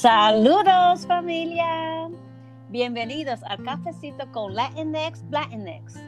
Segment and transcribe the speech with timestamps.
[0.00, 2.08] Saludos familia.
[2.70, 6.02] Bienvenidos al Cafecito con Latinx Latinx,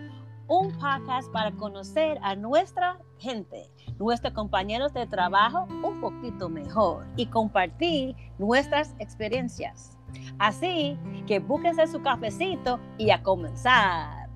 [0.49, 7.27] un podcast para conocer a nuestra gente, nuestros compañeros de trabajo un poquito mejor y
[7.27, 9.99] compartir nuestras experiencias.
[10.39, 10.97] Así
[11.27, 14.27] que búsquense su cafecito y a comenzar.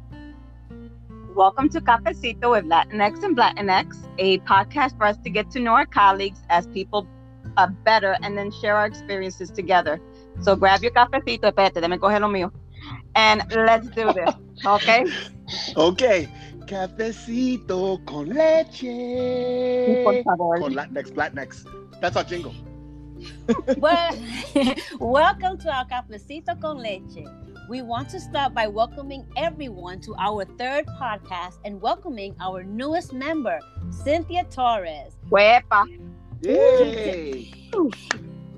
[1.34, 5.72] Welcome to Cafecito with Latinx and Latinx, a podcast for us to get to know
[5.72, 7.06] our colleagues as people
[7.56, 10.00] uh, better and then share our experiences together.
[10.40, 12.52] So grab your cafecito, espérate, déjame coger lo mío.
[13.14, 14.34] And let's do this,
[14.66, 15.04] okay?
[15.76, 16.28] Okay.
[16.66, 20.02] Cafecito con leche.
[20.04, 20.58] Por favor.
[20.58, 21.64] Con Latinx, Latinx.
[22.00, 22.54] That's our jingle.
[23.78, 24.18] well,
[25.00, 27.24] welcome to our Cafecito con Leche.
[27.68, 33.12] We want to start by welcoming everyone to our third podcast and welcoming our newest
[33.12, 33.58] member,
[33.90, 35.16] Cynthia Torres.
[35.30, 35.86] Huepa.
[36.42, 37.52] Yay!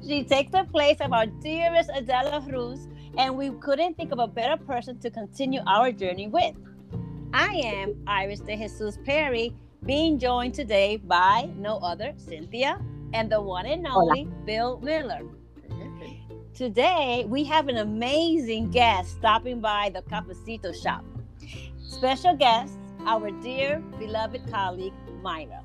[0.06, 4.26] She takes the place of our dearest Adela Cruz, and we couldn't think of a
[4.26, 6.54] better person to continue our journey with.
[7.32, 12.80] I am Iris de Jesus Perry, being joined today by no other Cynthia
[13.12, 15.22] and the one and only Bill Miller.
[16.54, 21.04] Today, we have an amazing guest stopping by the Cafecito shop.
[21.80, 22.74] Special guest,
[23.06, 25.62] our dear beloved colleague, Myra.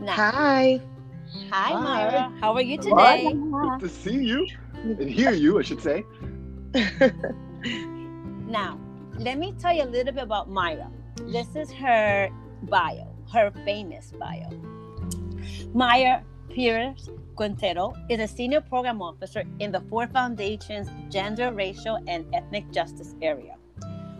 [0.00, 0.80] Now, Hi.
[1.50, 1.80] hi, Hi.
[1.80, 2.32] Myra.
[2.40, 3.32] How are you today?
[3.32, 6.04] Good to see you and hear you, I should say.
[8.46, 8.78] Now,
[9.18, 10.88] let me tell you a little bit about Myra.
[11.26, 12.28] This is her
[12.62, 14.48] bio, her famous bio.
[15.72, 22.26] Myra Pierce Quintero is a senior program officer in the Ford Foundation's Gender, Racial, and
[22.32, 23.56] Ethnic Justice area,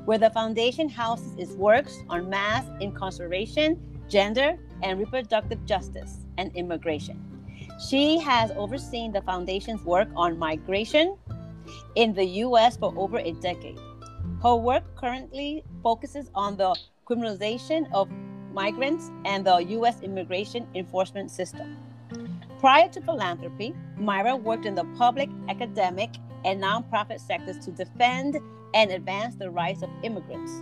[0.05, 3.79] where the foundation houses its works on mass incarceration,
[4.09, 7.19] gender and reproductive justice, and immigration.
[7.89, 11.17] She has overseen the foundation's work on migration
[11.97, 12.77] in the U.S.
[12.77, 13.79] for over a decade.
[14.43, 16.77] Her work currently focuses on the
[17.09, 18.09] criminalization of
[18.53, 20.01] migrants and the U.S.
[20.03, 21.77] immigration enforcement system.
[22.61, 26.11] Prior to philanthropy, Myra worked in the public, academic,
[26.45, 28.39] and nonprofit sectors to defend
[28.75, 30.53] and advance the rights of immigrants.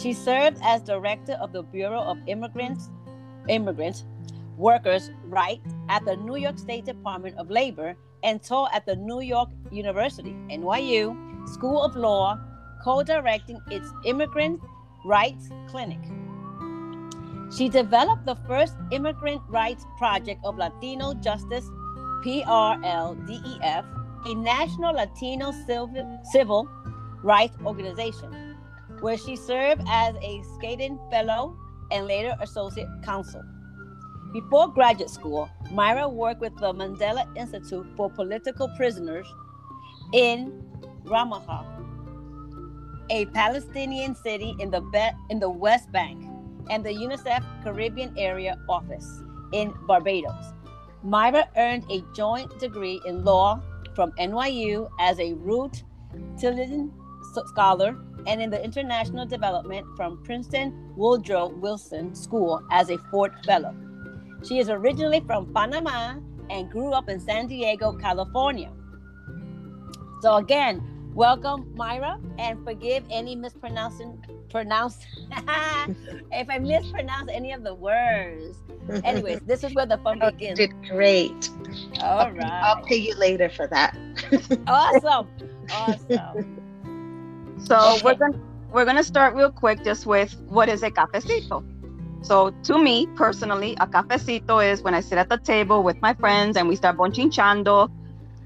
[0.00, 2.90] She served as director of the Bureau of Immigrants,
[3.48, 4.04] Immigrant
[4.56, 9.20] Workers' right at the New York State Department of Labor and taught at the New
[9.20, 12.38] York University, NYU, School of Law,
[12.82, 14.60] co directing its Immigrant
[15.04, 16.00] Rights Clinic.
[17.56, 21.70] She developed the first immigrant rights project of Latino Justice,
[22.24, 23.84] PRLDEF,
[24.26, 26.68] a national Latino civil, civil
[27.22, 28.56] rights organization,
[29.00, 31.56] where she served as a Skadden fellow
[31.90, 33.42] and later associate counsel.
[34.32, 39.26] Before graduate school, Myra worked with the Mandela Institute for Political Prisoners
[40.12, 40.62] in
[41.04, 41.64] Ramallah,
[43.10, 46.24] a Palestinian city in the Be- in the West Bank,
[46.68, 49.22] and the UNICEF Caribbean Area Office
[49.52, 50.52] in Barbados.
[51.02, 53.62] Myra earned a joint degree in law
[53.94, 55.82] from NYU as a Ruth
[56.38, 56.92] Tilden
[57.46, 57.96] Scholar
[58.28, 63.74] and in the international development from Princeton Woodrow Wilson School as a Ford Fellow.
[64.46, 66.16] She is originally from Panama
[66.50, 68.70] and grew up in San Diego, California.
[70.20, 70.82] So again,
[71.14, 75.06] welcome Myra and forgive any mispronouncing pronounced
[76.32, 78.58] if I mispronounce any of the words.
[79.04, 80.58] Anyways, this is where the fun Oh, begins.
[80.58, 81.50] did great.
[82.00, 82.84] All I'll right.
[82.86, 83.96] pay you later for that.
[84.66, 85.28] Awesome.
[85.70, 86.56] Awesome.
[87.58, 88.02] So Okay.
[88.02, 88.38] we're gonna
[88.72, 91.64] we're gonna start real quick just with what is a cafecito.
[92.22, 96.14] So to me personally, a cafecito is when I sit at the table with my
[96.14, 97.88] friends and we start bonchinchando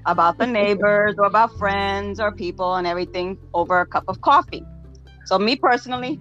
[0.05, 4.63] about the neighbors or about friends or people and everything over a cup of coffee.
[5.25, 6.19] So me personally,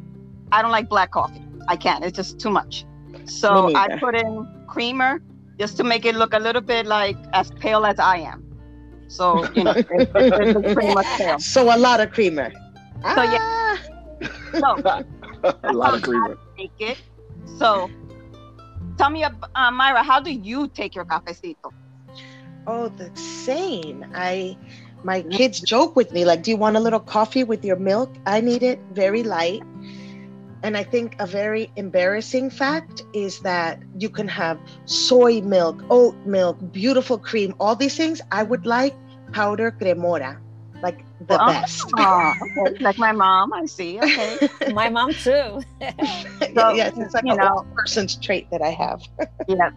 [0.52, 1.42] I don't like black coffee.
[1.68, 2.04] I can't.
[2.04, 2.86] It's just too much.
[3.24, 5.20] So I put in creamer
[5.58, 8.44] just to make it look a little bit like as pale as I am.
[9.08, 11.38] So you know, it, it, it pretty much pale.
[11.38, 12.52] So a lot of creamer.
[13.06, 13.38] So, yeah.
[13.44, 13.78] Ah,
[14.52, 14.80] So
[15.66, 16.36] a lot of creamer.
[16.58, 16.98] take it.
[17.58, 17.90] So,
[18.96, 21.72] tell me, uh, Myra, how do you take your cafecito?
[22.66, 24.04] Oh, the same.
[24.14, 24.56] I
[25.02, 28.16] my kids joke with me like, "Do you want a little coffee with your milk?"
[28.26, 29.64] I need it very light.
[30.62, 36.16] And I think a very embarrassing fact is that you can have soy milk, oat
[36.24, 38.20] milk, beautiful cream, all these things.
[38.30, 38.96] I would like
[39.32, 40.51] powder cremora, like
[41.26, 41.46] the Oh.
[41.46, 41.90] best.
[41.98, 42.32] Oh,
[42.66, 42.82] okay.
[42.84, 43.98] Like my mom, I see.
[43.98, 44.48] Okay.
[44.72, 45.60] My mom too.
[46.54, 49.00] So, yes, it's like you a know- old person's trait that I have.
[49.48, 49.70] yeah.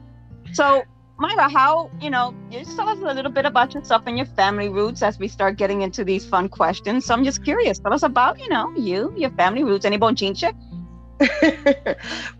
[0.53, 0.83] So,
[1.18, 4.25] Myra, how, you know, you just tell us a little bit about yourself and your
[4.25, 7.06] family roots as we start getting into these fun questions.
[7.06, 7.80] So I'm just curious.
[7.80, 9.86] Tell us about, you know, you, your family roots.
[9.86, 10.51] Any bonchinche?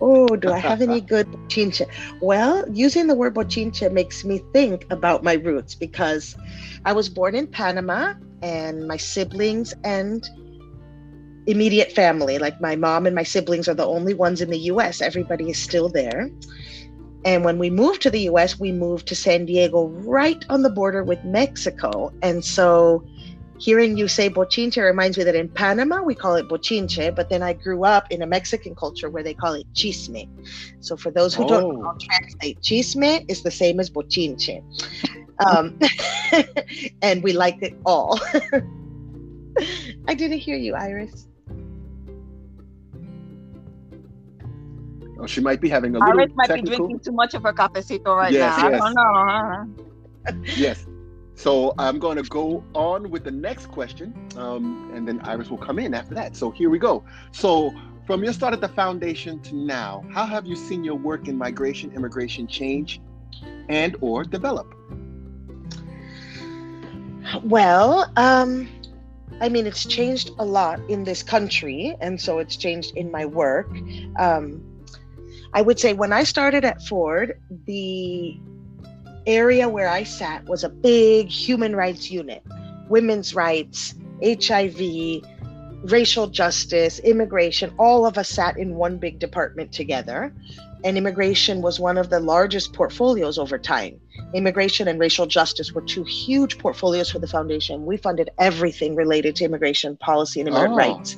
[0.02, 1.88] oh, do I have any good bochinche?
[2.22, 6.36] Well, using the word bochinche makes me think about my roots because
[6.84, 8.14] I was born in Panama
[8.46, 10.30] and my siblings and
[11.48, 15.02] immediate family, like my mom and my siblings, are the only ones in the US.
[15.02, 16.30] Everybody is still there.
[17.26, 20.70] And when we moved to the US, we moved to San Diego, right on the
[20.70, 22.14] border with Mexico.
[22.22, 23.04] And so
[23.58, 27.42] hearing you say bochinche reminds me that in Panama we call it bochinche, but then
[27.42, 30.30] I grew up in a Mexican culture where they call it chisme.
[30.82, 31.72] So for those who don't oh.
[31.72, 31.98] know, Oh.
[32.00, 34.62] translate, chisme is the same as bochinche.
[35.40, 35.80] Um,
[37.02, 38.20] and we liked it all.
[40.08, 41.28] I didn't hear you, Iris.
[45.18, 47.54] Oh, she might be having a little Iris might be drinking too much of her
[47.54, 48.70] cafecito right Yes, now.
[48.70, 48.82] yes.
[48.82, 50.44] I don't know.
[50.56, 50.86] Yes.
[51.36, 55.58] So I'm going to go on with the next question, um, and then Iris will
[55.58, 56.36] come in after that.
[56.36, 57.04] So here we go.
[57.32, 57.74] So
[58.08, 61.38] from your start at the foundation to now, how have you seen your work in
[61.38, 63.02] migration, immigration change,
[63.68, 64.74] and or develop?
[67.44, 68.70] Well, um,
[69.42, 73.26] I mean, it's changed a lot in this country, and so it's changed in my
[73.26, 73.70] work.
[74.18, 74.64] Um,
[75.54, 78.38] I would say when I started at Ford, the
[79.26, 82.44] area where I sat was a big human rights unit
[82.88, 85.24] women's rights, HIV,
[85.86, 87.74] racial justice, immigration.
[87.80, 90.34] All of us sat in one big department together.
[90.84, 94.00] And immigration was one of the largest portfolios over time
[94.34, 97.86] immigration and racial justice were two huge portfolios for the foundation.
[97.86, 100.78] We funded everything related to immigration policy and immigrant Oh.
[100.78, 101.18] rights.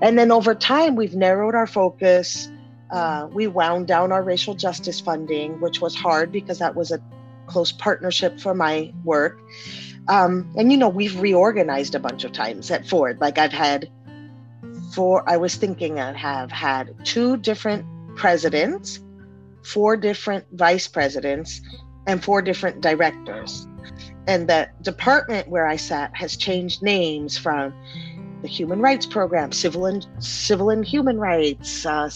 [0.00, 2.48] And then over time, we've narrowed our focus.
[2.90, 7.00] Uh, we wound down our racial justice funding, which was hard because that was a
[7.46, 9.38] close partnership for my work.
[10.08, 13.18] Um, and you know, we've reorganized a bunch of times at Ford.
[13.20, 13.90] Like I've had
[14.92, 17.84] four, I was thinking I have had two different
[18.16, 19.00] presidents,
[19.62, 21.60] four different vice presidents,
[22.08, 23.68] and four different directors.
[24.26, 27.72] And the department where I sat has changed names from
[28.42, 32.10] the Human Rights Program, Civil and Civil and Human Rights, uh,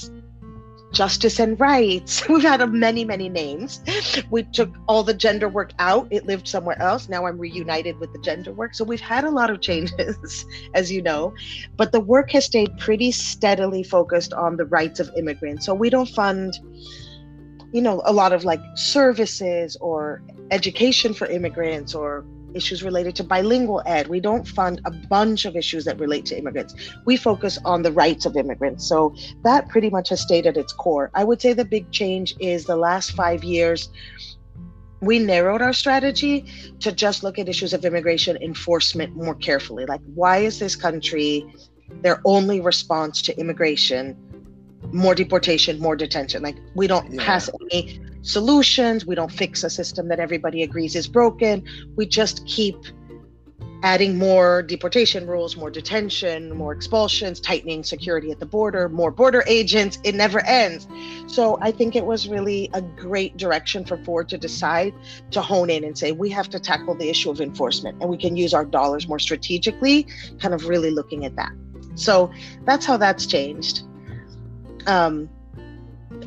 [0.92, 2.26] Justice and Rights.
[2.28, 3.80] We've had a many, many names.
[4.30, 7.08] We took all the gender work out; it lived somewhere else.
[7.08, 8.74] Now I'm reunited with the gender work.
[8.74, 11.34] So we've had a lot of changes, as you know,
[11.76, 15.66] but the work has stayed pretty steadily focused on the rights of immigrants.
[15.66, 16.58] So we don't fund
[17.72, 22.24] you know a lot of like services or education for immigrants or
[22.54, 24.08] issues related to bilingual ed.
[24.08, 26.74] We don't fund a bunch of issues that relate to immigrants.
[27.06, 28.86] We focus on the rights of immigrants.
[28.86, 31.10] So that pretty much has stayed at its core.
[31.14, 33.88] I would say the big change is the last five years
[35.00, 36.44] we narrowed our strategy
[36.78, 39.84] to just look at issues of immigration enforcement more carefully.
[39.84, 41.44] Like why is this country
[42.02, 44.16] their only response to immigration
[44.90, 46.42] more deportation, more detention.
[46.42, 47.24] Like we don't Yeah.
[47.24, 49.06] pass any solutions.
[49.06, 51.64] We don't fix a system that everybody agrees is broken.
[51.96, 52.76] We just keep
[53.84, 59.42] adding more deportation rules, more detention, more expulsions, tightening security at the border, more border
[59.48, 59.98] agents.
[60.04, 60.86] It never ends.
[61.26, 64.94] So I think it was really a great direction for Ford to decide
[65.32, 68.16] to hone in and say we have to tackle the issue of enforcement and we
[68.16, 70.06] can use our dollars more strategically,
[70.38, 71.52] kind of really looking at that.
[71.96, 72.30] So
[72.64, 73.82] that's how that's changed
[74.86, 75.28] um,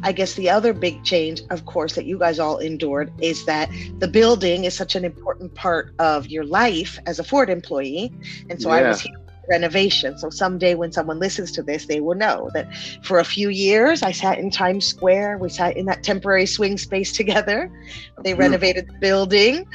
[0.03, 3.69] I guess the other big change, of course, that you guys all endured is that
[3.99, 8.13] the building is such an important part of your life as a Ford employee.
[8.49, 10.17] And so I was here for renovation.
[10.17, 12.67] So someday when someone listens to this, they will know that
[13.03, 15.37] for a few years I sat in Times Square.
[15.39, 17.71] We sat in that temporary swing space together.
[18.17, 18.39] They Beautiful.
[18.39, 19.65] renovated the building,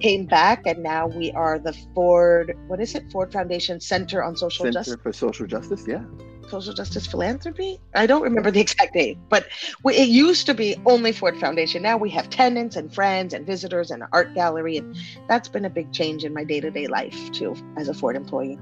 [0.00, 3.10] came back, and now we are the Ford, what is it?
[3.10, 4.96] Ford Foundation Center on Social Center Justice.
[5.02, 5.84] for Social Justice.
[5.86, 6.04] Yeah.
[6.48, 7.78] Social justice philanthropy.
[7.94, 9.46] I don't remember the exact name, but
[9.82, 11.82] we, it used to be only Ford Foundation.
[11.82, 14.96] Now we have tenants and friends and visitors and an art gallery, and
[15.28, 18.16] that's been a big change in my day to day life too, as a Ford
[18.16, 18.58] employee.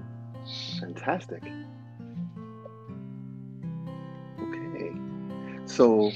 [0.81, 1.43] Fantastic.
[4.41, 4.93] Okay.
[5.67, 6.13] So,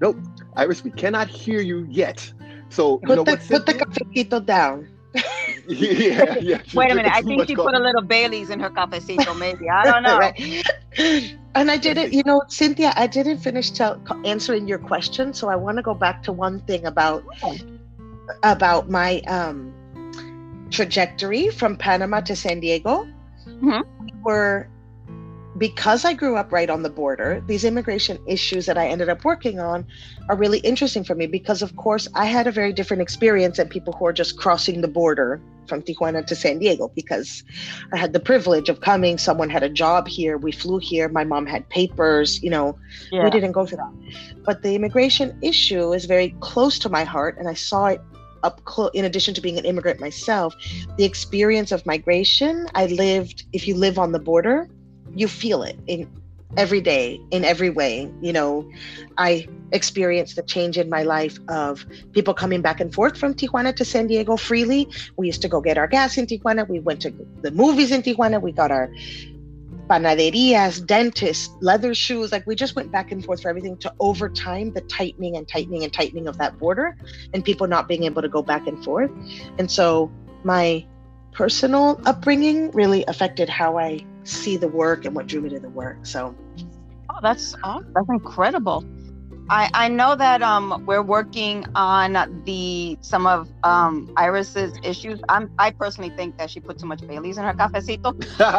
[0.00, 0.18] nope,
[0.56, 2.32] Iris, we cannot hear you yet.
[2.68, 4.88] So, you Put know the put the cafecito down.
[5.70, 6.62] Yeah, yeah.
[6.74, 7.12] Wait a minute.
[7.12, 7.72] I think she coffee.
[7.72, 9.68] put a little Bailey's in her cafecito, maybe.
[9.68, 10.18] I don't know.
[10.18, 10.64] Right.
[11.52, 15.56] And I didn't, you know, Cynthia, I didn't finish tell, answering your question, so I
[15.56, 17.24] want to go back to one thing about
[18.44, 19.74] about my um,
[20.70, 23.08] trajectory from Panama to San Diego.
[23.48, 23.82] Mhm.
[24.04, 24.68] We were
[25.60, 29.26] because I grew up right on the border, these immigration issues that I ended up
[29.26, 29.86] working on
[30.30, 33.68] are really interesting for me because, of course, I had a very different experience than
[33.68, 35.38] people who are just crossing the border
[35.68, 37.44] from Tijuana to San Diego because
[37.92, 39.18] I had the privilege of coming.
[39.18, 40.38] Someone had a job here.
[40.38, 41.10] We flew here.
[41.10, 42.42] My mom had papers.
[42.42, 42.78] You know,
[43.12, 43.24] Yeah.
[43.24, 43.92] we didn't go through that.
[44.46, 48.00] But the immigration issue is very close to my heart, and I saw it
[48.42, 48.90] up close.
[48.94, 50.54] In addition to being an immigrant myself,
[50.96, 53.44] the experience of migration, I lived.
[53.52, 54.66] If you live on the border,
[55.14, 56.08] you feel it in
[56.56, 58.12] every day in every way.
[58.20, 58.70] You know
[59.18, 63.74] i experienced the change in my life of people coming back and forth from tijuana
[63.76, 64.88] to san diego freely.
[65.16, 66.68] We used to go get our gas in tijuana.
[66.68, 68.40] We went to the movies in tijuana.
[68.40, 68.90] We got our
[69.88, 72.30] panaderias dentists leather shoes.
[72.32, 75.48] Like we just went back and forth for everything to over time the tightening and
[75.48, 76.96] tightening and tightening of that border
[77.34, 79.10] and people not being able to go back and forth.
[79.58, 80.10] And so
[80.44, 80.86] my
[81.32, 85.70] personal upbringing really affected how I see the work and what drew me to the
[85.70, 86.06] work.
[86.06, 86.36] So
[87.10, 88.84] Oh, that's oh, that's incredible.
[89.50, 95.20] I, I know that um we're working on the some of um Iris's issues.
[95.28, 98.14] I'm I personally think that she put too much Bailey's in her cafecito.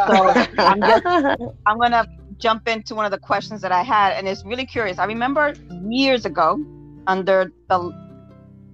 [0.05, 1.03] So I'm just
[1.65, 2.07] I'm gonna
[2.39, 4.99] jump into one of the questions that I had, and it's really curious.
[4.99, 5.53] I remember
[5.89, 6.59] years ago,
[7.07, 7.91] under the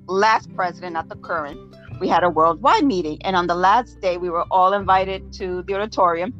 [0.07, 1.59] last president, not the current,
[1.99, 5.63] we had a worldwide meeting, and on the last day, we were all invited to
[5.67, 6.33] the auditorium,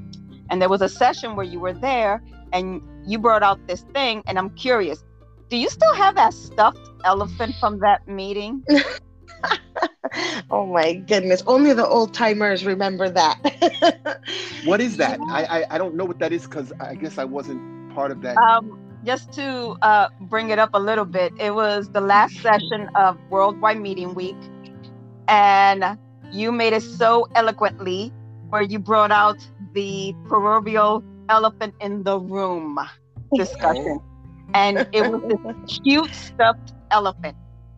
[0.50, 2.24] and there was a session where you were there,
[2.54, 5.04] and you brought out this thing, and I'm curious.
[5.50, 8.64] Do you still have that stuffed elephant from that meeting?
[10.52, 14.22] oh my goodness, only the old timers remember that.
[14.66, 15.20] what is that?
[15.30, 17.62] I, I I don't know what that is because I guess I wasn't
[17.94, 18.38] part of that.
[18.38, 22.90] Um, just to uh, bring it up a little bit, it was the last session
[22.96, 24.36] of Worldwide Meeting Week,
[25.28, 25.98] and
[26.32, 28.12] you made it so eloquently
[28.50, 29.38] where you brought out
[29.78, 32.80] the proverbial elephant in the room
[33.36, 34.00] discussion.
[34.54, 35.40] And it was this
[35.84, 37.38] cute stuffed elephant.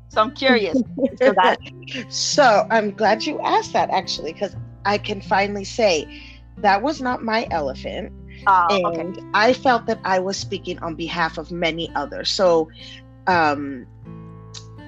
[0.09, 0.81] So I'm curious.
[1.21, 1.59] So that
[2.09, 6.07] so I'm glad you asked that actually, because I can finally say
[6.57, 8.11] that was not my elephant.
[8.47, 9.21] uh, and okay.
[9.33, 12.31] I felt that I was speaking on behalf of many others.
[12.31, 12.69] So,
[13.27, 13.87] um,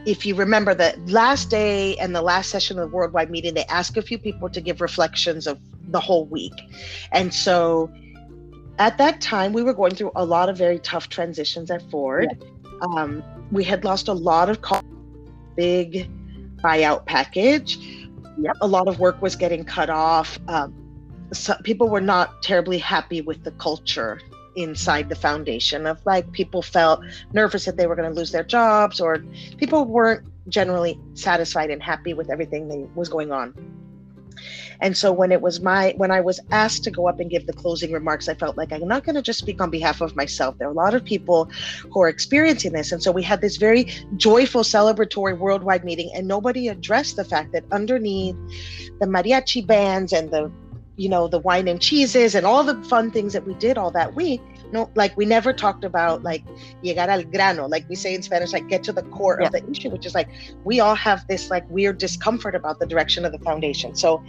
[0.05, 3.65] if you remember the last day and the last session of the worldwide meeting, they
[3.65, 6.53] asked a few people to give reflections of the whole week.
[7.11, 7.91] And so
[8.79, 12.29] at that time, we were going through a lot of very tough transitions at Ford.
[12.81, 14.81] Um, we had lost a lot of co-
[15.55, 16.09] big
[16.63, 17.77] buyout package.
[18.39, 18.57] Yep.
[18.61, 20.39] A lot of work was getting cut off.
[20.47, 20.73] Um,
[21.31, 24.19] so people were not terribly happy with the culture
[24.55, 27.01] inside the foundation of like people felt
[27.33, 29.23] nervous that they were going to lose their jobs or
[29.57, 33.53] people weren't generally satisfied and happy with everything that was going on.
[34.79, 37.45] And so when it was my when i was asked to go up and give
[37.45, 40.15] the closing remarks i felt like i'm not going to just speak on behalf of
[40.15, 40.57] myself.
[40.57, 41.49] There are a lot of people
[41.91, 46.27] who are experiencing this and so we had this very joyful celebratory worldwide meeting and
[46.27, 48.35] nobody addressed the fact that underneath
[48.99, 50.51] the mariachi bands and the
[51.01, 53.91] you know the wine and cheeses and all the fun things that we did all
[53.99, 54.41] that week
[54.71, 56.43] no like we never talked about like
[56.83, 57.67] llegar al grano.
[57.67, 59.47] Like we say in spanish like get to the core Yeah.
[59.47, 60.29] of the issue which is like
[60.63, 63.95] we all have this like weird discomfort about the direction of the foundation.
[63.95, 64.23] So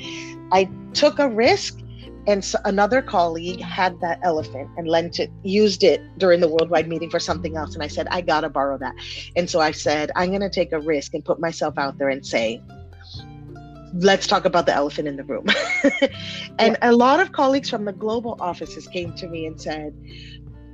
[0.58, 1.78] i took a risk
[2.26, 6.88] and so another colleague had that elephant and lent it used it during the worldwide
[6.88, 7.74] meeting for something else.
[7.74, 8.94] And i said i gotta borrow that.
[9.36, 12.24] And so i said i'm gonna take a risk and put myself out there and
[12.24, 12.62] say
[13.92, 15.46] let's talk about the elephant in the room.
[16.58, 19.94] and a lot of colleagues from the global offices came to me and said,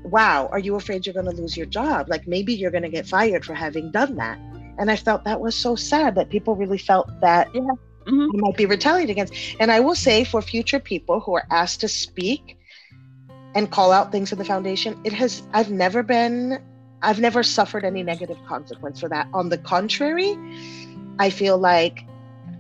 [0.05, 2.09] Wow, are you afraid you're going to lose your job?
[2.09, 4.39] Like maybe you're going to get fired for having done that.
[4.79, 7.51] And I felt that was so sad that people really felt that
[8.07, 8.29] Mhm.
[8.31, 9.35] you might be retaliated against.
[9.61, 12.57] And I will say for future people who are asked to speak
[13.55, 16.59] and call out things in the foundation, it has, I've never been,
[17.03, 19.29] I've never suffered any negative consequence for that.
[19.33, 20.39] On the contrary,
[21.19, 22.07] I feel like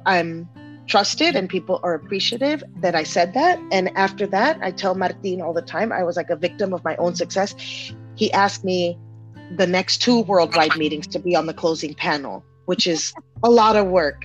[0.08, 0.48] I'm
[0.86, 3.60] trusted and people are appreciative that I said that.
[3.70, 6.82] And after that, I tell Martin all the time, I was like a victim of
[6.82, 7.54] my own success.
[8.16, 8.98] He asked me
[9.56, 13.12] the next two worldwide meetings to be on the closing panel, which is
[13.44, 14.24] a lot of work.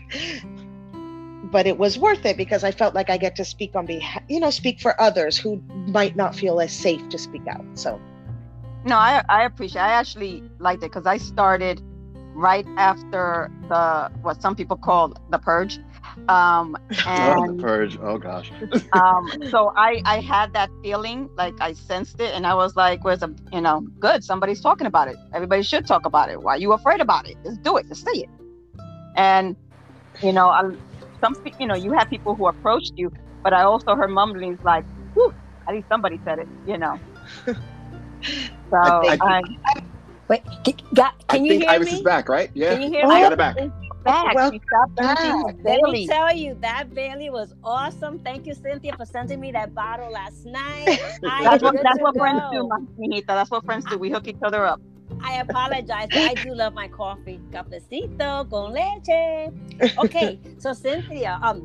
[1.51, 4.23] But it was worth it because I felt like I get to speak on behalf,
[4.27, 7.65] you know, speak for others who might not feel as safe to speak out.
[7.75, 7.99] So,
[8.85, 9.81] No, I I appreciate.
[9.81, 11.81] I actually liked it because I started
[12.35, 15.77] right after the what some people call the purge,
[16.27, 16.75] um,
[17.05, 17.97] Oh, the purge.
[18.01, 18.51] Oh gosh.
[18.93, 23.03] um, so I I had that feeling like I sensed it, and I was like,
[23.03, 24.23] "Where's a you know good?
[24.23, 25.15] Somebody's talking about it.
[25.33, 26.41] Everybody should talk about it.
[26.41, 27.37] Why are you afraid about it?
[27.43, 27.87] Just do it.
[27.87, 28.29] Just say it."
[29.15, 29.55] And
[30.21, 30.61] you know, I,
[31.23, 33.11] some you know you have people who approached you,
[33.43, 35.33] but I also heard mumblings like, "Whew,
[35.67, 36.97] at least somebody said it," you know.
[38.69, 39.41] So I- I-
[39.75, 39.92] I'm
[40.29, 41.93] Wait, c- got, I can you think hear Iris me?
[41.93, 42.49] is back, right?
[42.53, 42.73] Yeah.
[42.73, 43.21] Can you hear I me?
[43.21, 43.55] got it back.
[44.03, 44.33] back.
[44.35, 45.17] Well, She stopped back.
[45.19, 48.19] drinking Let me tell you, that Bailey was awesome.
[48.19, 50.97] Thank you, Cynthia, for sending me that bottle last night.
[51.21, 53.27] That's what that's what friends do, Mijita.
[53.27, 53.97] That's what friends do.
[53.97, 54.81] We hook each other up.
[55.21, 56.09] I apologize.
[56.11, 57.39] but I do love my coffee.
[57.51, 59.51] Cafecito con leche.
[59.99, 61.63] Okay, so Cynthia, um,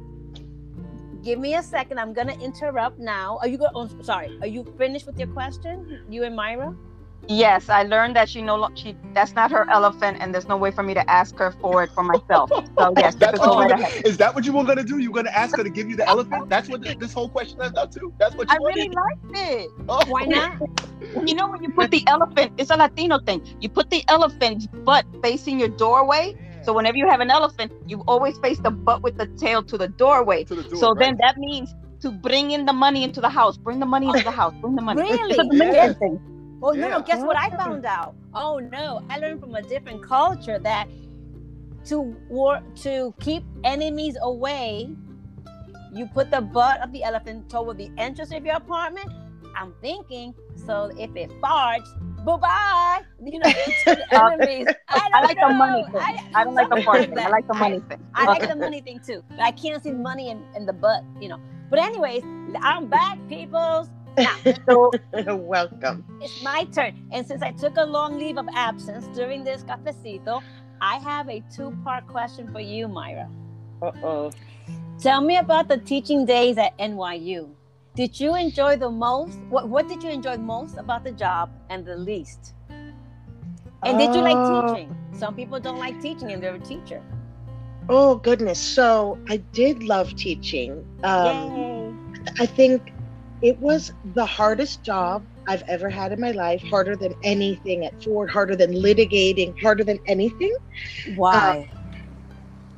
[1.25, 1.99] give me a second.
[1.99, 3.39] I'm gonna interrupt now.
[3.43, 3.67] Are you go?
[3.75, 4.39] Oh, sorry.
[4.41, 6.03] Are you finished with your question?
[6.09, 6.75] You and Myra?
[7.27, 10.57] Yes, I learned that she no lo- she that's not her elephant, and there's no
[10.57, 12.51] way for me to ask her for it for myself.
[12.79, 14.65] So yes, you That's can go what right you were, is that what you were
[14.65, 14.99] gonna do?
[14.99, 16.49] You're gonna ask her to give you the elephant?
[16.49, 18.13] That's what this whole question is about too.
[18.19, 18.93] That's what you I really wanted?
[18.95, 19.71] liked it.
[19.89, 20.03] Oh.
[20.07, 20.53] Why not?
[21.27, 23.43] You know when you put the elephant, it's a Latino thing.
[23.61, 26.35] You put the elephant's butt facing your doorway.
[26.63, 29.79] So whenever you have an elephant, you always face the butt with the tail to
[29.79, 30.47] the doorway.
[30.47, 30.99] To the door, So right?
[30.99, 33.57] then that means to bring in the money into the house.
[33.59, 34.55] Bring the money into the house.
[34.61, 35.01] Bring the money.
[35.01, 35.37] Really?
[35.39, 35.95] It's a Dominican Yeah.
[35.97, 36.21] thing.
[36.63, 38.15] Oh no, no, guess what I found out?
[38.35, 40.89] Oh no, I learned from a different culture that
[41.87, 44.91] to war to keep enemies away,
[45.95, 49.11] you put the butt of the elephant toward the entrance of your apartment.
[49.57, 51.89] I'm thinking, so if it farts,
[52.25, 53.01] bye bye.
[53.23, 54.67] You know, to the enemies.
[54.89, 56.31] I, don't I like the money thing.
[56.35, 57.19] I don't like the something part thing.
[57.19, 58.05] I like the money thing.
[58.15, 59.23] I like the money thing too.
[59.31, 61.41] But I can't see money in, in the butt, you know.
[61.71, 62.23] But anyways,
[62.61, 63.89] I'm back, peoples.
[64.19, 64.37] Now,
[64.69, 64.91] So
[65.37, 66.05] Welcome.
[66.21, 67.09] it's my turn.
[67.13, 70.43] And since I took a long leave of absence during this cafecito,
[70.81, 73.29] I have a two part question for you, Myra.
[73.83, 74.31] Uh oh.
[75.01, 77.49] Tell me about the teaching days at NYU.
[77.95, 79.39] Did you enjoy the most?
[79.49, 82.55] What, what did you enjoy most about the job and the least?
[83.85, 84.63] And did you like Oh.
[84.63, 84.95] teaching?
[85.13, 87.03] Some people don't like teaching and they're a teacher.
[87.89, 88.61] Oh goodness.
[88.61, 90.85] So I did love teaching.
[91.03, 91.95] Um, Yay.
[92.39, 92.93] I think
[93.43, 98.03] it was the hardest job I've ever had in my life, harder than anything at
[98.03, 100.55] Ford, harder than litigating, harder than anything.
[101.17, 101.69] Why?
[101.71, 101.79] Um,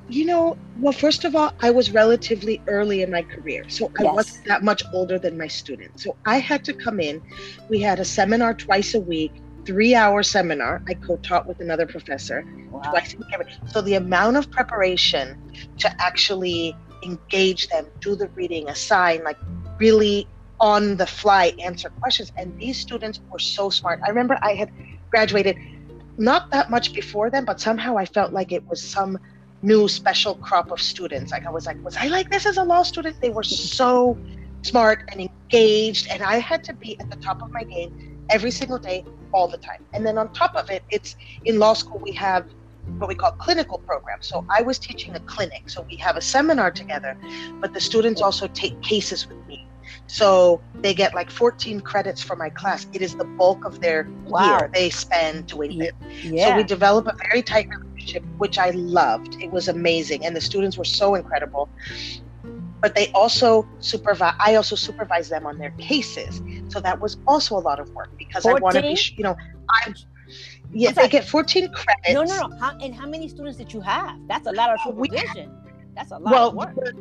[0.08, 3.64] you know, well, first of all, I was relatively early in my career.
[3.68, 4.14] So I Yes.
[4.14, 6.02] wasn't that much older than my students.
[6.04, 7.22] So I had to come in.
[7.68, 9.32] We had a seminar twice a week,
[9.66, 10.82] three hour seminar.
[10.88, 12.80] I co taught with another professor wow.
[12.90, 13.26] twice a week.
[13.68, 15.36] So the amount of preparation
[15.78, 19.38] to actually engage them, do the reading, assign, like
[19.78, 20.28] really
[20.60, 22.32] on the fly answer questions.
[22.36, 24.00] And these students were so smart.
[24.04, 24.70] I remember I had
[25.10, 25.56] graduated
[26.18, 29.18] not that much before them, but somehow I felt like it was some
[29.62, 31.32] new special crop of students.
[31.32, 33.20] Like I was like, was I like this as a law student?
[33.20, 34.18] They were so
[34.62, 38.50] smart and engaged, and I had to be at the top of my game every
[38.50, 39.84] single day, all the time.
[39.92, 42.46] And then on top of it, it's in law school we have
[42.98, 44.26] what we call clinical programs.
[44.26, 45.68] So I was teaching a clinic.
[45.68, 47.16] So we have a seminar together,
[47.60, 49.66] but the students also take cases with me.
[50.10, 52.84] So they get like 14 credits for my class.
[52.92, 54.44] It is the bulk of their Wow.
[54.44, 55.90] year they spend doing Yeah.
[56.32, 56.44] this.
[56.46, 59.36] So we develop a very tight relationship, which I loved.
[59.40, 61.68] It was amazing, and the students were so incredible.
[62.80, 64.34] But they also supervise.
[64.40, 68.10] I also supervise them on their cases, so that was also a lot of work
[68.18, 69.36] because I want to be, you know,
[69.70, 69.94] I.
[70.72, 72.14] Yeah, they get 14 credits.
[72.14, 72.56] no, no, no.
[72.58, 74.18] How, and how many students did you have?
[74.26, 75.56] That's a lot of supervision.
[75.94, 76.94] That's a lot Well, of work.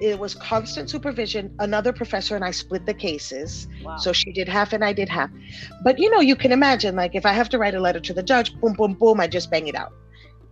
[0.00, 1.54] It was constant supervision.
[1.58, 3.68] Another professor and I split the cases.
[3.82, 3.96] Wow.
[3.96, 5.30] So she did half and I did half.
[5.82, 8.12] But you know, you can imagine like if I have to write a letter to
[8.12, 9.92] the judge, boom, boom, boom, I just bang it out.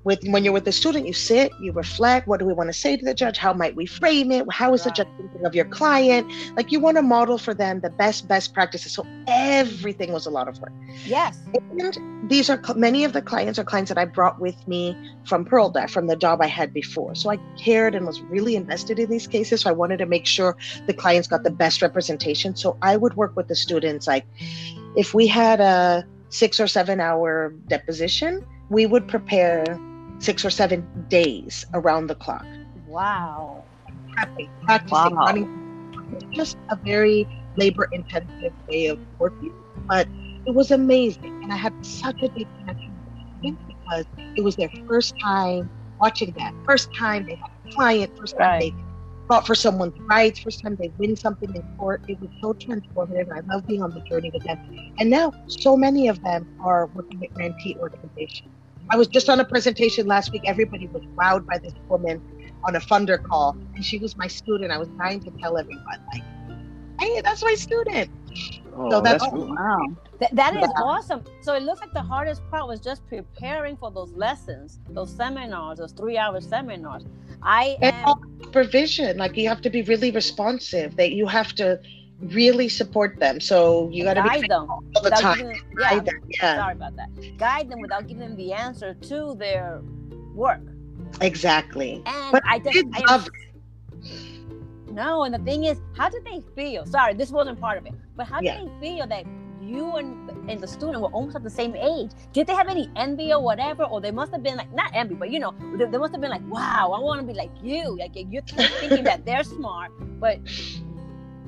[0.04, 2.72] With when you're with the student, you sit, you reflect, what do we want to
[2.72, 3.38] say to the judge?
[3.38, 4.46] How might we frame it?
[4.50, 6.30] How is the judge thinking of your client?
[6.56, 8.92] Like you want to model for them the best, best practices.
[8.92, 10.72] So everything was a lot of work.
[11.04, 11.38] yes.
[11.78, 15.44] And these are many of the clients are clients that I brought with me from
[15.44, 17.14] PRLDEF, from the job I had before.
[17.14, 19.62] So I cared and was really invested in these cases.
[19.62, 22.56] So I wanted to make sure the clients got the best representation.
[22.56, 24.06] So I would work with the students.
[24.06, 24.26] Like
[24.96, 29.64] if we had a six or seven hour deposition, we would prepare
[30.22, 32.46] six or seven days around the clock.
[32.86, 33.66] Wow.
[34.64, 35.24] Practicing, Wow.
[35.26, 35.48] running.
[36.34, 39.52] Just a very labor intensive way of working,
[39.88, 40.08] but
[40.46, 41.32] it was amazing.
[41.42, 44.06] And I had such a deep connection with them because
[44.36, 46.54] it was their first time watching that.
[46.66, 48.60] First time they had a client, first time Right.
[48.60, 48.74] they
[49.28, 52.02] fought for someone's rights, first time they win something in court.
[52.08, 53.26] It was so transformative.
[53.34, 54.58] I love being on the journey with them.
[54.98, 58.54] And now so many of them are working at grantee organizations.
[58.90, 60.42] I was just on a presentation last week.
[60.46, 62.20] Everybody was wowed by this woman
[62.64, 63.56] on a funder call.
[63.74, 64.70] And she was my student.
[64.70, 66.22] I was trying to tell everyone, like,
[67.00, 68.10] hey, that's my student.
[68.76, 69.48] Oh, So that's- that's cool.
[69.54, 69.86] Wow.
[70.18, 70.82] Th- that is Yeah.
[70.82, 71.22] awesome.
[71.40, 75.78] So it looks like the hardest part was just preparing for those lessons, those seminars,
[75.78, 77.04] those three hour seminars.
[77.42, 80.96] I And am all supervision, like you have to be really responsive.
[80.96, 81.80] That you have to
[82.22, 83.40] really support them.
[83.40, 85.38] So you got to guide be them all the without time.
[85.38, 87.08] giving- yeah, them, yeah, sorry about that.
[87.38, 89.82] Guide them without giving them the answer to their
[90.34, 90.60] work.
[91.20, 92.02] exactly.
[92.06, 93.28] And But I just Kids I love
[94.90, 96.84] no, and the thing is, how did they feel?
[96.84, 98.60] Sorry, this wasn't part of it, but how did Yeah.
[98.64, 99.24] they feel that
[99.62, 102.10] you and and the student were almost at the same age?
[102.32, 103.84] Did they have any envy or whatever?
[103.84, 106.20] Or they must have been like not envy, but you know, they, they must have
[106.20, 107.96] been like, wow, I want to be like you.
[107.98, 110.38] Like you're thinking that they're smart, but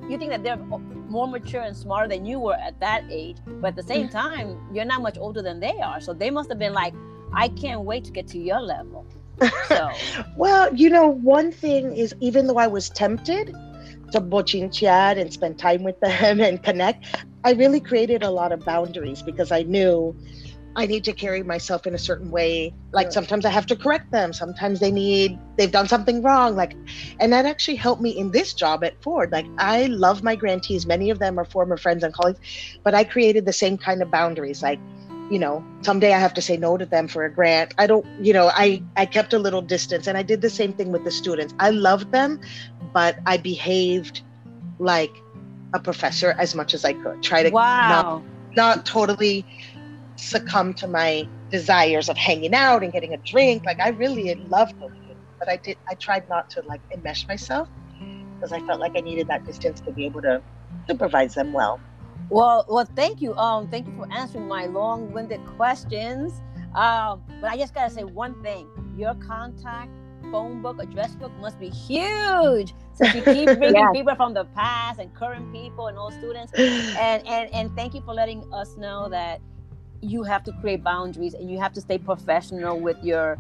[0.08, 3.38] you think that they're more mature and smarter than you were at that age.
[3.46, 6.00] But at the same time, you're not much older than they are.
[6.00, 6.94] So they must have been like,
[7.32, 9.06] I can't wait to get to your level.
[9.68, 9.90] So
[10.36, 13.54] Well, you know, one thing is even though I was tempted
[14.12, 17.06] to bochinchear and spend time with them and connect,
[17.44, 20.16] I really created a lot of boundaries because I knew
[20.76, 22.74] I need to carry myself in a certain way.
[22.92, 24.32] Like sometimes I have to correct them.
[24.32, 26.56] Sometimes they need they've done something wrong.
[26.56, 26.74] Like
[27.20, 29.30] and that actually helped me in this job at Ford.
[29.30, 30.86] Like I love my grantees.
[30.86, 32.40] Many of them are former friends and colleagues,
[32.82, 34.62] but I created the same kind of boundaries.
[34.62, 34.80] Like
[35.30, 38.04] you know someday i have to say no to them for a grant i don't
[38.20, 41.02] you know i i kept a little distance and i did the same thing with
[41.04, 42.38] the students i loved them
[42.92, 44.20] but i behaved
[44.78, 45.10] like
[45.72, 48.22] a professor as much as i could try to not, wow.
[48.54, 49.46] not totally
[50.24, 54.74] succumb to my desires of hanging out and getting a drink like i really loved
[54.80, 54.90] them
[55.40, 57.68] but i did i tried not to like enmesh myself
[58.36, 60.42] because i felt like i needed that distance to be able to
[60.88, 61.82] supervise them well
[62.30, 63.36] Well, well, thank you.
[63.36, 66.42] Um, thank you for answering my long-winded questions.
[66.74, 69.92] Um, but I just gotta say one thing: your contact
[70.32, 72.74] phone book, address book must be huge.
[72.94, 73.92] Since you keep bringing Yes.
[73.92, 76.54] people from the past and current people and all students.
[76.96, 79.40] And and and thank you for letting us know that
[80.00, 83.38] you have to create boundaries and you have to stay professional with your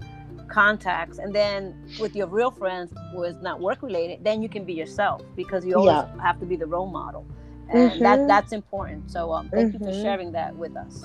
[0.48, 4.64] contacts and then with your real friends who is not work related then you can
[4.64, 7.26] be yourself because you always have to be the role model
[7.70, 8.26] and that Mhm.
[8.26, 10.02] that's important so um, thank you for Mhm.
[10.02, 11.04] sharing that with us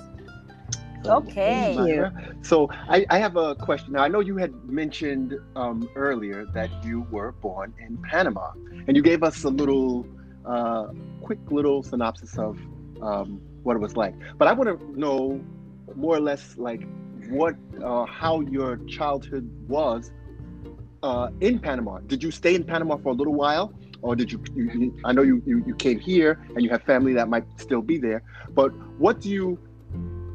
[1.05, 1.73] Okay.
[1.75, 2.11] thank.
[2.41, 3.93] So I, I have a question.
[3.93, 8.51] Now I know you had mentioned um, earlier that you were born in Panama,
[8.87, 10.05] and you gave us a little,
[10.45, 10.87] uh,
[11.21, 12.57] quick little synopsis of
[13.01, 14.15] um, what it was like.
[14.37, 15.43] But I want to know
[15.95, 16.81] more or less like
[17.29, 20.11] what, uh, how your childhood was
[21.03, 21.99] uh, in Panama.
[21.99, 24.43] Did you stay in Panama for a little while, or did you?
[24.55, 27.45] you, you I know you, you you came here and you have family that might
[27.57, 28.23] still be there.
[28.53, 29.59] But what do you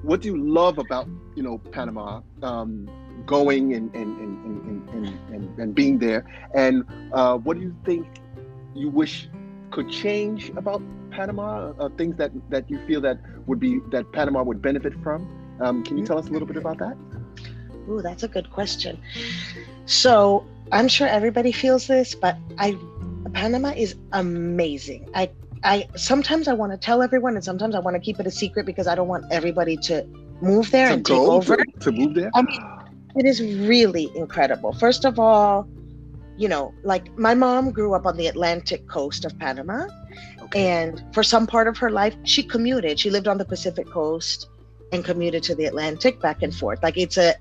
[0.03, 2.89] what do you love about you know Panama um,
[3.27, 7.75] going and and, and, and, and, and, and being there and uh, what do you
[7.85, 8.07] think
[8.75, 9.29] you wish
[9.71, 10.83] could change about
[11.17, 15.27] Panama uh, things that that you feel that would be that Panama would benefit from
[15.61, 16.97] um, can you tell us a little bit about that
[17.89, 19.01] Ooh, that's a good question.
[19.87, 22.77] So I'm sure everybody feels this, but I
[23.33, 25.09] Panama is amazing.
[25.15, 25.31] I
[25.63, 28.31] I sometimes I want to tell everyone, and sometimes I want to keep it a
[28.31, 30.07] secret because I don't want everybody to
[30.41, 31.57] move there to and take over.
[31.57, 32.61] to, to move there I mean,
[33.17, 34.73] it is really incredible.
[34.73, 35.69] First of all,
[36.37, 39.87] you know, like my mom grew up on the Atlantic coast of Panama,
[40.55, 42.99] and for some part of her life, she commuted.
[42.99, 44.49] She lived on the Pacific coast
[44.93, 46.83] and commuted to the Atlantic back and forth.
[46.83, 47.35] Like it's a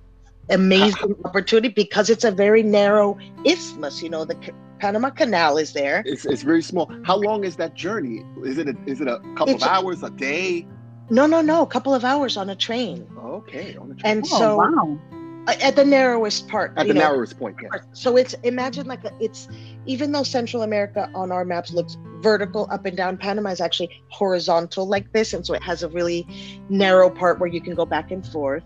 [0.50, 1.30] amazing ah.
[1.30, 4.02] opportunity because it's a very narrow isthmus.
[4.02, 4.36] You know, the
[4.80, 6.04] Panama Canal is there.
[6.06, 9.20] it's, it's very small how long is that journey is it a, is it a
[9.38, 10.68] couple It's- of hours a day
[11.10, 13.08] No, no, no, a couple of hours on a train.
[13.18, 14.18] okay on the train.
[14.18, 15.00] And Oh, so wow.
[15.48, 19.12] at the narrowest part, at the know, narrowest point yeah So it's imagine like a,
[19.22, 19.48] it's
[19.86, 23.90] even though Central America on our maps looks vertical up and down, Panama is actually
[24.10, 26.26] horizontal like this, and so it has a really
[26.70, 28.64] narrow part where you can go back and forth.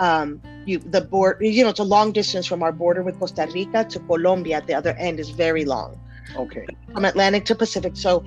[0.00, 3.48] Um, you the board, you know, it's a long distance from our border with Costa
[3.52, 4.56] Rica to Colombia.
[4.56, 6.00] At the other end is very long
[6.36, 7.96] okay from Atlantic to Pacific.
[7.96, 8.24] So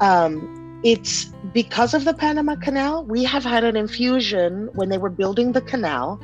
[0.00, 3.04] um, it's because of the Panama Canal.
[3.04, 6.20] We have had an infusion when they were building the canal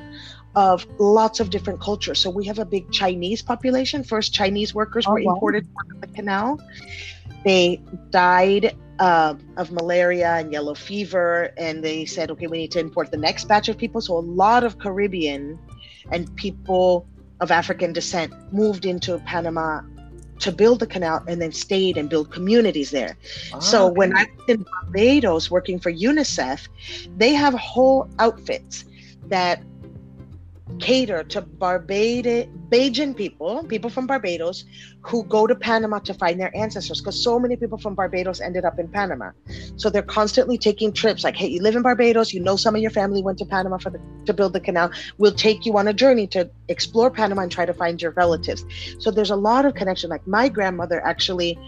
[0.57, 2.19] of lots of different cultures.
[2.21, 4.05] So we have a big Chinese population.
[4.05, 5.35] First, Chinese workers Oh, were wow.
[5.35, 6.61] imported to the canal.
[7.45, 12.79] They died uh, of malaria and yellow fever, and they said, okay, we need to
[12.79, 14.01] import the next batch of people.
[14.01, 15.59] So a lot of Caribbean
[16.13, 17.07] and people
[17.41, 19.81] of African descent moved into Panama
[20.41, 23.17] to build the canal and then stayed and built communities there.
[23.61, 24.17] so Ah, when.
[24.17, 26.69] I was in Barbados working for UNICEF,
[27.17, 28.85] they have whole outfits
[29.29, 29.63] that
[30.79, 34.65] cater to Barbadian people, people from Barbados,
[35.03, 37.01] who go to Panama to find their ancestors.
[37.01, 39.31] Because so many people from Barbados ended up in Panama,
[39.77, 41.23] so they're constantly taking trips.
[41.25, 43.79] Like, hey, you live in Barbados, you know some of your family went to Panama
[43.79, 44.91] for the, to build the canal.
[45.19, 48.65] We'll take you on a journey to explore Panama and try to find your relatives.
[48.99, 50.11] So there's a lot of connection.
[50.11, 51.59] Like my grandmother actually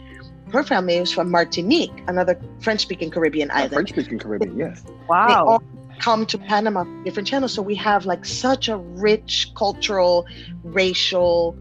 [0.53, 3.73] her family was from Martinique, another French-speaking Caribbean island.
[3.73, 4.83] French-speaking Caribbean, yes.
[4.83, 5.45] They Wow.
[5.47, 5.63] all
[5.99, 7.53] come to Panama different channels.
[7.53, 10.27] So we have like such a rich cultural,
[10.63, 11.57] racial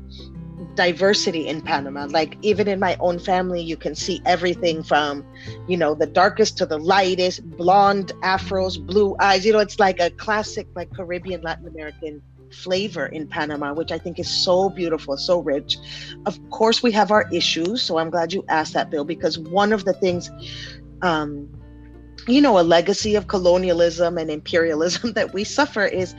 [0.76, 2.06] diversity in Panama.
[2.10, 5.26] Like even in my own family, you can see everything from,
[5.67, 9.45] you know, the darkest to the lightest, blonde afros, blue eyes.
[9.45, 12.21] You know, it's like a classic like Caribbean Latin American
[12.52, 15.78] flavor in Panama, which I think is so beautiful, so rich.
[16.26, 17.82] Of course, we have our issues.
[17.82, 20.32] So I'm glad you asked that, Bill, because one of the things
[21.02, 21.50] um,
[22.27, 26.15] you know, a legacy of colonialism and imperialism that we suffer is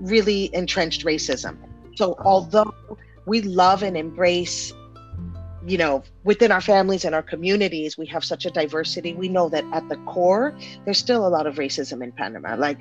[0.00, 1.56] really entrenched racism.
[1.96, 2.74] So, although
[3.26, 4.72] we love and embrace,
[5.66, 9.50] you know, within our families and our communities, we have such a diversity, we know
[9.50, 12.56] that at the core, there's still a lot of racism in Panama.
[12.56, 12.78] Like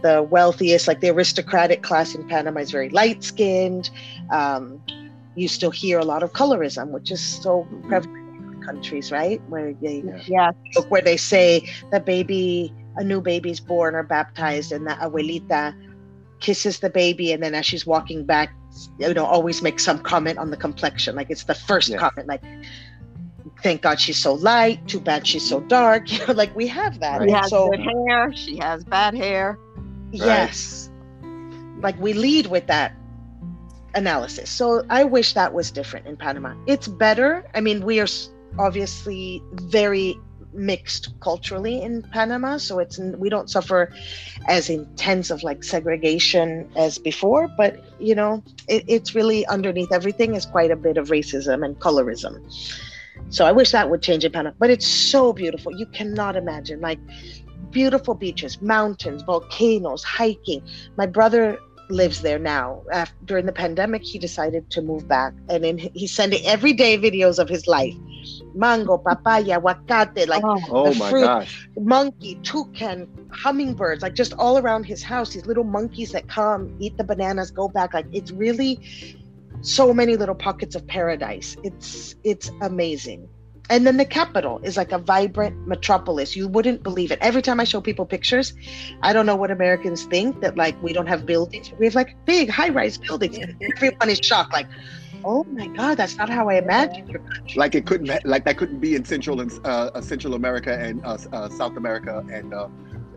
[0.00, 3.90] the wealthiest, like the aristocratic class in Panama is very light skinned.
[4.30, 4.82] Um,
[5.34, 8.25] you still hear a lot of colorism, which is so prevalent
[8.66, 9.40] countries, right?
[9.46, 10.50] Where they Yeah.
[10.88, 15.72] where they say the baby, a new baby's born or baptized, and the abuelita
[16.40, 18.50] kisses the baby, and then as she's walking back,
[18.98, 21.14] you know, always makes some comment on the complexion.
[21.16, 21.98] Like it's the first Yes.
[21.98, 22.42] comment, like,
[23.62, 26.04] thank God she's so light, too bad she's so dark.
[26.10, 27.22] You know, like we have that.
[27.22, 28.32] She And has so, good hair.
[28.34, 29.58] She has bad hair.
[30.12, 30.90] yes,
[31.82, 32.92] like we lead with that
[33.94, 34.50] analysis.
[34.50, 36.54] So I wish that was different in Panama.
[36.66, 37.44] It's better.
[37.54, 38.06] I mean, we are
[38.58, 40.18] obviously very
[40.52, 43.92] mixed culturally in Panama, so it's we don't suffer
[44.48, 47.48] as intense of like segregation as before.
[47.56, 51.78] But you know, it, it's really underneath everything is quite a bit of racism and
[51.78, 52.40] colorism.
[53.28, 54.54] So I wish that would change in Panama.
[54.58, 55.76] But it's so beautiful.
[55.76, 56.98] You cannot imagine like
[57.70, 60.66] beautiful beaches, mountains, volcanoes, hiking.
[60.96, 62.82] My brother lives there now.
[62.92, 67.38] After, during the pandemic, he decided to move back, and then he's sending everyday videos
[67.38, 67.94] of his life:
[68.54, 71.68] mango, papaya, aguacate, like Oh, Oh The my fruit- gosh.
[71.78, 75.34] monkey, toucan, hummingbirds, like just all around his house.
[75.34, 77.94] These little monkeys that come, eat the bananas, go back.
[77.94, 78.80] Like it's really
[79.62, 81.56] so many little pockets of paradise.
[81.62, 83.28] It's it's amazing.
[83.68, 86.36] And then the capital is like a vibrant metropolis.
[86.36, 87.18] You wouldn't believe it.
[87.20, 88.52] Every time I show people pictures,
[89.02, 91.72] I don't know what Americans think that like we don't have buildings.
[91.78, 93.38] We have like big high-rise buildings.
[93.38, 94.68] And everyone is shocked, like,
[95.24, 97.54] oh my God, that's not how I imagined your country.
[97.56, 101.04] Like it couldn't, like that couldn't be in Central and uh, uh, Central America and
[101.04, 102.68] uh, uh, South America, and uh,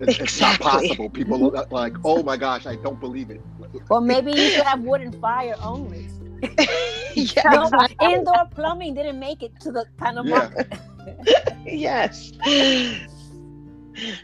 [0.02, 1.10] it's, it's not possible.
[1.10, 3.42] People look like, oh my gosh, I don't believe it.
[3.90, 6.08] Well, maybe you should have wood and fire only.
[7.16, 7.70] yeah, No,
[8.02, 10.50] indoor plumbing didn't make it to the Panama.
[10.56, 11.24] Yeah.
[11.66, 12.32] yes.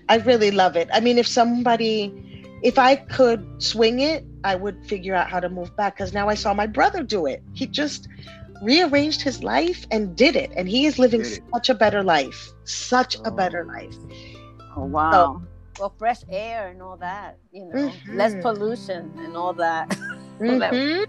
[0.09, 0.89] I really love it.
[0.93, 2.13] I mean, if somebody,
[2.63, 6.29] if I could swing it, I would figure out how to move back because now
[6.29, 7.43] I saw my brother do it.
[7.53, 8.07] He just
[8.61, 10.51] rearranged his life and did it.
[10.55, 13.31] And he is living such a better life, such a Oh.
[13.31, 13.95] better life.
[14.75, 15.41] oh wow.
[15.77, 18.41] Well, fresh air and all that, you know, less Mhm.
[18.41, 19.89] pollution and all that.
[20.39, 21.05] Well, that- Mhm.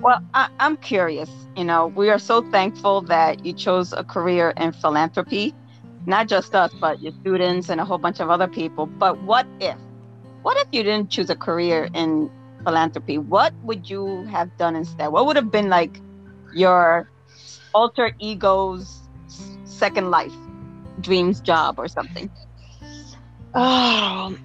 [0.00, 1.30] Well, I, I'm curious.
[1.56, 5.54] You know, we are so thankful that you chose a career in philanthropy,
[6.04, 8.86] not just us, but your students and a whole bunch of other people.
[8.86, 9.78] But what if?
[10.42, 12.30] What if you didn't choose a career in
[12.62, 13.18] philanthropy?
[13.18, 15.08] What would you have done instead?
[15.08, 16.00] What would have been like
[16.52, 17.10] your
[17.74, 19.00] alter ego's
[19.64, 20.34] second life,
[21.00, 22.30] dreams job or something?
[23.54, 24.36] Oh,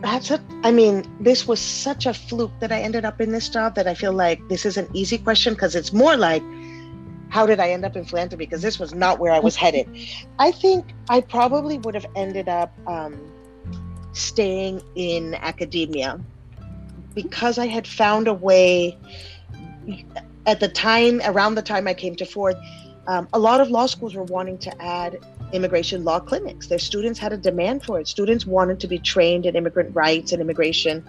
[0.00, 0.32] that's.
[0.62, 3.86] I mean, this was such a fluke that I ended up in this job that
[3.86, 6.42] I feel like this is an easy question because it's more like,
[7.28, 8.46] how did I end up in philanthropy?
[8.46, 9.88] Because this was not where I was headed.
[10.38, 13.20] I think I probably would have ended up um,
[14.12, 16.20] staying in academia
[17.14, 18.98] because I had found a way
[20.46, 22.56] at the time, around the time I came to Ford,
[23.06, 25.18] um, a lot of law schools were wanting to add
[25.52, 26.66] immigration law clinics.
[26.66, 28.08] Their students had a demand for it.
[28.08, 31.08] Students wanted to be trained in immigrant rights and immigration.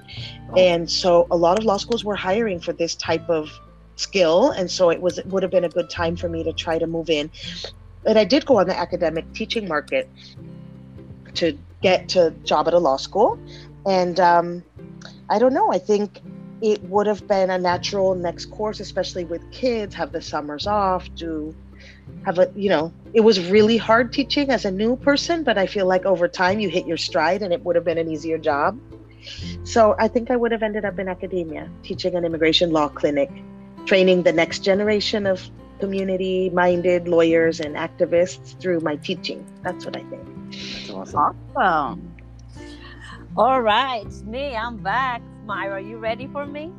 [0.58, 3.50] And so a lot of law schools were hiring for this type of
[3.96, 4.52] skill.
[4.52, 6.80] And so it was it would have been a good time for me to try
[6.80, 7.30] to move in.
[8.06, 10.10] And I did go on the academic teaching market
[11.36, 13.40] to get to job at a law school.
[13.86, 14.64] And um,
[15.30, 16.20] I don't know, I think
[16.62, 21.08] it would have been a natural next course, especially with kids, have the summers off,
[21.16, 21.56] do
[22.26, 25.66] have a you know it was really hard teaching as a new person but i
[25.66, 28.38] feel like over time you hit your stride and it would have been an easier
[28.38, 28.80] job
[29.64, 33.30] so i think i would have ended up in academia teaching an immigration law clinic
[33.86, 39.96] training the next generation of community minded lawyers and activists through my teaching that's what
[39.98, 41.36] i think That's awesome.
[41.56, 42.16] Awesome.
[43.38, 44.56] All right, it's me.
[44.56, 45.22] I'm back.
[45.46, 46.72] Myra, are you ready for me?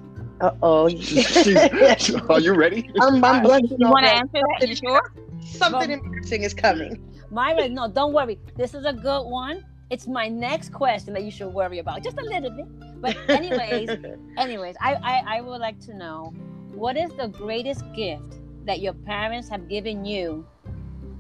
[0.43, 0.85] Uh oh.
[2.29, 2.91] Are you ready?
[3.01, 4.69] I'm, I'm blushing You want to answer that?
[4.69, 5.15] You sure?
[5.41, 7.01] Something embarrassing is coming.
[7.31, 8.41] Myra, no, don't worry.
[8.57, 9.65] This is a good one.
[9.89, 12.67] It's my next question that you should worry about, just a little bit.
[13.01, 13.91] But anyways,
[14.37, 16.35] anyways, I, I I would like to know
[16.75, 20.45] what is the greatest gift that your parents have given you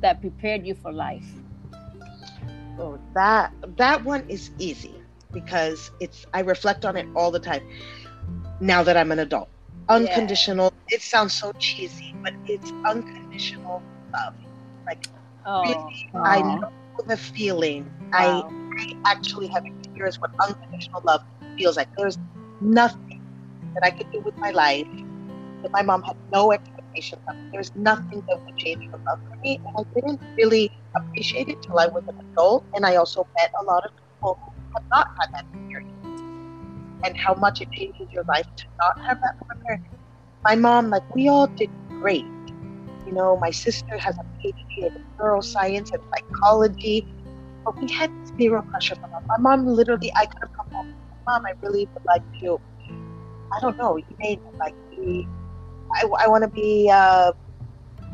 [0.00, 1.26] that prepared you for life?
[2.78, 4.94] Oh, that that one is easy
[5.32, 7.62] because it's I reflect on it all the time.
[8.62, 9.50] Now that I'm an adult,
[9.88, 10.72] unconditional.
[10.88, 14.34] It sounds so cheesy, but it's unconditional love.
[14.86, 15.08] Like
[15.46, 16.70] Oh, really, I know
[17.06, 17.90] the feeling.
[18.12, 18.52] wow.
[18.78, 21.22] I, I actually have experienced what unconditional love
[21.58, 21.88] feels like.
[21.96, 22.18] There's
[22.60, 23.20] nothing
[23.74, 24.88] that I could do with my life
[25.62, 27.36] that my mom had no expectations of.
[27.52, 31.58] There's nothing that would change her love for me, and I didn't really appreciate it
[31.62, 34.84] till I was an adult, and I also met a lot of people who have
[34.94, 35.92] not had that experience,
[37.04, 39.80] and how much it changes your life to not have that a.
[40.44, 42.24] My mom, like we all did great.
[43.06, 47.06] You know, my sister has a PhD in neuroscience and psychology,
[47.64, 48.10] but we had
[48.40, 49.20] zero pressure from her.
[49.28, 50.86] My mom literally, I could have come home.
[51.28, 52.58] Mom, I really would like to.
[53.52, 53.96] I don't know.
[53.96, 55.26] You it like be.
[55.96, 57.32] I, I want to be a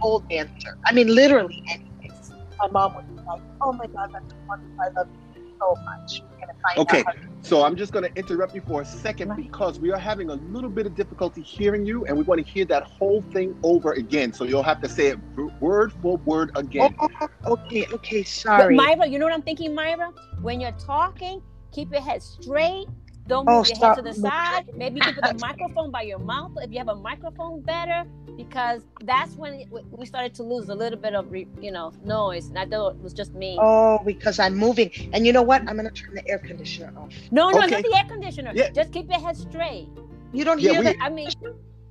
[0.00, 0.78] pole dancer.
[0.86, 2.12] I mean, literally anything.
[2.60, 4.76] My mom would be like, "Oh my God, that's wonderful.
[4.80, 5.27] I love you
[5.58, 7.04] so much." We're gonna find Okay.
[7.40, 10.34] So I'm just going to interrupt you for a second because we are having a
[10.34, 13.92] little bit of difficulty hearing you, and we want to hear that whole thing over
[13.92, 14.32] again.
[14.32, 15.18] So you'll have to say it
[15.60, 16.94] word for word again.
[17.00, 18.76] Oh, oh, oh, okay, okay, But sorry.
[18.76, 20.10] Myra, you know what I'm thinking, Myra?
[20.42, 21.40] When you're talking,
[21.72, 22.86] keep your head straight.
[23.28, 24.70] Don't Oh, move your stop head to the side.
[24.74, 26.52] Maybe you can put the microphone by your mouth.
[26.56, 28.04] If you have a microphone, better
[28.36, 32.48] because that's when we started to lose a little bit of, re, you know, noise.
[32.48, 33.58] And I thought it was just me.
[33.60, 34.90] Oh, because I'm moving.
[35.12, 35.60] And you know what?
[35.68, 37.12] I'm gonna turn the air conditioner off.
[37.30, 37.70] no, no, okay.
[37.70, 38.52] not the air conditioner.
[38.54, 38.70] Yeah.
[38.70, 39.88] Just keep your head straight.
[40.32, 40.96] You don't Yeah, hear we- that?
[41.00, 41.28] I mean,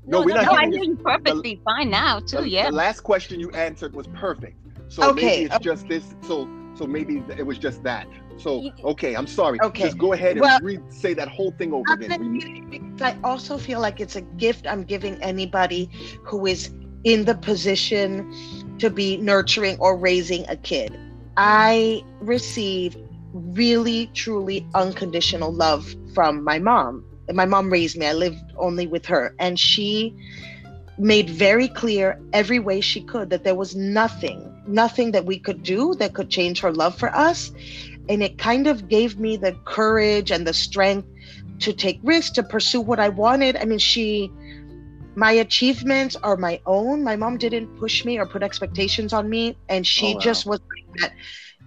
[0.05, 0.89] No, we're not No, I hearing hear you.
[0.91, 2.37] you perfectly fine now too.
[2.37, 2.69] The, Yeah.
[2.69, 4.55] the last question you answered was perfect.
[4.87, 5.63] So Okay, maybe it's okay.
[5.65, 6.15] just this.
[6.21, 8.07] So so maybe it was just that.
[8.37, 9.59] So okay, I'm sorry.
[9.61, 9.83] Okay.
[9.83, 12.67] Just go ahead and Well- re- say that whole thing over again.
[12.69, 15.89] Because I also feel like it's a gift I'm giving anybody
[16.23, 16.69] who is
[17.03, 18.31] in the position
[18.79, 20.97] to be nurturing or raising a kid.
[21.37, 22.97] I received
[23.33, 27.03] really, truly unconditional love from my mom.
[27.31, 30.15] My mom raised me, I lived only with her, and she
[30.97, 35.61] made very clear every way she could that there was nothing, nothing that we could
[35.61, 37.51] do that could change her love for us.
[38.09, 41.07] And it kind of gave me the courage and the strength
[41.59, 43.55] to take risks, to pursue what I wanted.
[43.57, 44.31] I mean, she,
[45.15, 47.03] my achievements are my own.
[47.03, 49.57] My mom didn't push me or put expectations on me.
[49.69, 50.23] And she Oh, wow.
[50.23, 51.13] just was like that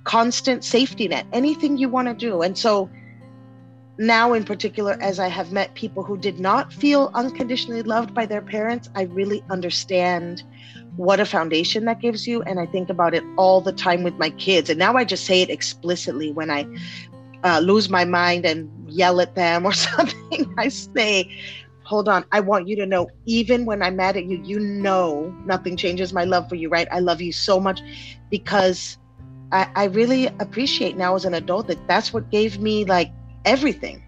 [0.05, 2.42] constant safety net, anything you want to do.
[2.42, 2.90] And so
[4.00, 8.24] now, in particular, as I have met people who did not feel unconditionally loved by
[8.24, 10.42] their parents, I really understand
[10.96, 12.40] what a foundation that gives you.
[12.44, 14.70] And I think about it all the time with my kids.
[14.70, 16.66] And now I just say it explicitly when I
[17.44, 20.50] uh, lose my mind and yell at them or something.
[20.56, 21.30] I say,
[21.82, 25.30] hold on, I want you to know, even when I'm mad at you, you know
[25.44, 26.88] nothing changes my love for you, right?
[26.90, 27.82] I love you so much
[28.30, 28.96] because
[29.52, 33.12] I, I really appreciate now as an adult that that's what gave me like
[33.44, 34.03] everything.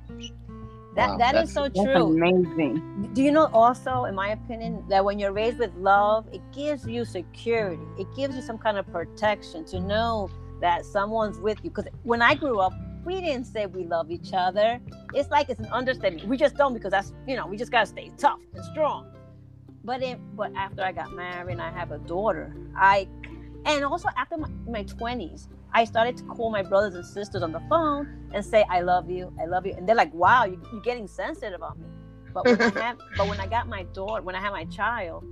[0.94, 2.12] that Wow, that's- so true.
[2.12, 3.10] amazing.
[3.14, 6.86] Do you know also, in my opinion, that when you're raised with love, it gives
[6.86, 7.82] you security.
[7.98, 10.28] It gives you some kind of protection to know
[10.60, 11.70] that someone's with you.
[11.70, 12.74] Because when I grew up,
[13.06, 14.80] we didn't say we love each other.
[15.14, 16.28] It's like it's an understatement.
[16.28, 19.10] We just don't because that's you know we just gotta stay tough and strong.
[19.84, 23.08] But in but after I got married and I have a daughter, I
[23.64, 27.52] and also after my, my 20s, I started to call my brothers and sisters on
[27.52, 30.60] the phone and say I love you, I love you, and they're like, "Wow, you,
[30.72, 31.86] you're getting sensitive on me."
[32.34, 35.24] But when I have, but when I got my daughter, when I had my child,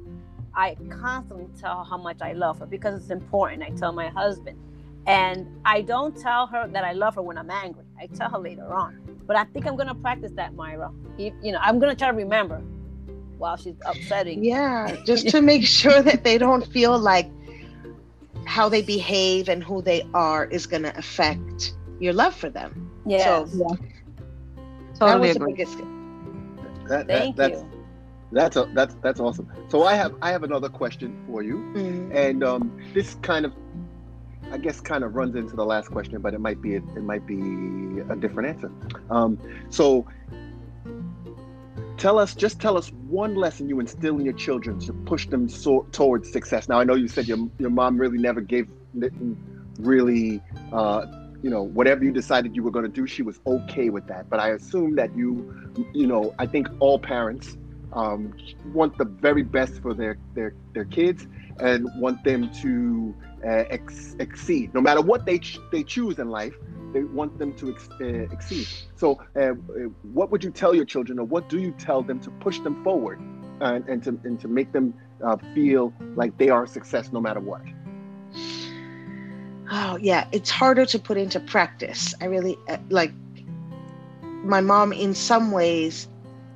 [0.54, 3.62] I constantly tell her how much I love her because it's important.
[3.62, 4.58] I tell my husband,
[5.06, 7.84] and I don't tell her that I love her when I'm angry.
[8.00, 8.98] I tell her later on.
[9.26, 10.90] But I think I'm gonna practice that, Myra.
[11.18, 12.62] You, you know, I'm gonna try to remember
[13.40, 14.44] while she's upsetting.
[14.44, 17.30] Yeah, just to make sure that they don't feel like
[18.46, 22.90] how they behave and who they are is going to affect your love for them.
[23.06, 23.52] Yes.
[23.52, 23.76] So
[24.98, 25.52] that Totally was the agree.
[25.54, 25.78] biggest.
[25.78, 27.86] that, that, Thank that's you.
[28.32, 29.50] that's a, that's that's awesome.
[29.68, 31.56] So I have I have another question for you.
[31.74, 32.14] Mm.
[32.14, 33.52] and um, this kind of
[34.52, 37.04] i guess kind of runs into the last question but it might be a, it
[37.04, 38.70] might be a different answer
[39.10, 39.38] um,
[39.68, 40.04] so
[42.00, 45.48] tell us just tell us one lesson you instill in your children to push them
[45.48, 46.68] so, towards success.
[46.68, 48.68] Now i know you said your, your mom really never gave
[49.78, 50.40] really
[50.72, 51.06] uh,
[51.42, 54.30] you know whatever you decided you were going to do she was okay with that.
[54.30, 55.54] But i assume that you
[55.92, 57.56] you know i think all parents
[57.92, 58.32] um,
[58.72, 61.26] want the very best for their their their kids
[61.58, 64.72] and want them to uh, ex- exceed.
[64.72, 66.54] No matter what they ch- they choose in life
[66.92, 68.66] they want them to ex- uh, exceed
[68.96, 69.52] so uh, uh,
[70.12, 72.82] what would you tell your children or what do you tell them to push them
[72.84, 73.20] forward
[73.60, 77.20] and, and to and to make them uh, feel like they are a success no
[77.20, 77.62] matter what
[79.72, 80.26] Oh, yeah.
[80.32, 82.12] It's harder to put into practice.
[82.20, 83.12] I really uh, like
[84.42, 86.08] my mom, in some ways,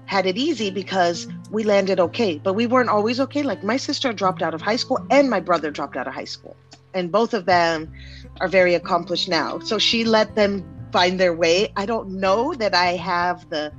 [0.06, 3.42] had it easy because we landed okay, but we weren't always okay.
[3.42, 6.24] Like my sister dropped out of high school and my brother dropped out of high
[6.24, 6.56] school.
[6.92, 7.92] And both of them
[8.40, 9.58] are very accomplished now.
[9.60, 11.72] So she let them find their way.
[11.76, 13.72] I don't know that I have the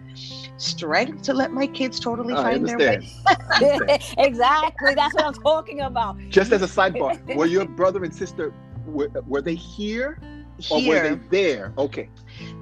[0.58, 2.99] strength to let my kids totally I find their way.
[4.18, 4.95] exactly.
[4.95, 6.18] That's what I'm talking about.
[6.30, 8.53] just as a sidebar were your brother and sister
[8.86, 10.20] were, were they here
[10.72, 12.10] or were they there okay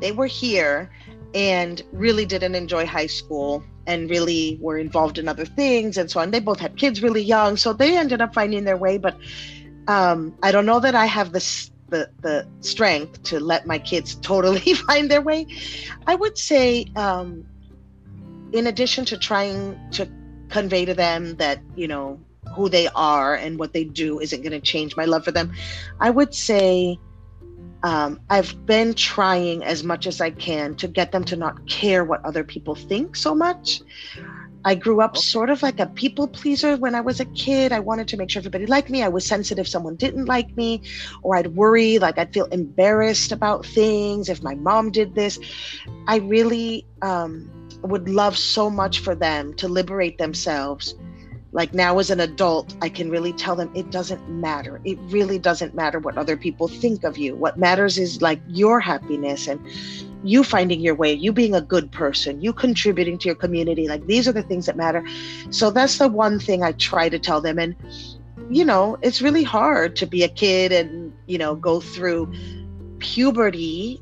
[0.01, 0.89] they were here
[1.35, 6.19] and really didn't enjoy high school and really were involved in other things and so
[6.19, 6.31] on.
[6.31, 8.97] They both had kids really young, so they ended up finding their way.
[8.97, 9.17] But
[9.87, 13.79] um, I don't know that I have the s- the the strength to let my
[13.79, 15.47] kids totally find their way.
[16.07, 17.45] I would say, um,
[18.51, 20.09] in addition to trying to
[20.49, 22.19] convey to them that you know
[22.55, 25.53] who they are and what they do isn't going to change my love for them,
[25.99, 26.99] I would say
[27.83, 32.03] um, I've been trying as much as I can to get them to not care
[32.03, 33.81] what other people think so much.
[34.65, 35.21] I grew up Okay.
[35.21, 37.71] sort of like a people pleaser when I was a kid.
[37.71, 39.03] I wanted to make sure everybody liked me.
[39.03, 40.81] I was sensitive if someone didn't like me,
[41.21, 45.39] or I'd worry, like I'd feel embarrassed about things if my mom did this.
[46.07, 47.49] I really um,
[47.81, 50.95] would love so much for them to liberate themselves
[51.53, 54.81] like now as an adult i can really tell them it doesn't matter.
[54.83, 57.35] It really doesn't matter what other people think of you.
[57.35, 59.65] What matters is like your happiness and
[60.23, 63.87] you finding your way you being a good person you contributing to your community.
[63.87, 65.05] Like these are the things that matter.
[65.51, 67.59] So that's the one thing i try to tell them.
[67.59, 67.75] And
[68.49, 72.33] you know it's really hard to be a kid and you know go through
[72.99, 74.01] puberty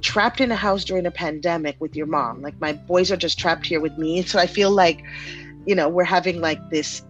[0.00, 2.40] trapped in a house during a pandemic with your mom.
[2.40, 4.22] Like my boys are just trapped here with me.
[4.22, 5.04] So i feel like
[5.68, 7.04] you know we're having like this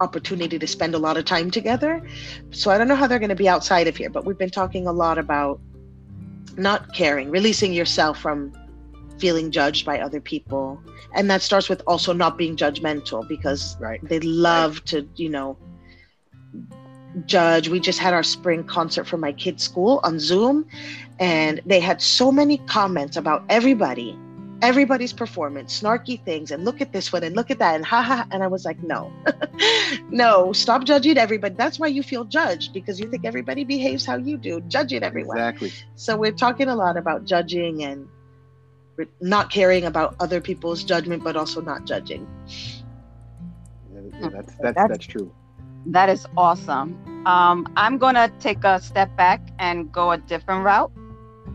[0.00, 2.02] opportunity to spend a lot of time together.
[2.50, 4.50] So i don't know how they're going to be outside of here but we've been
[4.50, 5.60] talking a lot about
[6.56, 8.52] not caring releasing yourself from
[9.18, 10.82] feeling judged by other people.
[11.14, 14.00] And that starts with also not being judgmental because right.
[14.02, 15.56] they love to you know
[17.26, 17.68] judge.
[17.68, 20.66] We just had our spring concert for my kids school on zoom
[21.20, 24.18] and they had so many comments about everybody
[24.62, 28.00] everybody's performance snarky things and look at this one and look at that and ha
[28.00, 29.12] ha and i was like no
[30.10, 31.54] no stop judging everybody.
[31.54, 35.38] That's why you feel judged because you think everybody behaves how you do judging everyone
[35.38, 35.72] exactly.
[35.96, 38.08] So we're talking a lot about judging and
[39.20, 42.26] not caring about other people's judgment but also not judging.
[43.92, 45.32] Yeah, yeah, that's that's That's- that's true.
[45.86, 46.96] That is awesome.
[47.26, 50.92] Um, I'm gonna take a step back and go a different route,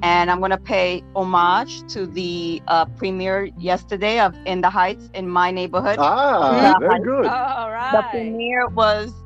[0.01, 5.29] and I'm gonna pay homage to the uh, premiere yesterday of In the Heights in
[5.29, 6.01] my neighborhood.
[6.07, 6.75] ah Yeah.
[6.79, 9.23] very good All The premiere was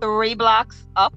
[0.00, 1.14] three blocks up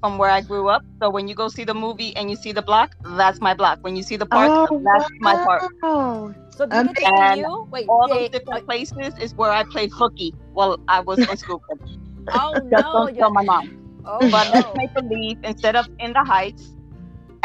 [0.00, 0.82] from where I grew up.
[1.02, 3.78] So when you go see the movie and you see the block, that's my block.
[3.82, 5.64] When you see the park, oh, that's my park.
[5.82, 7.66] oh So did Um, it and you?
[7.70, 11.36] Wait, All they- those different places is where I played hooky while I was in
[11.36, 11.62] school.
[12.32, 12.90] oh Just no!
[12.92, 13.62] don't tell my mom.
[14.04, 16.75] Oh But let's make believe instead of in the heights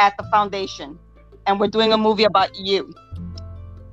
[0.02, 1.00] at the foundation.
[1.48, 2.94] And we're doing a movie about you.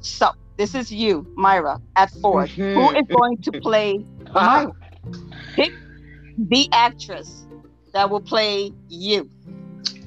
[0.00, 2.48] So this is you, Myra, at Ford.
[2.50, 2.74] Mhm.
[2.74, 4.04] Who is going to play
[4.34, 4.72] Myra?
[5.54, 5.72] Pick
[6.36, 7.46] the actress
[7.92, 9.30] that will play you.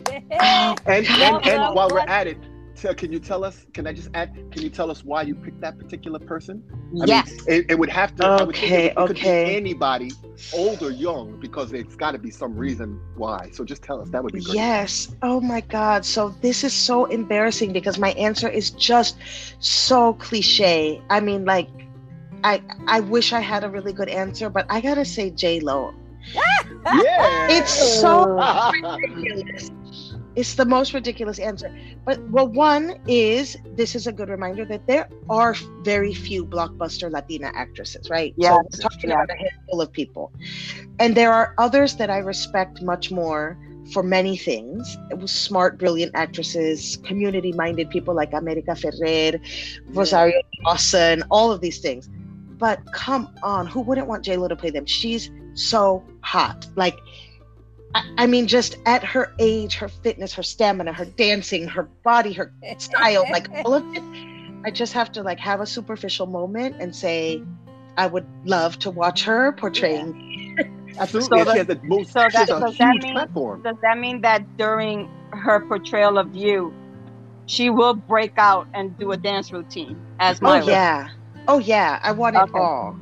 [0.12, 2.38] and and, Well, and while we're at it
[2.82, 5.36] tell, can you tell us can i just add can you tell us why you
[5.36, 6.64] picked that particular person
[7.02, 7.30] I yes.
[7.30, 8.26] mean, it, it would have to.
[8.26, 9.46] I would think Okay, it, okay.
[9.46, 10.12] be anybody,
[10.54, 13.50] old or young, because it's got to be some reason why.
[13.54, 14.10] So just tell us.
[14.10, 14.56] That would be great.
[14.56, 15.16] Yes.
[15.22, 16.06] Oh my God.
[16.06, 19.18] So this is so embarrassing because my answer is just
[19.60, 21.02] so cliche.
[21.10, 21.70] I mean, like,
[22.44, 25.94] I I wish I had a really good answer, but I gotta say J Lo.
[26.86, 27.48] Yeah.
[27.50, 28.26] It's so
[29.16, 29.72] ridiculous.
[30.36, 31.76] It's the most ridiculous answer.
[32.06, 37.12] But well, one is this is a good reminder that there are very few blockbuster
[37.12, 38.34] Latina actresses, right?
[38.38, 39.16] Yes, so we're talking yes.
[39.16, 40.32] about a handful of people.
[41.00, 43.58] And there are others that I respect much more
[43.92, 44.98] for many things.
[45.10, 49.42] It was smart, brilliant actresses, community-minded people like America Ferrera,
[49.88, 52.10] Rosario Dawson, all of these things.
[52.58, 54.86] But come on, who wouldn't want J Lo to play them?
[54.86, 56.68] She's so hot.
[56.76, 56.98] Like,
[57.94, 62.34] I, I mean, just at her age, her fitness, her stamina, her dancing, her body,
[62.34, 64.04] her style, like all of it.
[64.64, 67.42] I just have to like have a superficial moment and say,
[67.98, 70.56] I would love to watch her portraying.
[71.00, 71.44] Absolutely.
[71.44, 72.12] So she has the most.
[72.12, 73.62] so she has that- a does that huge mean- platform.
[73.64, 76.74] Does that mean that during her portrayal of you,
[77.48, 81.10] she will break out and do a dance routine as Oh yeah.
[81.48, 82.00] Oh yeah.
[82.04, 82.98] I want it all.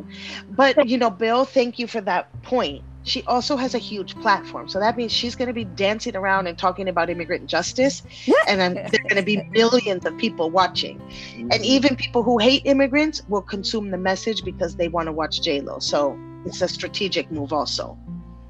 [0.49, 2.83] But you know, Bill, thank you for that point.
[3.09, 4.69] She also has a huge platform.
[4.69, 8.03] So that means she's gonna be dancing around and talking about immigrant justice.
[8.47, 10.99] And then there's gonna be millions of people watching.
[10.99, 11.51] Mm-hmm.
[11.51, 15.41] And even people who hate immigrants will consume the message because they want to watch
[15.41, 15.79] J Lo.
[15.79, 17.97] So it's a strategic move also.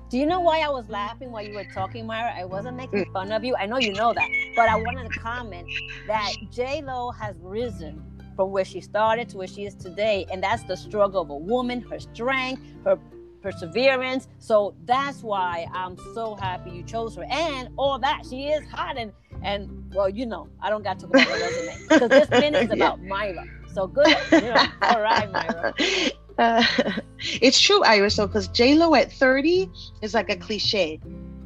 [0.09, 2.33] Do you know why I was laughing while you were talking, Myra?
[2.35, 3.13] I wasn't making Mm.
[3.13, 3.55] fun of you.
[3.55, 5.67] I know you know that, but I wanted to comment
[6.07, 8.03] that J Lo has risen
[8.35, 11.35] from where she started to where she is today, and that's the struggle of a
[11.37, 12.97] woman, her strength, her
[13.41, 14.27] perseverance.
[14.39, 18.97] So that's why I'm so happy you chose her, and all that she is hot
[18.97, 19.11] and
[19.43, 22.63] and well, you know, I don't got to go about her resume because this minute
[22.63, 22.75] is Yeah.
[22.75, 23.45] about Myra.
[23.73, 25.73] So good, you know, all right, Myra.
[26.39, 26.63] Uh,
[27.41, 29.69] it's true, Iris, though, because J Lo at 30
[30.01, 30.97] is like a cliche.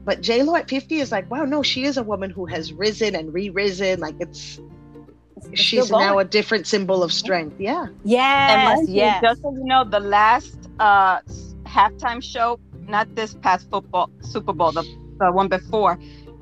[0.05, 2.71] But J Lo at 50 is like, wow, no, she is a woman who has
[2.71, 3.99] risen and re-risen.
[3.99, 7.55] Like it's It's- it's she's now a different symbol of strength.
[7.59, 7.85] Yeah.
[7.87, 9.21] And yes, mind you, yes.
[9.23, 14.53] just so you know, the last uh, s- halftime show, not this past football Super
[14.53, 14.85] Bowl, the,
[15.19, 15.97] the one before,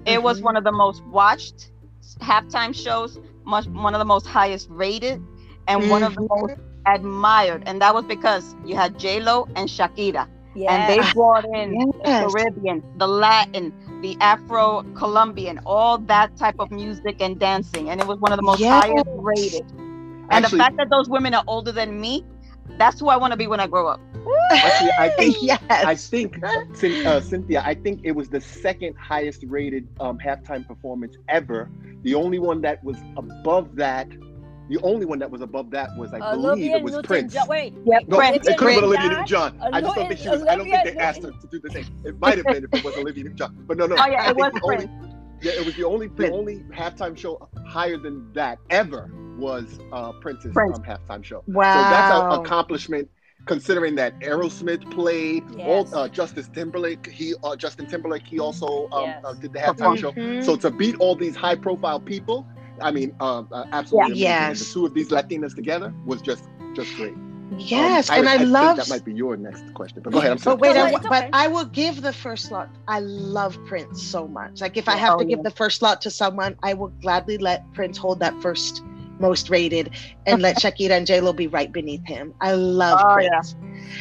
[0.06, 0.44] it was Mhm.
[0.44, 1.72] one of the most watched
[2.22, 5.22] halftime shows, much one of the most highest rated,
[5.68, 6.30] and one of the Mhm.
[6.30, 6.56] most
[6.88, 7.64] admired.
[7.66, 10.68] And that was because you had J Lo and Shakira, yes.
[10.68, 16.72] and they brought in the Caribbean, the Latin, the Afro Colombian, all that type of
[16.72, 18.84] music and dancing, and it was one of the most Yes.
[18.84, 19.64] highest rated.
[20.32, 22.24] And Actually, the fact that those women are older than me,
[22.78, 24.02] that's who I want to be when I grow up.
[24.52, 25.62] Actually, I think yes.
[25.70, 31.18] I think uh, Cynthia, I think it was the second highest rated um, halftime performance
[31.30, 31.70] ever.
[32.04, 34.10] The only one that was above that,
[34.70, 37.34] the only one that was above that was, I believe, Olivia it was Newton Prince.
[37.34, 37.48] John.
[37.48, 38.48] Wait, Yep, No, Prince.
[38.48, 39.60] it could have been Olivia Olivia Newton-John.
[39.72, 40.44] I just don't think she was.
[40.44, 41.86] I don't think they Olivia asked her to do the thing.
[42.06, 43.96] It might have been if it was Olivia Newton-John, but no, no.
[43.98, 44.90] Oh, yeah, I it think was the only,
[45.42, 50.12] Yeah, it was the only the only halftime show higher than that ever was uh,
[50.14, 50.78] Prince's Prince.
[50.78, 51.44] Um, halftime show.
[51.48, 51.74] wow.
[51.74, 53.10] So that's an accomplishment,
[53.46, 55.68] considering that Aerosmith played, Yes.
[55.94, 59.24] all uh, Justice Timberlake, he uh, Justin Timberlake, he also um, Yes.
[59.26, 60.12] uh, did the halftime show.
[60.12, 60.44] Mhm.
[60.44, 62.46] So to beat all these high-profile people,
[62.82, 64.50] I mean, uh, uh, absolutely, Yeah.
[64.50, 64.60] Yes.
[64.60, 66.44] the two of these Latinas together was just
[66.76, 67.14] just great.
[67.58, 68.78] yes, Um, and I, think love.
[68.78, 70.32] that might be your next question, but go ahead.
[70.32, 70.56] I'm sorry.
[70.56, 71.30] But wait, No, I, it's but.
[71.34, 72.70] I will give the first slot.
[72.88, 74.62] I love Prince so much.
[74.62, 75.44] Like if I have Oh, to give yeah.
[75.44, 78.84] the first slot to someone, I will gladly let Prince hold that first
[79.22, 79.92] most rated
[80.26, 82.34] and let Shakira and J Lo be right beneath him.
[82.42, 83.42] I love Oh, yeah.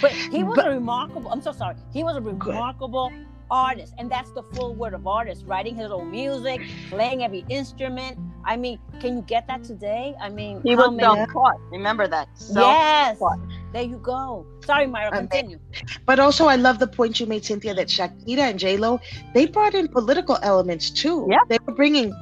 [0.01, 1.31] But he was But- a remarkable.
[1.31, 1.77] I'm so sorry.
[1.93, 3.13] He was a remarkable
[3.51, 5.45] artist, and that's the full word of artist.
[5.47, 8.17] Writing his own music, playing every instrument.
[8.45, 10.15] I mean, can you get that today?
[10.21, 11.03] I mean, He was many?
[11.03, 11.57] self-taught.
[11.73, 12.29] Remember that.
[12.53, 13.19] Yes.
[13.19, 13.39] Self-taught.
[13.73, 14.47] There you go.
[14.65, 15.09] Sorry, Myra.
[15.09, 15.29] Amazing.
[15.29, 15.59] Continue.
[16.07, 18.99] But also, I love the point you made, Cynthia, that Shakira and J Lo
[19.35, 21.27] they brought in political elements too.
[21.31, 21.39] Yeah.
[21.49, 22.15] They were bringing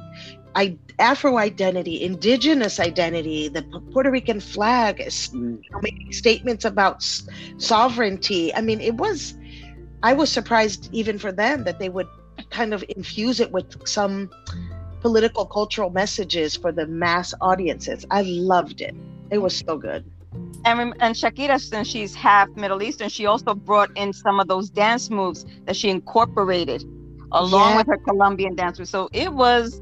[0.55, 5.59] I, Afro identity, indigenous identity, the Puerto Rican flag, s- Mm.
[5.81, 7.23] making statements about s-
[7.57, 8.53] sovereignty.
[8.55, 9.35] I mean, it was.
[10.03, 12.07] I was surprised even for them that they would
[12.49, 14.29] kind of infuse it with some
[15.01, 18.05] political cultural messages for the mass audiences.
[18.11, 18.95] I loved it.
[19.31, 20.05] It was so good.
[20.65, 24.69] And and Shakira, since she's half Middle Eastern, she also brought in some of those
[24.69, 26.83] dance moves that she incorporated
[27.31, 27.77] along Yeah.
[27.77, 28.89] with her Colombian dance moves.
[28.91, 29.81] So it was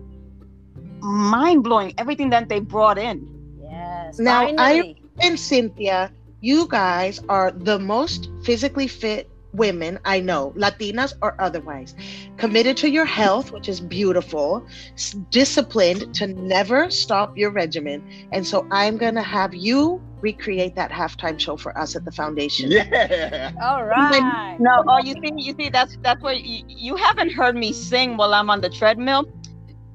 [1.02, 3.28] mind blowing everything that they brought in.
[3.62, 4.20] Yes.
[4.20, 4.84] Now, I-
[5.22, 11.96] and Cynthia, you guys are the most physically fit women I know, Latinas or otherwise,
[12.38, 18.04] committed to your health, which is beautiful, s- disciplined to never stop your regimen.
[18.32, 22.12] And so I'm going to have you recreate that halftime show for us at the
[22.12, 22.72] foundation.
[22.72, 23.52] Yeah.
[23.62, 24.26] All right.
[24.60, 28.18] No, oh, you see, you see, that's that's where you, you haven't heard me sing
[28.18, 29.26] while I'm on the treadmill.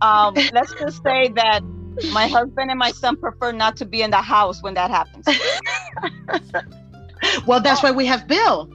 [0.02, 1.60] Um, let's just say that
[2.12, 5.26] my husband and my son prefer not to be in the house when that happens.
[7.46, 8.68] Well, that's why we have Bill.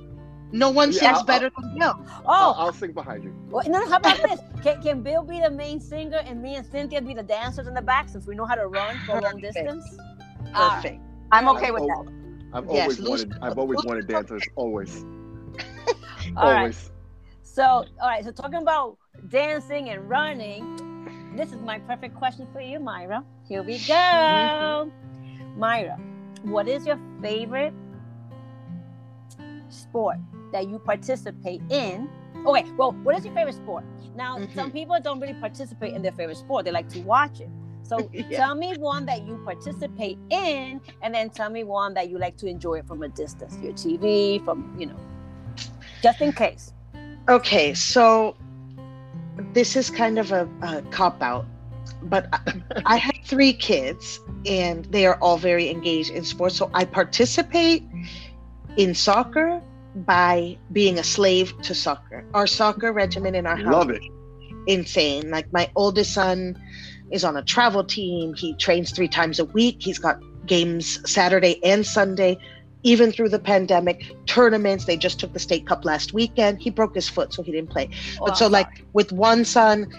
[0.53, 1.93] No one Yeah, sings I'll- better than Bill.
[2.25, 3.35] I'll, Oh, I'll sing behind you.
[3.49, 4.39] well, no, no, how about this?
[4.63, 7.73] Can, can Bill be the main singer and me and Cynthia be the dancers in
[7.73, 9.83] the back since we know how to run for a long distance?
[10.55, 10.75] All right.
[10.81, 11.01] Perfect.
[11.33, 12.13] I'm okay I've with al- that.
[12.53, 13.33] I've Yes, always loose- wanted.
[13.41, 14.43] I've always loose- wanted dancers.
[14.55, 15.03] Always.
[16.37, 16.57] All right.
[16.59, 16.91] always.
[17.43, 18.23] So, all right.
[18.23, 18.97] So, talking about
[19.29, 20.96] dancing and running,
[21.37, 23.23] this is my perfect question for you, Myra.
[23.47, 23.93] Here we go.
[23.93, 25.59] Mm-hmm.
[25.59, 25.97] Myra,
[26.43, 27.73] what is your favorite
[29.69, 30.17] sport
[30.51, 32.09] that you participate in?
[32.45, 33.83] Okay, well, what is your favorite sport?
[34.15, 34.53] Now, Mhm.
[34.55, 37.49] some people don't really participate in their favorite sport, they like to watch it.
[37.83, 38.37] So Yeah.
[38.37, 42.37] tell me one that you participate in, and then tell me one that you like
[42.37, 44.99] to enjoy it from a distance, your TV, from you know,
[46.01, 46.73] just in case.
[47.29, 48.35] Okay, so
[49.53, 51.45] this is kind of a, a cop out,
[52.03, 56.55] but I, I have three kids and they are all very engaged in sports.
[56.55, 57.83] So I participate
[58.77, 59.61] in soccer
[59.95, 62.25] by being a slave to soccer.
[62.33, 64.01] Our soccer regimen in our house Love it.
[64.67, 65.29] insane.
[65.29, 66.57] Like my oldest son
[67.11, 68.33] is on a travel team.
[68.35, 69.77] He trains three times a week.
[69.79, 72.37] He's got games Saturday and Sunday,
[72.83, 74.13] even through the pandemic.
[74.25, 74.85] Tournaments.
[74.85, 76.61] They just took the state cup last weekend.
[76.61, 77.89] He broke his foot, so he didn't play.
[78.19, 79.91] Oh, But so like with one son,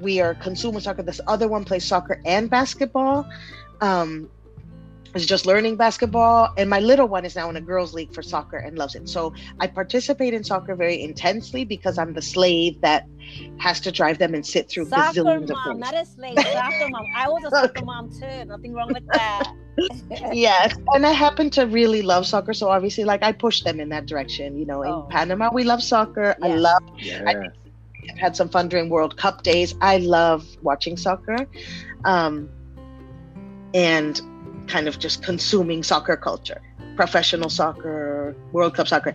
[0.00, 1.02] we are consumer soccer.
[1.02, 3.26] This other one plays soccer and basketball.
[3.80, 4.30] Um,
[5.16, 8.22] is just learning basketball, and my little one is now in a girls' league for
[8.22, 9.08] soccer and loves it.
[9.08, 13.06] So I participate in soccer very intensely because I'm the slave that
[13.58, 15.80] has to drive them and sit through soccer gazillions of mom, things.
[15.80, 16.38] not a slave.
[16.38, 17.04] Soccer mom.
[17.16, 18.44] I was a soccer mom too.
[18.44, 19.52] Nothing wrong with that.
[20.32, 23.90] yes and i happen to really love soccer so obviously like i push them in
[23.90, 25.06] that direction you know in Oh.
[25.10, 27.24] panama we love soccer i love Yeah.
[27.26, 31.46] I've had some fun during world cup days i love watching soccer
[32.06, 32.48] um
[33.74, 34.18] and
[34.66, 36.60] kind of just consuming soccer culture
[36.96, 39.14] professional soccer world cup soccer.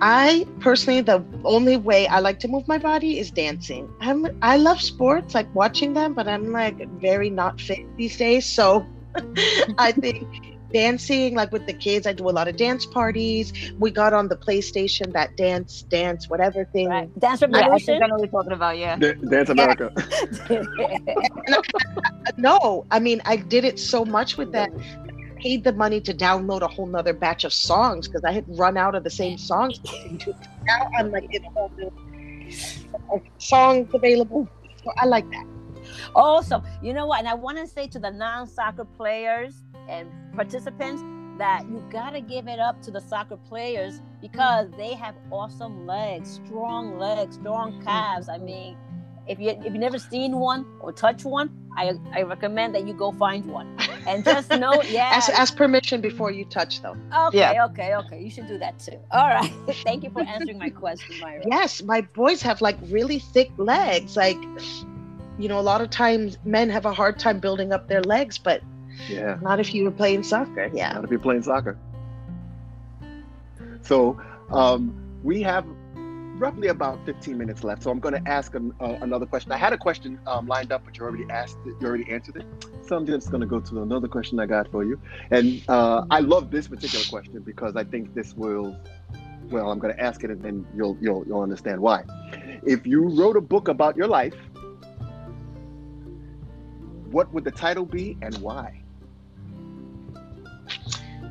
[0.00, 3.92] I personally the only way i like to move my body is dancing.
[4.00, 8.46] I'm i love sports like watching them but i'm like very not fit these days
[8.46, 8.86] so
[9.78, 13.90] i think dancing like with the kids i do a lot of dance parties we
[13.90, 17.18] got on the playstation that dance dance whatever thing right.
[17.18, 17.86] Dance Yeah, I revolution.
[17.86, 18.78] think I know what you're talking about.
[18.78, 18.96] Yeah.
[18.96, 19.92] Da- Dance America.
[22.36, 24.70] no i mean i did it so much with that
[25.38, 28.76] paid the money to download a whole nother batch of songs because i had run
[28.76, 29.78] out of the same songs
[30.66, 31.90] now i'm like in a whole new
[33.12, 34.48] uh, songs available
[34.84, 35.44] so i like that
[36.14, 37.18] also, you know what?
[37.20, 41.02] And I want to say to the non-soccer players and participants
[41.38, 46.40] that you gotta give it up to the soccer players because they have awesome legs,
[46.44, 47.84] strong legs, strong mm-hmm.
[47.84, 48.28] calves.
[48.28, 48.76] I mean,
[49.26, 52.92] if you if you never seen one or touch one, I I recommend that you
[52.92, 53.74] go find one
[54.06, 55.10] and just know, yeah.
[55.14, 57.64] ask, ask permission before you touch them Okay, Yeah.
[57.66, 58.20] okay, okay.
[58.22, 58.98] You should do that too.
[59.10, 59.52] All right.
[59.84, 61.42] Thank you for answering my question, Myra.
[61.46, 64.38] yes my boys have like really thick legs like
[65.38, 68.36] you know a lot of times men have a hard time building up their legs
[68.36, 68.60] but
[69.08, 69.38] Yeah.
[69.40, 71.78] not if you were playing soccer yeah Not if you're playing soccer.
[73.82, 74.20] So
[74.50, 75.64] um, we have
[76.40, 77.82] roughly about 15 minutes left.
[77.82, 79.52] So I'm going to ask an, uh, another question.
[79.52, 81.74] I had a question um, lined up, but you already asked it.
[81.80, 82.46] You already answered it.
[82.86, 85.00] So I'm just going to go to another question I got for you.
[85.30, 88.76] And uh, I love this particular question because I think this will.
[89.50, 92.04] Well, I'm going to ask it, and then you'll you'll you'll understand why.
[92.64, 94.36] If you wrote a book about your life,
[97.10, 98.79] what would the title be, and why?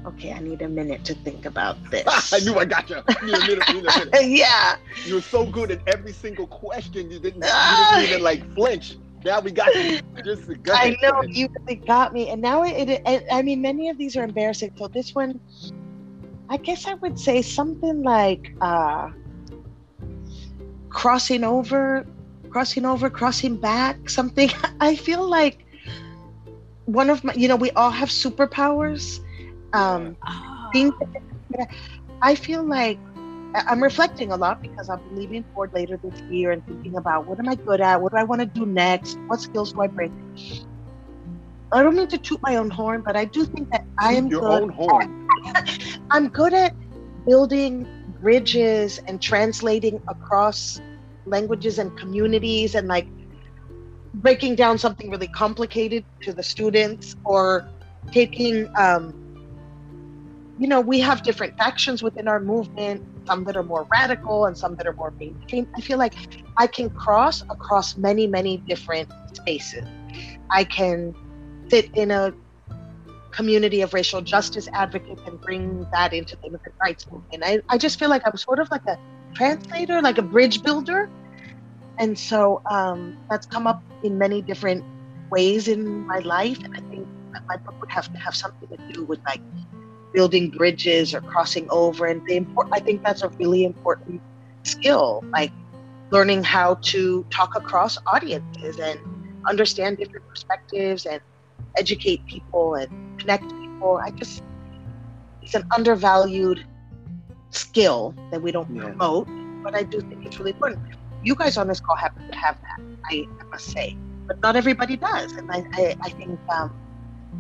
[0.05, 2.97] Okay i need a minute to think about this I knew I got you.
[3.21, 4.13] You need a you need a minute.
[4.27, 7.09] yeah You were so good at every single question.
[7.11, 8.97] You didn't, you didn't even like flinch.
[9.23, 9.99] Now we got you.
[10.23, 13.25] Just go I know you really got me, and now it, it, it.
[13.31, 14.73] I mean, many of these are embarrassing.
[14.77, 15.39] So this one,
[16.49, 19.09] I guess I would say something like uh,
[20.89, 22.05] crossing over,
[22.49, 24.09] crossing over, crossing back.
[24.09, 24.51] Something.
[24.79, 25.65] I feel like
[26.85, 27.33] one of my.
[27.33, 29.19] You know, we all have superpowers.
[29.73, 30.93] Um, Oh, things
[32.21, 32.99] I feel like
[33.67, 37.39] I'm reflecting a lot because I'm leaving Ford later this year and thinking about what
[37.39, 38.01] am I good at?
[38.01, 39.17] What do I want to do next?
[39.27, 40.11] What skills do I bring?
[41.71, 44.29] I don't mean to toot my own horn, but I do think that I am
[44.29, 44.63] your good.
[44.63, 45.29] own horn.
[46.11, 46.73] I'm good at
[47.25, 47.87] building
[48.21, 50.79] bridges and translating across
[51.25, 53.07] languages and communities and like
[54.13, 57.67] breaking down something really complicated to the students or
[58.11, 59.13] taking um
[60.59, 64.57] you know we have different factions within our movement some that are more radical and
[64.57, 66.13] some that are more mainstream i feel like
[66.57, 69.87] i can cross across many many different spaces
[70.51, 71.15] i can
[71.69, 72.33] sit in a
[73.31, 77.43] community of racial justice advocates and bring that into the immigrant rights movement.
[77.45, 78.97] I, I just feel like I'm sort of like a
[79.33, 81.09] translator, like a bridge builder.
[81.99, 84.83] And so um, that's come up in many different
[85.29, 86.59] ways in my life.
[86.63, 87.07] And I think
[87.47, 89.41] my book would have to have something to do with like
[90.13, 92.05] building bridges or crossing over.
[92.05, 94.21] And the import, I think that's a really important
[94.65, 95.53] skill, like
[96.11, 98.99] learning how to talk across audiences and
[99.49, 101.21] understand different perspectives and
[101.77, 102.89] educate people and
[103.19, 103.99] connect people.
[104.05, 104.43] I just
[105.41, 106.59] it's an undervalued
[107.51, 108.95] skill that we don't Yeah.
[108.97, 109.29] promote,
[109.63, 110.79] but I do think it's really important.
[111.21, 112.79] You guys on this call happen to have that,
[113.11, 113.97] I, I must say.
[114.27, 115.33] but not everybody does.
[115.37, 116.71] And I, I, I think um,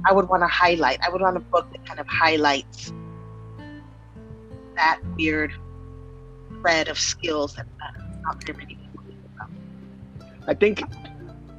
[0.05, 0.99] I would want to highlight.
[1.05, 2.93] I would want a book that kind of highlights
[4.75, 5.53] that weird
[6.61, 9.49] thread of skills that uh, not very many people think about.
[10.47, 10.81] I think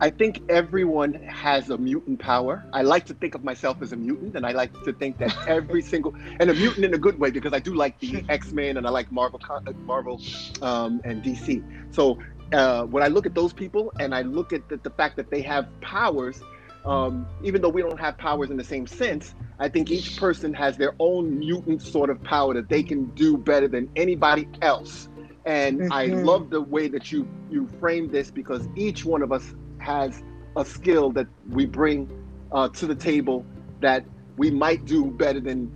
[0.03, 2.65] I think everyone has a mutant power.
[2.73, 5.37] I like to think of myself as a mutant, and I like to think that
[5.47, 8.53] every single and a mutant in a good way because I do like the X
[8.53, 9.41] Men and I like Marvel,
[9.85, 10.21] Marvel,
[10.63, 11.63] um, and DC.
[11.95, 12.19] So
[12.55, 15.31] uh, when I look at those people and I look at the, the fact that
[15.31, 16.41] they have powers,
[16.85, 20.55] um, even though we don't have powers in the same sense, I think each person
[20.55, 25.09] has their own mutant sort of power that they can do better than anybody else.
[25.45, 26.25] And I Mhm.
[26.25, 30.23] love the way that you you frame this because each one of us has
[30.57, 32.09] a skill that we bring
[32.53, 33.45] uh, to the table
[33.81, 34.05] that
[34.37, 35.71] we might do better than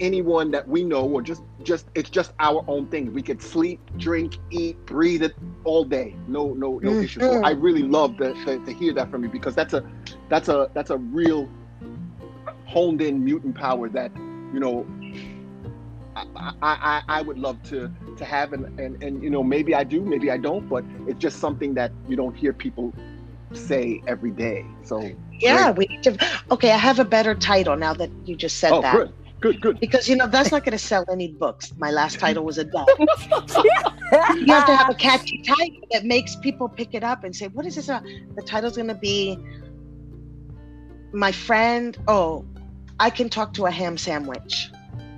[0.00, 3.12] anyone that we know or just just it's just our own thing.
[3.12, 5.34] We could sleep drink eat breathe it
[5.64, 6.14] all day.
[6.28, 7.04] No no no mm-hmm.
[7.04, 9.84] issue so i really love to, to, to hear that from you because that's a
[10.28, 11.48] that's a that's a real
[12.66, 14.10] honed in mutant power that
[14.52, 14.86] you know
[16.16, 18.52] I, I, I, would love to to have.
[18.52, 21.74] And, and and you know maybe I do maybe I don't but it's just something
[21.74, 22.92] that you don't hear people
[23.52, 24.64] say every day.
[24.84, 26.16] So Yeah, we need to.
[26.52, 28.94] Okay, I have a better title now that you just said oh that.
[28.94, 29.12] good
[29.44, 31.72] good good Because you know that's not going to sell any books.
[31.76, 32.88] My last title was adult.
[32.98, 37.48] you have to have a catchy title that makes people pick it up and say,
[37.48, 38.04] "What is this?" about?"
[38.36, 39.38] The title's going to be
[41.12, 42.44] "My Friend." Oh,
[42.98, 44.70] I can talk to a ham sandwich.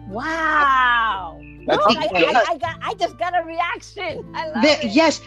[0.09, 1.39] Wow.
[1.67, 2.09] That's Look, I.
[2.15, 4.25] I, I got I just got a reaction.
[4.35, 4.93] I love There, it.
[4.93, 5.21] yes,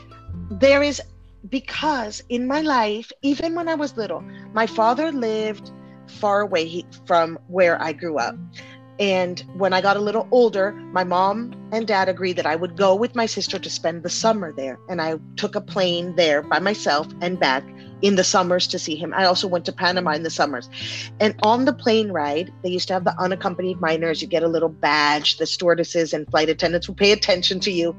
[0.51, 1.01] there is
[1.49, 4.21] because in my life, even when I was little,
[4.53, 5.71] my father lived
[6.07, 8.35] far away from where I grew up.
[8.99, 12.75] And when I got a little older, my mom and dad agreed that I would
[12.75, 14.77] go with my sister to spend the summer there.
[14.89, 17.63] And I took a plane there by myself and back
[18.01, 19.13] in the summers to see him.
[19.13, 20.69] I also went to Panama in the summers.
[21.21, 24.21] And on the plane ride, they used to have the unaccompanied minors.
[24.21, 25.37] You get a little badge.
[25.37, 27.95] The stewardesses and flight attendants will pay attention to you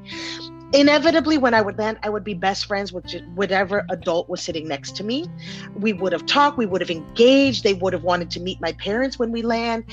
[0.73, 3.05] inevitably when i would land i would be best friends with
[3.35, 5.27] whatever adult was sitting next to me.
[5.75, 8.71] We would have talked we would have engaged they would have wanted to meet my
[8.73, 9.83] parents when we land.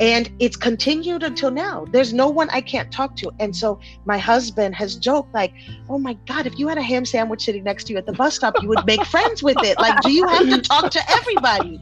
[0.00, 1.86] And it's continued until now.
[1.90, 3.30] There's no one i can't talk to.
[3.40, 5.52] And so my husband has joked like
[5.88, 8.12] oh my god if you had a ham sandwich sitting next to you at the
[8.12, 9.78] bus stop you would make friends with it.
[9.78, 11.80] Like do you have to talk to everybody?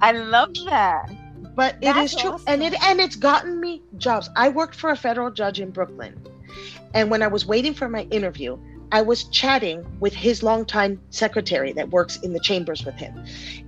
[0.00, 1.10] I love that.
[1.54, 2.30] but it That's is true.
[2.32, 2.44] Awesome.
[2.48, 4.28] and it and it's gotten me jobs.
[4.36, 6.20] I worked for a federal judge in brooklyn
[6.96, 8.58] and when i was waiting for my interview
[8.92, 13.14] i was chatting with his longtime secretary that works in the chambers with him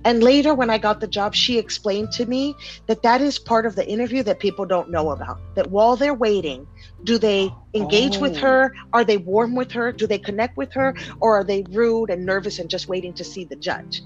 [0.05, 2.55] and later when i got the job she explained to me
[2.87, 6.15] that that is part of the interview that people don't know about that while they're
[6.15, 6.67] waiting
[7.05, 8.41] do they engage with Oh.
[8.41, 12.09] her are they warm with her do they connect with her or are they rude
[12.09, 14.03] and nervous and just waiting to see the judge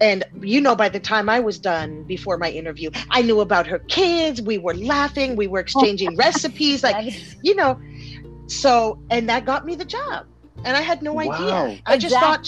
[0.00, 3.68] and you know, by the time I was done before my interview, I knew about
[3.68, 4.42] her kids.
[4.42, 5.36] We were laughing.
[5.36, 6.82] We were exchanging recipes.
[6.82, 6.98] Like,
[7.42, 7.78] you know,
[8.46, 10.26] so, and that got me the job.
[10.64, 11.32] And I had no Wow.
[11.32, 11.80] idea.
[11.86, 12.46] I just thought,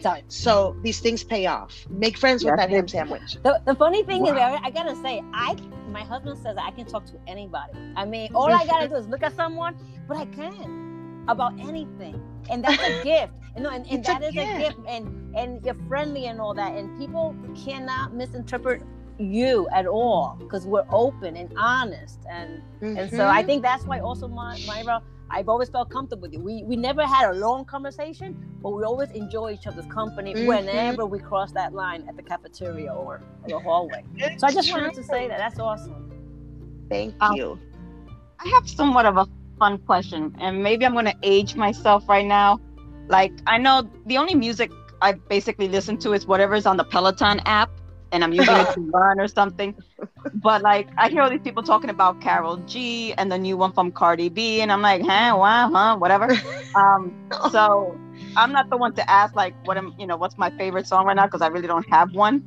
[0.00, 0.24] Sorry.
[0.28, 1.86] so these things pay off.
[1.90, 3.36] Make friends with that ham sandwich.
[3.42, 4.36] The, the funny thing is, Wow.
[4.36, 5.56] I, I gotta say, I
[5.88, 7.72] my husband says I can talk to anybody.
[7.96, 9.76] I mean, all I gotta do is look at someone,
[10.08, 12.20] but I can about anything,
[12.50, 13.32] and that's a gift.
[13.56, 14.56] You know, and, and It's a that is a gift.
[14.56, 18.82] gift, and and you're friendly and all that, and people cannot misinterpret
[19.18, 22.62] you at all because we're open and honest, and
[22.96, 23.46] and so I Mhm.
[23.46, 25.02] think that's why also my Myra.
[25.34, 26.40] I've always felt comfortable with you.
[26.40, 28.28] We we never had a long conversation,
[28.62, 30.46] but we always enjoy each other's company Mhm.
[30.46, 34.04] whenever we cross that line at the cafeteria or the hallway.
[34.38, 35.38] So I just wanted to say that.
[35.38, 36.02] That's awesome.
[36.88, 37.58] Thank Um, you.
[38.38, 39.26] I have somewhat of a
[39.58, 42.60] fun question, and maybe I'm going to age myself right now.
[43.08, 44.70] Like, I know the only music
[45.02, 47.70] I basically listen to is whatever's on the Peloton app,
[48.14, 49.76] and I'm using it to run or something.
[50.34, 53.72] But like, I hear all these people talking about Karol G and the new one
[53.72, 56.30] from Cardi B, and I'm like, huh, wow, huh, whatever.
[56.76, 58.00] Um, so
[58.36, 61.06] I'm not the one to ask like, what am, you know, what's my favorite song
[61.06, 62.42] right now because I really don't have one.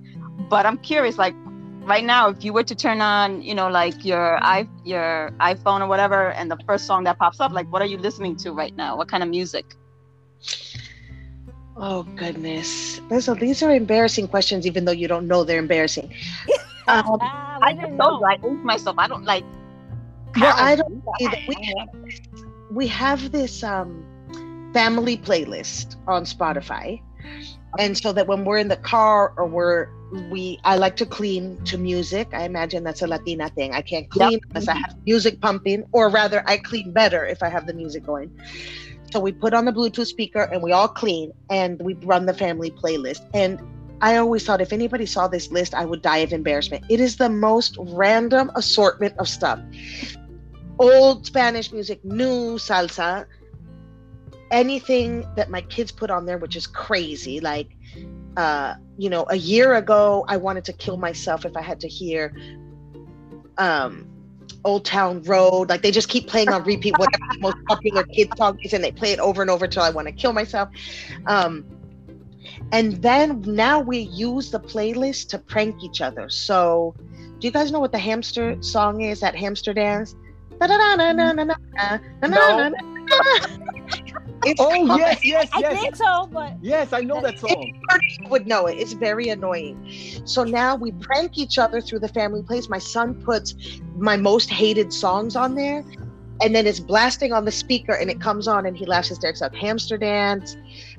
[0.50, 1.36] But I'm curious, like,
[1.82, 5.82] right now, if you were to turn on, you know, like your i your iPhone
[5.82, 8.52] or whatever, and the first song that pops up, like, what are you listening to
[8.54, 8.98] right now?
[8.98, 9.76] What kind of music?
[11.78, 13.00] Oh goodness.
[13.12, 16.14] Are, these are embarrassing questions, even though you don't know they're embarrassing.
[16.90, 18.24] Um, Ah, I just know.
[18.24, 18.96] I age myself.
[18.98, 19.44] I don't like.
[20.40, 21.38] Well, I don't either.
[21.48, 21.90] We have,
[22.70, 24.06] we have this um,
[24.74, 27.02] family playlist on Spotify,
[27.78, 29.90] and so that when we're in the car or we're
[30.32, 32.30] we, I like to clean to music.
[32.34, 33.74] I imagine that's a Latina thing.
[33.74, 37.50] I can't clean unless I have music pumping, or rather, I clean better if I
[37.50, 38.32] have the music going.
[39.12, 42.34] So we put on the Bluetooth speaker and we all clean and we run the
[42.34, 43.28] family playlist.
[43.34, 43.62] And
[44.02, 46.86] I always thought if anybody saw this list, I would die of embarrassment.
[46.90, 49.60] It is the most random assortment of stuff
[50.80, 53.26] old Spanish music, new salsa,
[54.52, 57.40] anything that my kids put on there, which is crazy.
[57.40, 57.70] Like,
[58.36, 61.88] uh, you know, a year ago, I wanted to kill myself if I had to
[61.88, 62.36] hear
[63.58, 64.08] um,
[64.68, 65.70] Old Town Road.
[65.70, 68.84] Like, they just keep playing on repeat whatever the most popular kid song is, and
[68.84, 70.70] they play it over and over until I want to kill myself.
[71.26, 71.66] Um,
[72.72, 76.30] and then now we use the playlist to prank each other.
[76.30, 76.94] So,
[77.40, 79.22] do you guys know what the hamster song is?
[79.22, 80.16] That hamster dance?
[84.52, 86.94] It's Oh called- yes, yes, I yes, think so, but yes.
[86.94, 87.52] I know that song.
[87.92, 88.78] Everybody would know it.
[88.78, 90.22] It's very annoying.
[90.26, 92.70] So now we prank each other through the family plays.
[92.70, 93.56] My son puts
[93.98, 95.84] my most hated songs on there,
[96.42, 99.42] and then it's blasting on the speaker, and it comes on, and he laughs hysterics
[99.42, 99.56] out.
[99.56, 100.56] Hamster dance,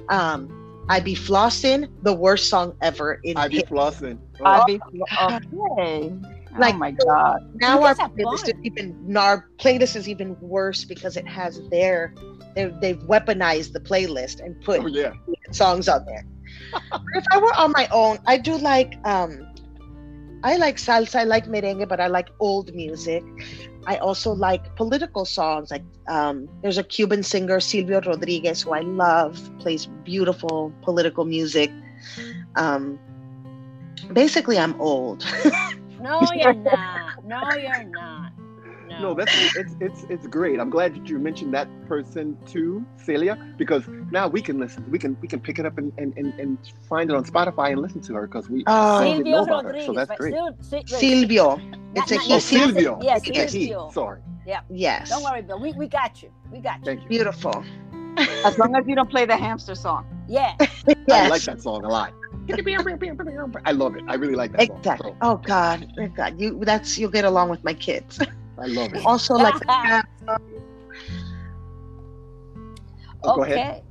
[0.09, 3.21] um, I be flossing, the worst song ever.
[3.25, 4.19] In I be flossing.
[4.41, 4.81] Oh, I be
[5.21, 6.13] okay.
[6.59, 7.41] Like- oh my god.
[7.61, 11.29] now You our guys have playlist is even our playlist is even worse because it
[11.29, 12.15] has their
[12.55, 15.13] they they've weaponized the playlist and put oh yeah.
[15.51, 16.25] songs on there.
[16.73, 19.47] But if I were on my own, I do like um
[20.45, 23.25] I like salsa, I like merengue, but I like old music.
[23.87, 25.71] I also like political songs.
[25.71, 31.71] Like um there's a Cuban singer, Silvio Rodriguez, who I love, plays beautiful political music.
[32.57, 32.99] Um
[34.13, 35.25] basically I'm old.
[36.01, 37.25] no, you're not.
[37.25, 38.33] No, you're not.
[38.89, 39.01] No.
[39.01, 40.59] No, that's it's it's it's great.
[40.61, 44.85] I'm glad that you mentioned that person too, Celia, because now we can listen.
[44.91, 46.59] We can we can pick it up and and, and, and
[46.89, 48.99] find it on Spotify and listen to her because we ah.
[48.99, 50.35] Oh, didn't know Silvio about her, so that's great.
[50.35, 51.61] Sil- Sil- Silvio.
[51.95, 52.35] It's a he.
[52.35, 52.99] Oh, Silvio.
[53.03, 53.67] Yes, It's a he.
[53.67, 53.91] Silvio.
[53.91, 54.21] Sorry.
[54.71, 55.11] Yes.
[55.11, 55.61] Don't worry, Bill.
[55.61, 56.31] We, we got you.
[56.51, 56.85] We got you.
[56.85, 57.09] Thank you.
[57.09, 57.65] Beautiful.
[58.45, 60.07] As long as you don't play the hamster song.
[60.27, 60.55] Yeah.
[60.61, 60.97] yes.
[61.11, 62.13] I like that song a lot.
[63.65, 64.05] I love it.
[64.09, 65.11] I really like that Exactly.
[65.11, 65.19] song.
[65.21, 68.19] Oh God, oh God, you that's you'll get along with my kids.
[68.59, 69.07] So I love it.
[69.07, 69.55] Also, like
[73.23, 73.59] Oh, go ahead.
[73.59, 73.83] okay.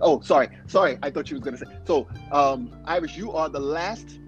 [0.00, 0.98] Oh, sorry, sorry.
[1.02, 1.66] I thought you was gonna say.
[1.86, 4.18] So, um, Iris, you are the last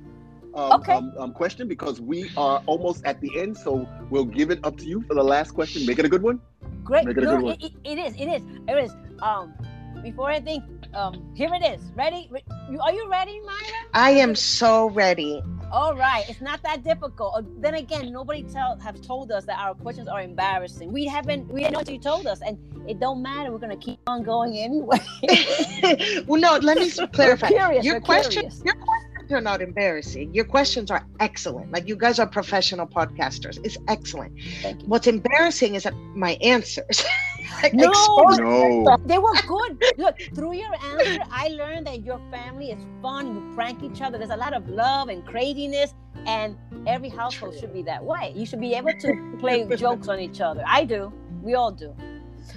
[0.55, 0.95] um, Okay.
[0.95, 3.57] um, um, question because we are almost at the end.
[3.57, 5.85] So we'll give it up to you for the last question.
[5.87, 6.41] Make it a good one.
[6.85, 7.05] Great.
[7.07, 7.55] Make it a No, good one.
[7.55, 8.15] it, it- it is.
[8.17, 8.43] It is.
[8.69, 8.97] It is.
[9.21, 9.55] Um,
[10.03, 10.63] before anything,
[10.95, 11.93] um, here it is.
[11.95, 12.29] Ready?
[12.31, 13.91] Re- you, are you ready, Myra?
[13.93, 15.43] I am so ready.
[15.71, 16.29] All right.
[16.29, 17.35] It's not that difficult.
[17.37, 20.93] Uh, then again, nobody tell have told us that our questions are embarrassing.
[20.93, 21.49] We haven't.
[21.53, 22.59] We didn't know until you told us, and
[22.89, 23.53] it don't matter.
[23.53, 24.99] We're gonna keep on going anyway.
[26.27, 27.49] well, no, let me clarify.
[27.49, 27.85] Curious.
[27.85, 28.63] Your curious.
[28.65, 30.35] your questions are not embarrassing.
[30.35, 31.71] Your questions are excellent.
[31.71, 33.59] Like you guys are professional podcasters.
[33.65, 34.33] It's excellent.
[34.63, 34.89] Thank you.
[34.89, 37.05] What's embarrassing is that my answers.
[37.63, 38.97] like, No, expose- No.
[39.07, 39.83] They were good.
[39.99, 43.35] Look, through your answer, I learned that your family is fun.
[43.35, 44.19] You prank each other.
[44.19, 45.95] There's a lot of love and craziness,
[46.27, 46.57] and
[46.87, 48.33] every household should be that way.
[48.35, 50.63] You should be able to play jokes on each other.
[50.67, 51.13] I do.
[51.43, 51.95] We all do.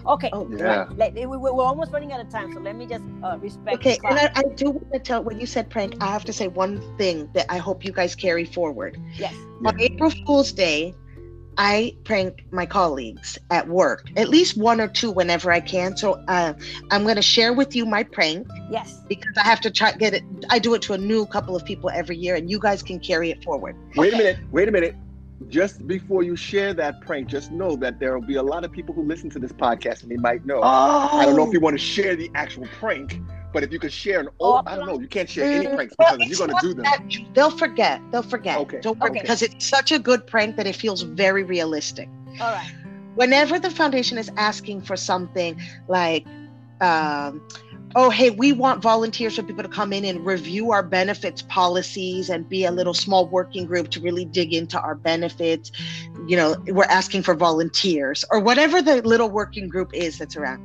[0.08, 0.30] Okay.
[0.34, 0.88] Oh, Yeah.
[0.96, 3.76] Let- we, we- we're almost running out of time, so let me just uh, respect.
[3.78, 4.20] Okay, the and.
[4.20, 6.82] I, I do want to tell when you said prank, I have to say one
[6.98, 8.98] thing that I hope you guys carry forward.
[9.18, 9.34] yes.
[9.66, 10.96] On April Fool's Day,
[11.58, 15.98] I prank my colleagues at work, at least one or two whenever I can.
[15.98, 16.54] So uh,
[16.90, 19.02] I'm going to share with you my prank Yes.
[19.08, 20.24] because I have to try get it.
[20.50, 23.00] I do it to a new couple of people every year, and you guys can
[23.00, 23.76] carry it forward.
[23.96, 24.38] Wait a minute.
[24.52, 24.96] Wait a minute.
[25.50, 28.72] Just before you share that prank, just know that there will be a lot of
[28.72, 30.60] people who listen to this podcast and they might know.
[30.64, 33.20] Oh, I don't know if you want to share the actual prank,
[33.54, 35.00] but if you could share an old, I don't know.
[35.00, 36.84] You can't share any Mm, pranks because it's you're going to do them.
[36.84, 38.02] that- they'll forget.
[38.12, 38.58] They'll forget.
[38.60, 39.22] Okay, Don't worry, okay.
[39.22, 42.10] because it's such a good prank that it feels very realistic.
[42.40, 42.72] All right.
[43.16, 46.26] whenever the foundation is asking for something like
[46.80, 47.42] um,
[47.96, 52.30] oh hey we want volunteers for people to come in and review our benefits policies
[52.30, 55.72] and be a little small working group to really dig into our benefits
[56.26, 60.60] you know we're asking for volunteers or whatever the little working group is that's around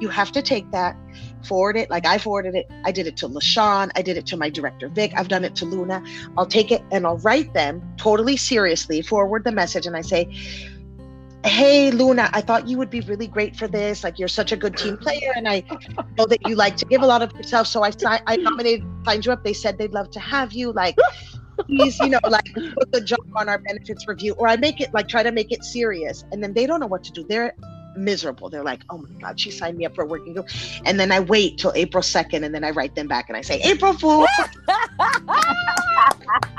[0.00, 0.96] you have to take that
[1.44, 1.90] forward it.
[1.90, 2.70] Like i forwarded it.
[2.84, 3.90] I did it to lashawn.
[3.96, 5.12] I did it to my director vic.
[5.16, 6.02] I've done it to luna.
[6.36, 10.28] I'll take it and i'll write them totally seriously forward the message and i say
[11.42, 14.04] hey luna i thought you would be really great for this.
[14.04, 15.62] Like you're such a good team player and i
[16.18, 17.66] know that you like to give a lot of yourself.
[17.66, 17.92] So i
[18.26, 19.44] i nominated signed you up.
[19.44, 20.72] They said they'd love to have you.
[20.72, 20.96] Like
[21.66, 24.90] please you know like put the job on our benefits review or i make it
[24.94, 26.24] like try to make it serious.
[26.32, 27.24] And then they don't know what to do.
[27.24, 27.54] They're
[27.96, 28.48] miserable.
[28.48, 30.48] They're like oh my god she signed me up for a working group
[30.84, 33.40] and then i wait till april 2nd and then i write them back and i
[33.40, 34.26] say april fool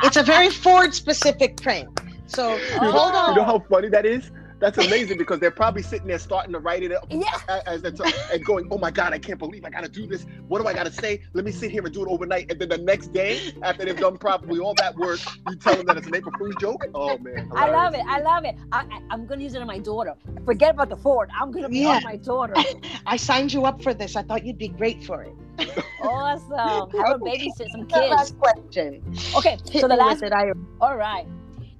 [0.04, 1.88] it's a very ford specific prank.
[2.28, 4.32] So hold on you know how funny that is?
[4.62, 7.24] That's amazing because they're probably sitting there starting to write it up Yeah.
[7.50, 7.92] a- as they're
[8.32, 10.26] and going, "Oh my God, I can't believe I got to do this.
[10.48, 11.22] What do I got to say?
[11.34, 13.98] Let me sit here and do it overnight." And then the next day, after they've
[13.98, 16.86] done probably all that work, you tell them that it's an April Fool's joke.
[16.94, 18.06] Oh man, I love it.
[18.08, 18.56] I love it.
[18.72, 20.14] I, I, I'm gonna use it on my daughter.
[20.46, 21.30] Forget about the Ford.
[21.38, 21.96] I'm gonna be Yeah.
[21.98, 22.54] on my daughter.
[23.08, 24.16] I signed you up for this.
[24.16, 25.34] I thought you'd be great for it.
[26.02, 26.90] Awesome.
[27.00, 28.10] Have a babysit some The kids.
[28.12, 29.04] last question.
[29.36, 29.58] Okay.
[29.70, 30.22] Hit So the last.
[30.22, 31.28] with it, I All right.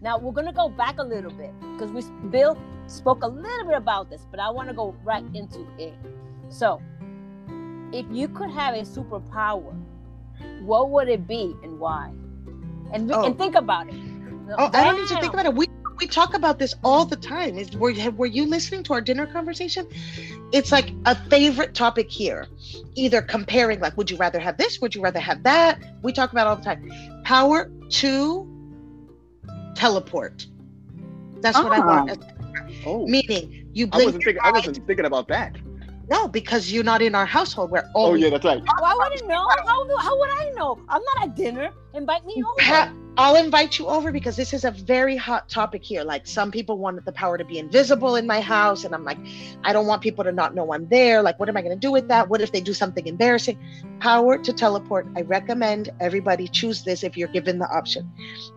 [0.02, 3.78] Now we're gonna go back a little bit because we Bill spoke a little bit
[3.78, 5.94] about this, but I want to go right into it.
[6.50, 6.82] So,
[7.94, 9.74] if you could have a superpower,
[10.62, 12.12] what would it be and why?
[12.92, 13.24] And we, Oh.
[13.24, 13.96] and think about it.
[14.58, 15.56] Oh, I don't need to think about it.
[15.56, 15.68] We
[16.00, 17.58] we talk about this all the time.
[17.60, 19.88] Is were were you listening to our dinner conversation?
[20.52, 22.48] It's like a favorite topic here.
[22.96, 24.82] Either comparing, like, would you rather have this?
[24.82, 25.80] Would you rather have that?
[26.02, 26.90] We talk about it all the time.
[27.24, 28.51] Power to
[29.82, 30.46] teleport.
[31.42, 32.06] That's what I Ah.
[32.06, 32.24] want.
[32.86, 34.06] Oh, Meaning, you I blink.
[34.08, 34.42] wasn't thinking.
[34.44, 35.56] I wasn't thinking about that.
[36.12, 37.72] No, because you're not in our household.
[37.72, 38.62] We're all Oh yeah, that's right.
[38.62, 39.48] Well, I wouldn't know.
[39.66, 40.78] How, how would I know?
[40.90, 41.70] I'm not at dinner.
[41.94, 42.62] Invite me over.
[42.62, 46.04] Ha- I'll invite you over because this is a very hot topic here.
[46.04, 49.20] Like some people wanted the power to be invisible in my house, and I'm like,
[49.64, 51.22] I don't want people to not know I'm there.
[51.22, 52.28] Like, what am I going to do with that?
[52.28, 53.58] What if they do something embarrassing?
[54.02, 55.08] Power to teleport.
[55.16, 58.12] I recommend everybody choose this if you're given the option.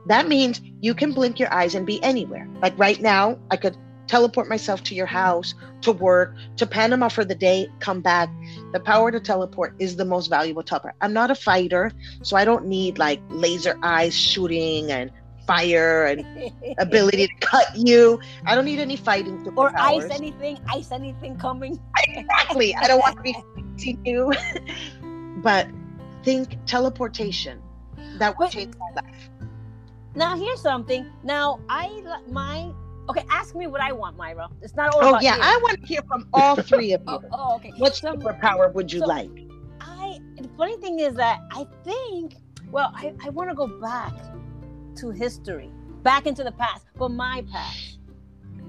[0.06, 2.48] That means you can blink your eyes and be anywhere.
[2.62, 3.76] Like right now, I could
[4.06, 8.30] teleport myself to your house, to work, to Panama for the day, come back.
[8.72, 10.94] The power to teleport is the most valuable teleport.
[11.00, 11.92] I'm not a fighter.
[12.22, 15.10] So I don't need like laser eyes shooting and
[15.46, 18.20] fire and ability to cut you.
[18.46, 21.80] I don't need any fighting or ice anything, ice anything coming.
[22.08, 22.74] Exactly.
[22.74, 24.32] I don't want to be fighting you.
[25.42, 25.68] but
[26.22, 27.60] think teleportation.
[28.18, 29.30] That would change my life.
[30.14, 31.10] Now here's something.
[31.24, 32.72] Now I my
[33.08, 33.24] okay.
[33.30, 34.48] Ask me what I want, Myra.
[34.62, 35.42] It's not all Oh about yeah, you.
[35.42, 37.06] I want to hear from all three of you.
[37.08, 37.72] Oh, oh, okay.
[37.78, 39.30] What So- superpower would you so- like?
[39.80, 42.34] I the funny thing is that I think
[42.70, 44.12] well I, I want to go back
[44.96, 45.70] to history,
[46.02, 47.98] back into the past, but my past.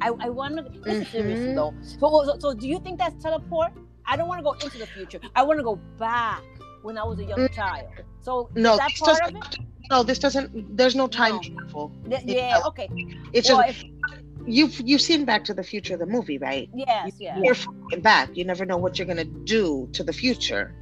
[0.01, 0.63] I, I want to.
[0.81, 1.55] This is serious Mhm.
[1.55, 1.73] though.
[1.81, 3.71] So, so so do you think that's teleport?
[4.05, 5.19] I don't want to go into the future.
[5.35, 6.43] I want to go back
[6.83, 7.53] when I was a young Mm.
[7.53, 7.87] child.
[8.19, 9.33] So No, that this part of it?
[9.41, 9.65] doesn't.
[9.89, 10.75] No, this doesn't.
[10.77, 11.41] There's no time No.
[11.41, 11.91] travel.
[12.09, 12.61] Yeah, yeah.
[12.65, 12.89] Okay.
[13.33, 16.69] It's Well, just if, you've you've seen Back to the Future, the movie, right?
[16.73, 17.11] yes.
[17.19, 17.37] Yes.
[17.41, 17.55] You're
[17.89, 18.35] going back.
[18.37, 20.73] You never know what you're gonna do to the future.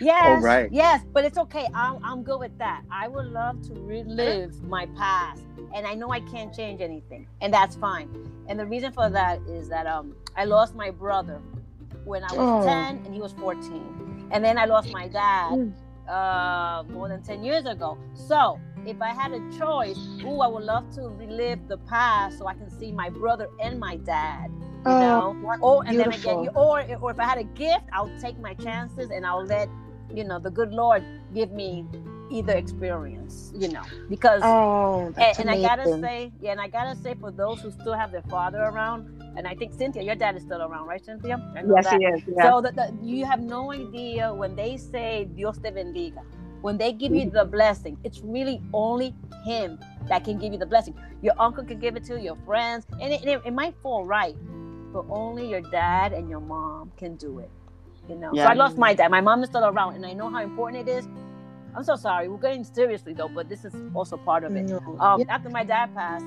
[0.00, 0.42] Yes.
[0.42, 0.68] right.
[0.72, 1.66] Yes, but it's okay.
[1.74, 2.82] I'm, I'm good with that.
[2.90, 5.42] I would love to relive my past,
[5.74, 8.08] and I know I can't change anything, and that's fine.
[8.48, 11.40] And the reason for that is that um I lost my brother
[12.04, 12.66] when I was Oh.
[12.66, 15.72] 10 and he was 14, and then I lost my dad Mm.
[16.08, 17.98] uh more than 10 years ago.
[18.14, 22.46] So if I had a choice, ooh, I would love to relive the past so
[22.48, 24.50] I can see my brother and my dad.
[24.84, 27.84] You oh, know, what or and then again, or or if I had a gift,
[27.92, 29.70] I'll take my chances and I'll let
[30.14, 31.86] you know the good Lord give me
[32.30, 33.52] either experience.
[33.56, 37.30] You know, because Oh, and, and I gotta say, yeah, and I gotta say for
[37.32, 39.06] those who still have their father around,
[39.36, 41.38] and I think Cynthia, your dad is still around, right, Cynthia?
[41.64, 42.00] Know Yes, that.
[42.00, 42.22] he is.
[42.28, 42.50] Yeah.
[42.50, 46.22] So that the, you have no idea when they say Dios te bendiga,
[46.62, 49.78] when they give you the blessing, it's really only Him
[50.08, 50.94] that can give you the blessing.
[51.22, 54.36] Your uncle can give it to your friends, and it, it, it might fall right,
[54.92, 57.50] but only your dad and your mom can do it.
[58.08, 58.34] You know.
[58.34, 59.10] So I lost my dad.
[59.10, 61.06] My mom is still around, and I know how important it is.
[61.76, 62.28] I'm so sorry.
[62.28, 64.64] We're getting seriously though, but this is also part of it.
[64.66, 64.80] No.
[64.98, 65.26] Um, Yeah.
[65.28, 66.24] after my dad passed,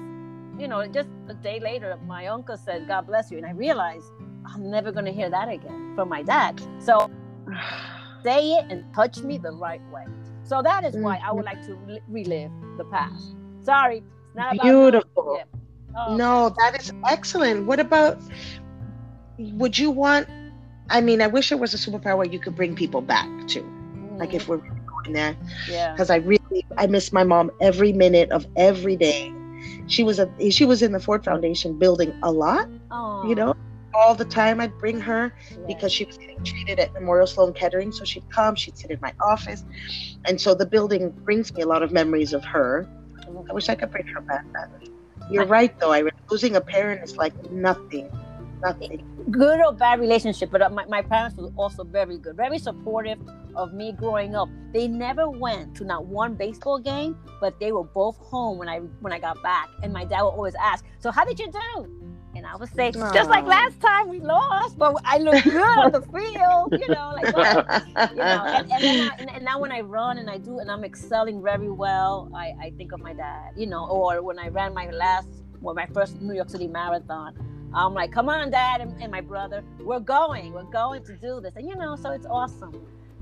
[0.59, 4.05] you know, just a day later, my uncle said, "God bless you," and I realized
[4.45, 6.61] I'm never going to hear that again from my dad.
[6.79, 7.09] So
[8.23, 10.05] say it and touch me the right way.
[10.43, 13.35] So that is why I would like to relive the past.
[13.61, 15.37] Sorry, it's not about Beautiful.
[15.37, 15.43] Yeah.
[15.97, 17.65] Oh, No, that is excellent.
[17.65, 18.17] What about?
[19.37, 20.27] Would you want?
[20.89, 23.61] I mean, I wish it was a superpower where you could bring people back to.
[24.17, 25.71] Like if we're really going there, mm-hmm.
[25.71, 29.33] yeah, because I really I miss my mom every minute of every day.
[29.87, 33.55] She was a she was in the Ford Foundation building a lot, oh, you know,
[33.93, 34.59] all the time.
[34.59, 35.33] I'd bring her
[35.67, 37.91] because she was getting treated at Memorial Sloan Kettering.
[37.91, 39.63] So she'd come, she'd sit in my office.
[40.25, 42.87] And so the building brings me a lot of memories of her.
[43.49, 44.45] I wish I could bring her back.
[45.29, 45.93] You're right, though.
[45.93, 48.11] I losing a parent is like nothing.
[48.61, 49.03] Nothing.
[49.31, 53.17] good or bad relationship, but uh, my, my parents were also very good, very supportive
[53.55, 54.49] of me growing up.
[54.71, 58.79] They never went to not one baseball game, but they were both home when I
[58.99, 59.67] when I got back.
[59.81, 62.11] And my dad would always ask, "So how did you do?"
[62.41, 65.91] And I would say, "Just like last time we lost, but I look good on
[65.91, 67.27] the field." You know, like
[68.17, 68.41] you know.
[68.57, 71.43] And, and I, and, and now when I run and I do and I'm excelling
[71.43, 73.51] very well, I, I think of my dad.
[73.55, 75.27] You know, or when I ran my last,
[75.61, 77.35] well, my first New York City marathon.
[77.75, 81.39] I'm like, come on, dad and, and my brother, we're going, we're going to do
[81.41, 81.55] this.
[81.55, 82.73] And you know, so it's awesome.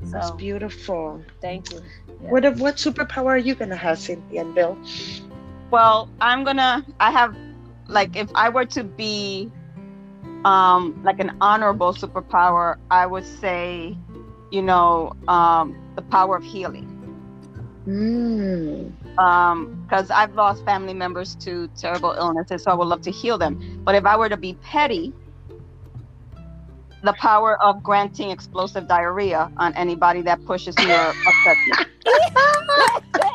[0.04, 1.22] That's So beautiful.
[1.42, 1.82] thank you.
[2.08, 2.30] Yeah.
[2.32, 4.78] What what superpower are you gonna have, Cynthia and Bill?
[5.72, 6.86] Well, I'm gonna.
[7.00, 7.36] I have,
[7.90, 9.52] like, if I were to be,
[10.46, 13.98] um, like an honorable superpower, I would say,
[14.52, 16.88] you know, um, the power of healing.
[17.88, 18.94] Mm.
[19.20, 23.38] Um, because I've lost family members to terrible illnesses, so I would love to heal
[23.38, 23.82] them.
[23.84, 25.14] But if I were to be petty,
[27.04, 31.78] the power of granting explosive diarrhea on anybody that pushes me or upsets me.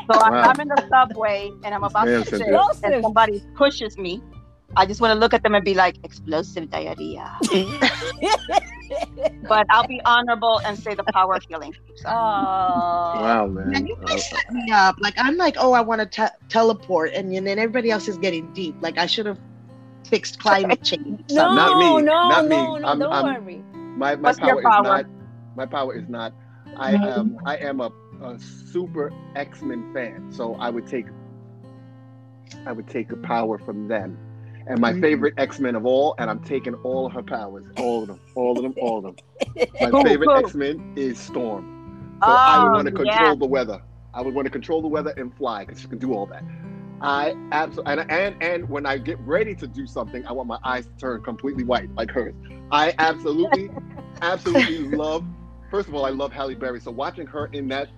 [0.09, 0.41] So I- Wow.
[0.43, 2.61] I'm in the subway and I'm about Man, to sit, Cynthia.
[2.83, 4.21] and somebody pushes me.
[4.77, 7.37] I just want to look at them and be like, explosive diarrhea.
[9.47, 11.73] But I'll be honorable and say the power of healing.
[11.95, 13.75] So, Oh, Wow, man.
[13.75, 14.95] And you guys set me up.
[14.99, 18.51] Like I'm like, oh, I want to te- teleport, and then everybody else is getting
[18.53, 18.75] deep.
[18.81, 19.39] Like I should have
[20.07, 21.23] fixed climate change.
[21.31, 22.49] no, Not me, no, not me.
[22.55, 23.63] no, no, I'm- don't I'm- worry.
[23.73, 24.99] my my What's your power, power?
[24.99, 25.05] is not.
[25.55, 26.33] My power is not.
[26.77, 27.19] I mm-hmm.
[27.19, 27.37] am.
[27.45, 27.91] I am a,
[28.23, 31.05] a super X Men fan, so I would take.
[32.67, 34.17] I would take the power from them,
[34.67, 35.01] and my Mhm.
[35.01, 38.19] favorite X Men of all, and I'm taking all of her powers, all of them,
[38.35, 39.15] all of them, all of them.
[39.79, 40.39] My Who, favorite who?
[40.39, 42.19] X Men is Storm.
[42.23, 43.35] So I would Oh, want to control yeah.
[43.35, 43.81] the weather.
[44.13, 46.43] I would want to control the weather and fly because she can do all that.
[47.01, 50.57] I absolutely and, and and when I get ready to do something, I want my
[50.63, 52.33] eyes to turn completely white like hers.
[52.71, 53.69] I absolutely,
[54.21, 55.25] absolutely love.
[55.69, 57.89] First of all, I love Halle Berry, so watching her in that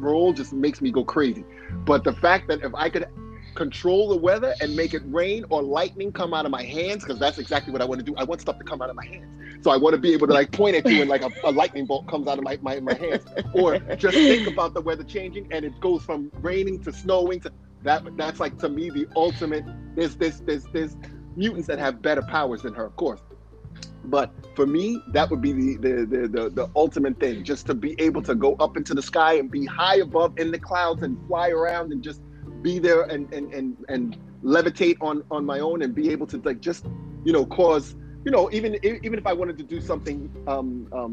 [0.00, 1.44] role just makes me go crazy.
[1.84, 3.06] But the fact that if I could
[3.54, 7.18] control the weather and make it rain or lightning come out of my hands, because
[7.18, 8.14] that's exactly what I want to do.
[8.16, 9.64] I want stuff to come out of my hands.
[9.64, 11.50] So I want to be able to like point at you and like a, a
[11.50, 13.24] lightning bolt comes out of my, my, my hands.
[13.54, 17.52] Or just think about the weather changing and it goes from raining to snowing to
[17.82, 20.96] that that's like to me the ultimate there's there's there's there's
[21.36, 23.20] mutants that have better powers than her, of course.
[24.04, 27.74] But for me, that would be the the, the the the ultimate thing, just to
[27.74, 31.02] be able to go up into the sky and be high above in the clouds
[31.02, 32.20] and fly around and just
[32.64, 36.38] be there and and and, and levitate on on my own and be able to
[36.44, 36.84] like just
[37.24, 37.94] you know cause
[38.24, 41.12] you know even even if I wanted to do something um, um,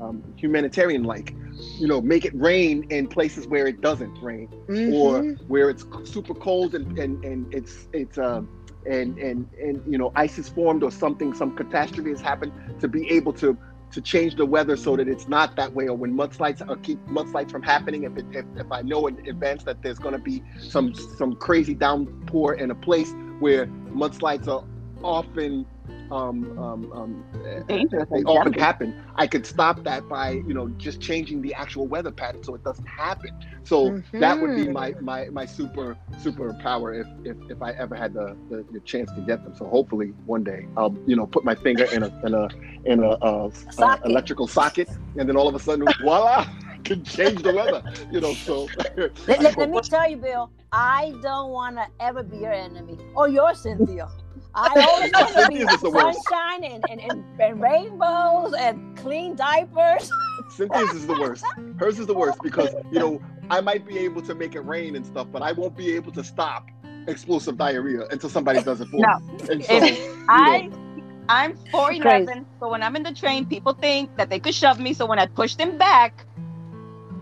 [0.00, 1.34] um, humanitarian like
[1.78, 4.48] you know make it rain in places where it doesn't rain
[4.86, 5.36] or Mhm.
[5.48, 8.48] where it's super cold and and, and it's it's um
[8.86, 12.88] and and and you know ice is formed or something some catastrophe has happened to
[12.88, 13.58] be able to
[13.94, 16.98] to change the weather so that it's not that way or when mudslides or keep
[17.06, 20.20] mudslides from happening if it, if, if I know in advance that there's going to
[20.20, 24.64] be some some crazy downpour in a place where mudslides are
[25.04, 25.64] often
[26.10, 27.24] um, um, um,
[27.68, 28.94] Dangerous they often happen.
[29.16, 32.62] I could stop that by you know just changing the actual weather pattern so it
[32.64, 33.30] doesn't happen.
[33.64, 34.72] So that would be Mhm.
[34.72, 38.80] my my my super super power if if, if I ever had the, the the
[38.80, 39.54] chance to get them.
[39.54, 42.48] So hopefully one day I'll you know put my finger in a in a
[42.84, 44.04] in a, uh, uh, Socket.
[44.04, 46.46] electrical socket and then all of a sudden voila.
[46.84, 48.36] Can change the weather, you know.
[48.44, 48.70] So
[49.26, 52.98] Let, let- let me tell you, Bill, I don't want to ever be your enemy
[53.14, 54.08] or your Cynthia.
[54.54, 56.30] I always want to be is the worst.
[56.30, 60.10] sunshine and, and, and, and rainbows and clean diapers.
[60.48, 61.44] Cynthia's is the worst.
[61.78, 64.96] Hers is the worst because you know I might be able to make it rain
[64.96, 66.66] and stuff, but I won't be able to stop
[67.06, 69.08] explosive diarrhea until somebody does it for No.
[69.08, 69.14] me.
[69.50, 69.98] And so, If
[70.34, 70.70] you I know,
[71.28, 74.94] I'm 4'11, so when I'm in the train, people think that they could shove me.
[74.94, 76.26] So when I push them back,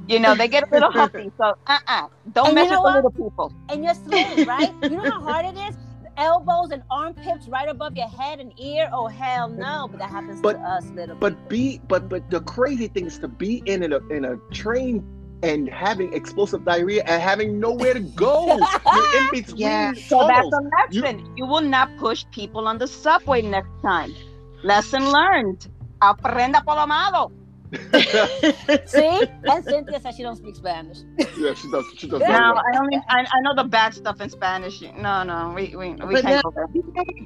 [0.07, 1.30] you know, they get a little huffy.
[1.38, 2.09] So uh-uh.
[2.33, 3.53] Don't And mess you with know the little people.
[3.68, 4.72] And you're slim, right?
[4.88, 5.76] You know how hard it is?
[6.22, 8.88] Elbows and armpits right above your head and ear.
[8.92, 9.88] Oh, hell no.
[9.90, 13.18] But that happens But- to us, little but be but but the crazy thing is
[13.18, 15.03] to be in a in a train
[15.42, 18.57] and having explosive diarrhea and having nowhere to go.
[18.94, 19.92] You're in between Yeah.
[19.94, 20.70] So that's tunnels.
[20.94, 21.32] a lesson.
[21.36, 24.14] You, will not push people on the subway next time.
[24.62, 25.66] Lesson learned.
[26.00, 27.32] Aprenda por lo malo.
[28.86, 29.22] See?
[29.44, 30.99] And Cynthia says she don't speak Spanish.
[31.38, 31.86] yeah, she does.
[31.96, 32.20] She does.
[32.20, 32.62] No, very No, well.
[32.74, 34.82] I only I, I know the bad stuff in Spanish.
[34.82, 36.66] No, no, we we, we But can't now- go there.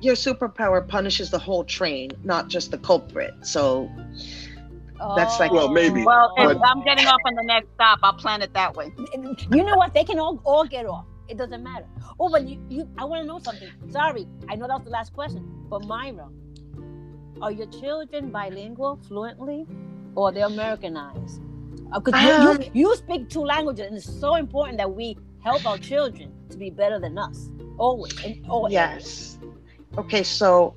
[0.01, 3.35] your superpower punishes the whole train, not just the culprit.
[3.43, 3.91] So
[5.17, 5.39] That's oh.
[5.41, 6.05] like- Well, maybe.
[6.05, 8.93] Well, if But- I'm getting off on the next stop, I'll plan it that way.
[9.53, 9.95] You know what?
[9.95, 11.07] They can all, all get off.
[11.29, 11.87] It doesn't matter.
[12.21, 13.69] Oh, but you, you I want to know something.
[13.91, 15.43] Sorry, I know that was the last question.
[15.69, 16.29] But Myra,
[17.43, 19.67] are your children bilingual fluently
[20.17, 21.41] or they're Americanized?
[21.95, 25.65] Because you, Um, you, you speak two languages, and it's so important that we help
[25.67, 27.49] our children to be better than us.
[27.79, 28.13] Always.
[28.25, 28.73] Areas.
[28.73, 29.39] yes.
[29.97, 30.75] Okay, so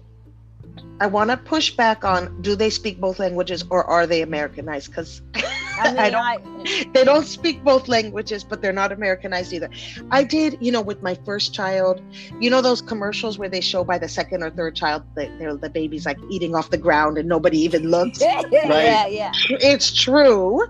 [1.02, 4.88] I want to push back on: Do they speak both languages, or are they Americanized?
[4.90, 9.54] Because I mean, I I don't- they don't speak both languages, but they're not Americanized
[9.54, 9.70] either.
[10.12, 12.02] I did, you know, with my first child,
[12.40, 15.56] you know, those commercials where they show by the second or third child that they're
[15.56, 18.20] the baby's like eating off the ground and nobody even looks.
[18.22, 19.32] yeah, yeah, yeah.
[19.50, 20.66] it's true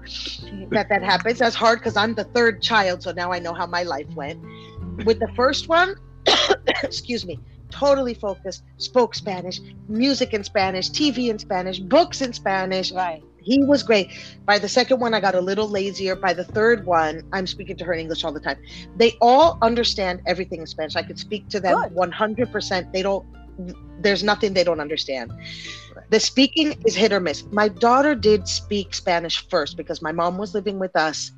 [0.69, 1.39] that that happens.
[1.39, 4.39] That's hard because I'm the third child, so now I know how my life went.
[5.05, 5.95] With the first one,
[6.83, 7.39] excuse me,
[7.69, 12.91] totally focused, spoke Spanish, music in Spanish, TV in Spanish, books in Spanish.
[12.91, 13.23] Right.
[13.41, 14.09] He was great.
[14.45, 16.15] By the second one, I got a little lazier.
[16.15, 18.57] By the third one, I'm speaking to her in English all the time.
[18.97, 20.95] They all understand everything in Spanish.
[20.95, 21.95] I could speak to them Good.
[21.95, 22.91] 100%.
[22.91, 23.25] They don't,
[24.01, 25.31] there's nothing they don't understand.
[26.09, 27.45] The speaking is hit or miss.
[27.51, 31.31] My daughter did speak Spanish first because my mom was living with us.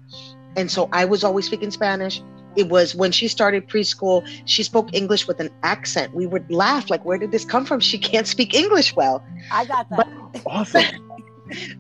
[0.55, 2.21] And so I was always speaking Spanish.
[2.55, 6.13] It was when she started preschool, she spoke English with an accent.
[6.13, 7.79] We would laugh, like, where did this come from?
[7.79, 10.07] She can't speak English well I got that.
[10.45, 10.83] Awesome.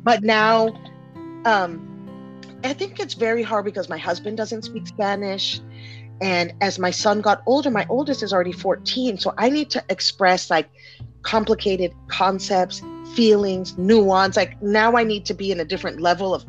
[0.03, 0.69] but now
[1.45, 1.87] um
[2.63, 5.59] i think it's very hard because my husband doesn't speak spanish
[6.21, 9.83] and as my son got older my oldest is already 14 so i need to
[9.89, 10.69] express like
[11.23, 12.81] complicated concepts
[13.15, 16.45] feelings nuance like now i need to be in a different level of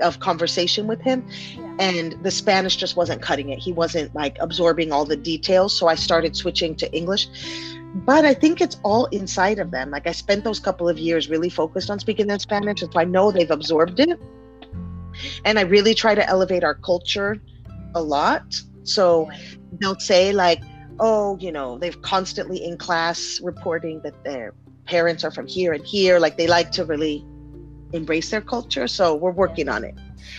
[0.00, 1.26] of conversation with him
[1.56, 1.76] Yeah.
[1.78, 5.86] and the spanish just wasn't cutting it he wasn't like absorbing all the details so
[5.86, 7.28] i started switching to english
[7.94, 9.90] but I think it's all inside of them.
[9.90, 13.00] Like I spent those couple of years really focused on speaking their Spanish, and so
[13.00, 14.18] I know they've absorbed it.
[15.44, 17.36] And I really try to elevate our culture
[17.94, 18.44] a lot.
[18.84, 19.28] So
[19.80, 20.62] they'll say like,
[21.00, 24.54] "Oh, you know, they've constantly in class reporting that their
[24.86, 27.26] parents are from here and here." Like they like to really
[27.92, 28.86] embrace their culture.
[28.86, 29.94] So we're working on it.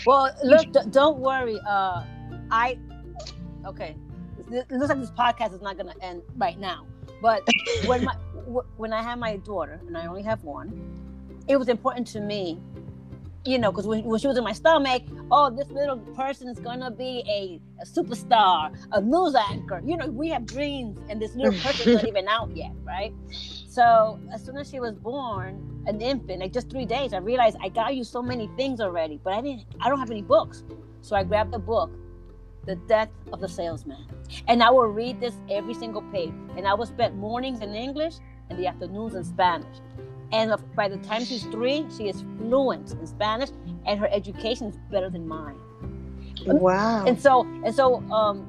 [0.05, 1.59] Well, look, d- don't worry.
[1.67, 2.03] Uh,
[2.49, 2.77] I
[3.65, 3.95] okay.
[4.51, 6.85] It looks like this podcast is not going to end right now.
[7.21, 7.47] But
[7.85, 8.13] when my
[8.51, 10.73] wh- when I had my daughter, and I only have one,
[11.47, 12.59] it was important to me,
[13.45, 16.59] you know, because when, when she was in my stomach, oh, this little person is
[16.59, 19.81] gonna be a, a superstar, a news anchor.
[19.85, 23.13] You know, we have dreams, and this little person's not even out yet, right?
[23.71, 27.55] So as soon as she was born, an infant, like just three days, I realized
[27.61, 29.63] I got you so many things already, but I didn't.
[29.79, 30.65] I don't have any books.
[30.99, 31.89] So I grabbed the book,
[32.65, 34.05] The Death of the Salesman,
[34.49, 36.33] and I will read this every single page.
[36.57, 38.15] And I will spend mornings in English
[38.49, 39.77] and the afternoons in Spanish.
[40.33, 43.51] And by the time she's three, she is fluent in Spanish,
[43.85, 45.55] and her education is better than mine.
[46.45, 47.05] Wow.
[47.05, 48.45] And so, and so, um,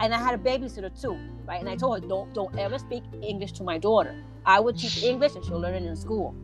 [0.00, 1.60] and I had a babysitter too, right?
[1.60, 4.14] And I told her, don't, don't ever speak English to my daughter.
[4.44, 6.34] I would teach English, and she'll learn it in school.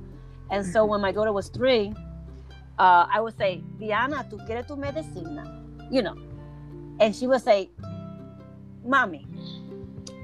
[0.51, 1.93] And so, when my daughter was three,
[2.79, 5.63] uh, I would say, Diana, ¿tú quieres tu medicina?
[5.91, 6.17] You know,
[7.01, 7.71] and she would say,
[8.87, 9.25] Mami,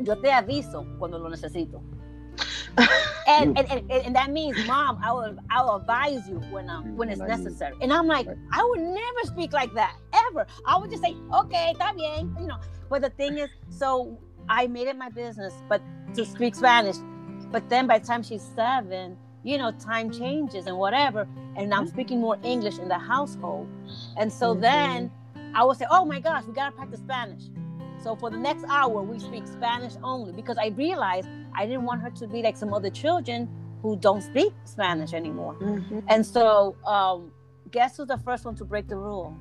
[0.05, 1.81] yo te aviso cuando lo necesito.
[3.29, 6.97] and, and, and, and that means, Mom, I will I will advise you when um,
[6.97, 7.77] when it's When I need- necessary.
[7.81, 9.97] And I'm like, I would never speak like that
[10.31, 10.47] ever.
[10.67, 12.59] I would just say, okay, está bien, you know.
[12.89, 14.19] But the thing is, so
[14.49, 15.83] I made it my business, but
[16.15, 16.97] to speak Spanish.
[17.51, 21.27] But then by the time she's seven, you know, time changes and whatever,
[21.57, 23.69] and I'm speaking more English in the household.
[24.17, 24.61] And so Mhm.
[24.61, 25.11] then
[25.55, 27.45] I would say, oh my gosh, we gotta practice Spanish.
[28.03, 32.03] So for the next hour, we speak Spanish only because I realized I didn't want
[32.03, 33.49] her to be like some other children
[33.83, 35.55] who don't speak Spanish anymore.
[35.61, 36.03] Mhm.
[36.09, 37.33] And so, um,
[37.71, 39.35] guess who's the first one to break the rule?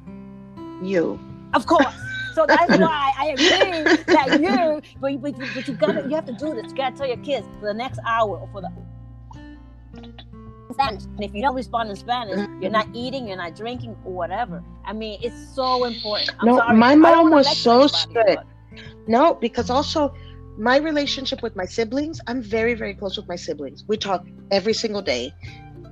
[0.81, 1.19] You.
[1.53, 1.93] Of course.
[2.37, 3.83] So that's why I agree
[4.13, 6.69] that you, but, but, but you gotta, you have to do this.
[6.69, 8.71] You gotta tell your kids for the next hour or for the
[10.71, 11.05] Spanish.
[11.05, 14.63] And if you don't respond in Spanish, you're not eating, you're not drinking, or whatever.
[14.85, 16.29] I mean, it's so important.
[16.39, 16.77] I'm No, sorry.
[16.77, 18.43] my mom was so strict.
[19.07, 20.13] No, because also
[20.59, 23.83] my relationship with my siblings, I'm very, very close with my siblings.
[23.87, 25.33] We talk every single day.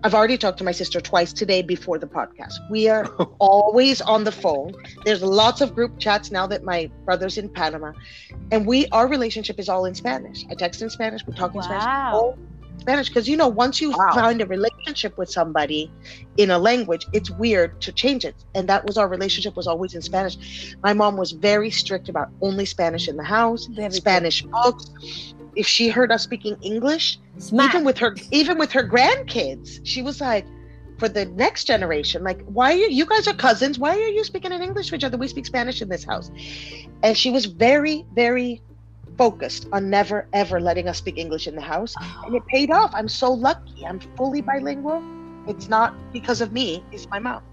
[0.06, 2.60] I've already talked to my sister twice today before the podcast.
[2.69, 3.06] We are
[3.40, 4.76] always on the phone.
[5.03, 7.91] There's lots of group chats now that my brother's in Panama.
[8.52, 10.45] And we our relationship is all in Spanish.
[10.48, 11.86] I text in Spanish, we talk in Spanish.
[11.86, 12.11] Wow.
[12.14, 12.38] all
[12.77, 13.07] Spanish.
[13.10, 14.11] Because you know, once you Wow.
[14.14, 15.91] find a relationship with somebody
[16.38, 18.36] in a language, it's weird to change it.
[18.53, 20.76] And that was our relationship was always in Spanish.
[20.84, 23.95] My mom was very strict about only Spanish in the house, Very good.
[23.95, 25.34] Spanish books.
[25.56, 27.69] If she heard us speaking English, Smack.
[27.69, 30.45] even with her even with her grandkids, she was like,
[30.98, 33.80] for the next generation, like, why are you you guys are cousins?
[33.80, 35.18] Why are you speaking in English to each other?
[35.18, 36.32] We speak Spanish in this house.
[37.03, 38.61] And she was very, very
[39.18, 41.95] focused on never ever letting us speak English in the house.
[42.26, 42.91] And it paid off.
[42.94, 43.86] I'm so lucky.
[43.86, 45.03] I'm fully bilingual.
[45.48, 47.44] It's not because of me, it's my mom.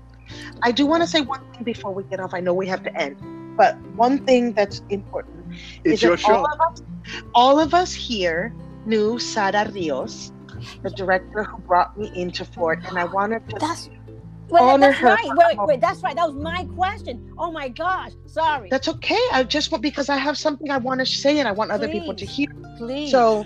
[0.62, 2.32] I do want to say one thing before we get off.
[2.32, 3.16] I know we have to end,
[3.56, 5.41] but one thing that's important
[5.84, 6.36] It's is your show.
[6.36, 6.82] all of us,
[7.34, 8.54] all of us here
[8.86, 10.32] knew Sara Rios,
[10.82, 13.56] the director who brought me into Ford, and I wanted to.
[13.58, 13.88] That's
[14.48, 15.08] Well, honor that's her.
[15.08, 15.24] right.
[15.24, 16.14] Wait, wait, wait, that's right.
[16.14, 17.34] That was my question.
[17.38, 18.12] Oh my gosh.
[18.26, 18.68] Sorry.
[18.70, 19.20] That's okay.
[19.32, 21.88] I just want because I have something I want to say and I want other
[21.88, 22.48] people to hear.
[22.78, 23.10] Please.
[23.10, 23.44] So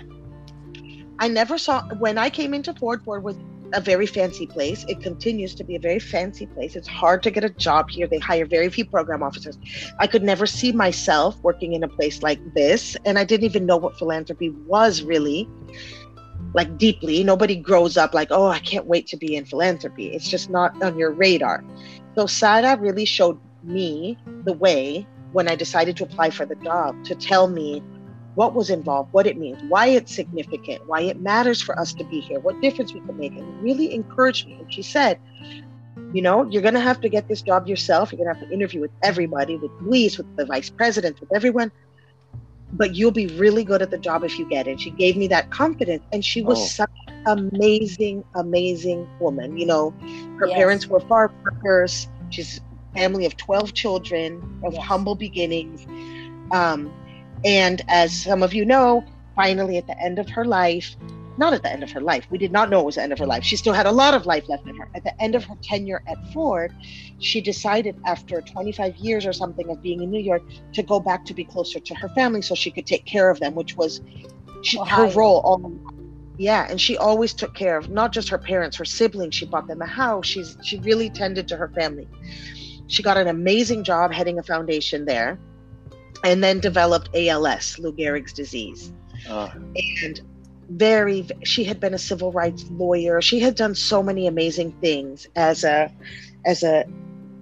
[1.19, 3.01] I never saw when I came into Ford.
[3.03, 3.37] Ford was
[3.73, 4.85] a very fancy place.
[4.87, 6.75] It continues to be a very fancy place.
[6.75, 8.07] It's hard to get a job here.
[8.07, 9.57] They hire very few program officers.
[9.99, 13.65] I could never see myself working in a place like this, and I didn't even
[13.65, 15.49] know what philanthropy was really.
[16.53, 20.07] Like deeply, nobody grows up like, oh, I can't wait to be in philanthropy.
[20.07, 21.63] It's just not on your radar.
[22.15, 27.03] So Sara really showed me the way when I decided to apply for the job
[27.05, 27.83] to tell me
[28.37, 32.05] what was involved, what it means, why it's significant, why it matters for us to
[32.05, 34.57] be here, what difference we can make, and really encouraged me.
[34.59, 35.17] And she said,
[36.13, 38.11] you know, you're going to have to get this job yourself.
[38.11, 41.33] You're going to have to interview with everybody, with Luis, with the vice president, with
[41.35, 41.71] everyone.
[42.71, 44.79] But you'll be really good at the job if you get it.
[44.79, 46.05] She gave me that confidence.
[46.11, 46.65] And she was Oh.
[46.65, 46.91] such
[47.25, 49.57] an amazing, amazing woman.
[49.57, 49.95] You know,
[50.39, 50.55] her Yes.
[50.55, 51.31] parents were farm
[51.63, 52.07] workers.
[52.29, 52.59] She's
[52.95, 54.85] a family of 12 children of Yes.
[54.87, 55.87] humble beginnings.
[56.51, 56.93] Um,
[57.43, 59.03] and as some of you know,
[59.35, 60.95] finally at the end of her life,
[61.37, 63.13] not at the end of her life, we did not know it was the end
[63.13, 63.43] of her life.
[63.43, 64.89] She still had a lot of life left in her.
[64.95, 66.73] At the end of her tenure at Ford,
[67.19, 70.41] she decided after 25 years or something of being in New York
[70.73, 73.39] to go back to be closer to her family so she could take care of
[73.39, 74.01] them, which was
[74.63, 75.41] she, her role.
[75.41, 75.79] All,
[76.37, 79.35] yeah, and she always took care of not just her parents, her siblings.
[79.35, 80.25] She bought them a house.
[80.25, 82.07] She's she really tended to her family.
[82.87, 85.39] She got an amazing job heading a foundation there,
[86.23, 88.91] and then developed ALS, Lou Gehrig's disease.
[89.29, 89.49] Uh,
[90.03, 90.21] and
[90.69, 93.21] very she had been a civil rights lawyer.
[93.21, 95.91] She had done so many amazing things as a
[96.45, 96.85] as a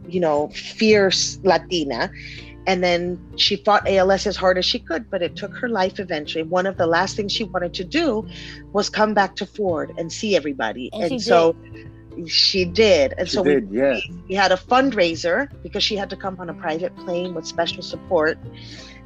[0.07, 2.11] you know fierce latina.
[2.67, 5.99] And then she fought als as hard as she could but it took her life
[5.99, 6.43] eventually.
[6.43, 8.27] One of the last things she wanted to do
[8.73, 10.89] was come back to ford and see everybody.
[10.93, 11.55] And she so
[12.27, 13.13] she did.
[13.17, 13.99] And she so did, we yeah.
[14.27, 17.83] we had a fundraiser because she had to come on a private plane with special
[17.83, 18.37] support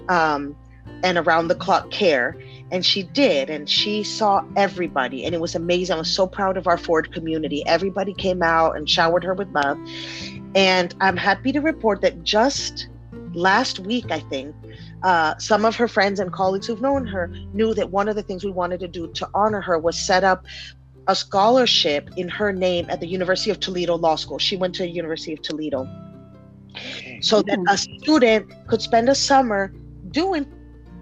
[0.08, 0.56] um,
[1.04, 2.38] and around the clock care.
[2.72, 5.96] And she did and she saw everybody and it was amazing.
[5.96, 7.66] I was so proud of our ford community.
[7.66, 9.78] Everybody came out and showered her with love.
[10.56, 12.88] And i'm happy to report that just
[13.34, 14.56] last week i think
[15.04, 18.24] uh, some of her friends and colleagues who've known her knew that one of the
[18.24, 20.46] things we wanted to do to honor her was set up
[21.10, 24.38] a scholarship in her name at the University of Toledo Law School.
[24.38, 25.90] She went to the University of Toledo.
[27.22, 27.98] So that a mm-hmm.
[27.98, 29.74] student could spend a summer
[30.12, 30.46] doing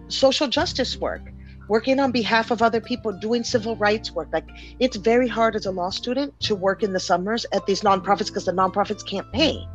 [0.08, 1.22] social justice work,
[1.68, 4.30] working on behalf of other people, doing civil rights work.
[4.32, 4.48] Like
[4.80, 8.28] it's very hard as a law student to work in the summers at these nonprofits
[8.28, 9.68] because the nonprofits can't pay.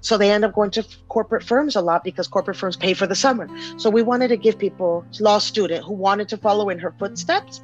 [0.00, 3.08] So they end up going to corporate firms a lot because corporate firms pay for
[3.08, 3.48] the summer.
[3.78, 7.62] So we wanted to give people, law student who wanted to follow in her footsteps,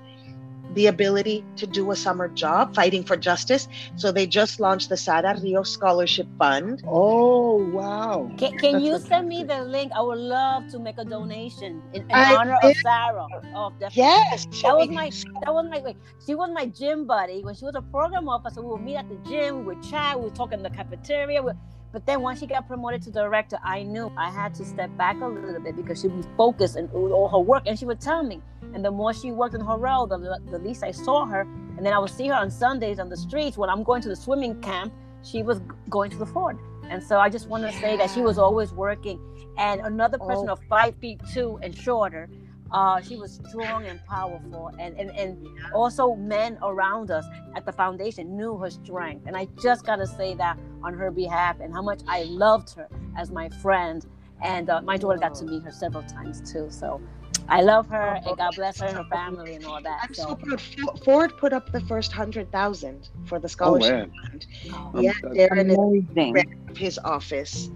[0.74, 3.68] the ability to do a summer job fighting for justice.
[3.96, 6.82] So they just launched the Sara Rio Scholarship Fund.
[6.86, 8.30] Oh, wow.
[8.36, 9.92] Can, can That's you send me the link?
[9.94, 12.82] I would love to make a donation in, in I honor of did.
[12.82, 13.26] Sara.
[13.54, 14.02] Oh, definitely.
[14.02, 14.46] Yes.
[14.62, 15.10] That was my
[15.44, 18.62] that was my wait, she was my gym buddy when she was a program officer.
[18.62, 21.42] We would meet at the gym, we would chat, we would talk in the cafeteria.
[21.42, 21.52] We,
[21.92, 25.16] but then once she got promoted to director, I knew I had to step back
[25.22, 28.22] a little bit because she would focused on all her work, and she would tell
[28.22, 28.42] me.
[28.74, 31.42] And the more she worked in her role, the, the least I saw her.
[31.76, 34.08] And then I would see her on Sundays on the streets when I'm going to
[34.08, 34.92] the swimming camp.
[35.22, 36.56] She was going to the Ford,
[36.88, 39.18] and so I just want to say that she was always working.
[39.58, 40.52] And another person Oh.
[40.52, 42.30] of five feet two and shorter,
[42.70, 47.24] uh, she was strong and powerful, and and and also men around us
[47.56, 49.26] at the foundation knew her strength.
[49.26, 52.88] And I just gotta say that on her behalf, and how much I loved her
[53.16, 54.06] as my friend.
[54.40, 56.68] And uh, my daughter got to meet her several times too.
[56.70, 57.00] So
[57.48, 60.00] I love her, and God bless her and her family and all that.
[60.08, 60.60] I'm so So proud.
[61.04, 64.12] Ford put up the first hundred thousand for the Oh, scholarship man.
[64.30, 64.46] fund.
[64.94, 65.78] um, Yeah, I'm- Darren is
[66.16, 66.34] Amazing.
[66.68, 67.70] of his office.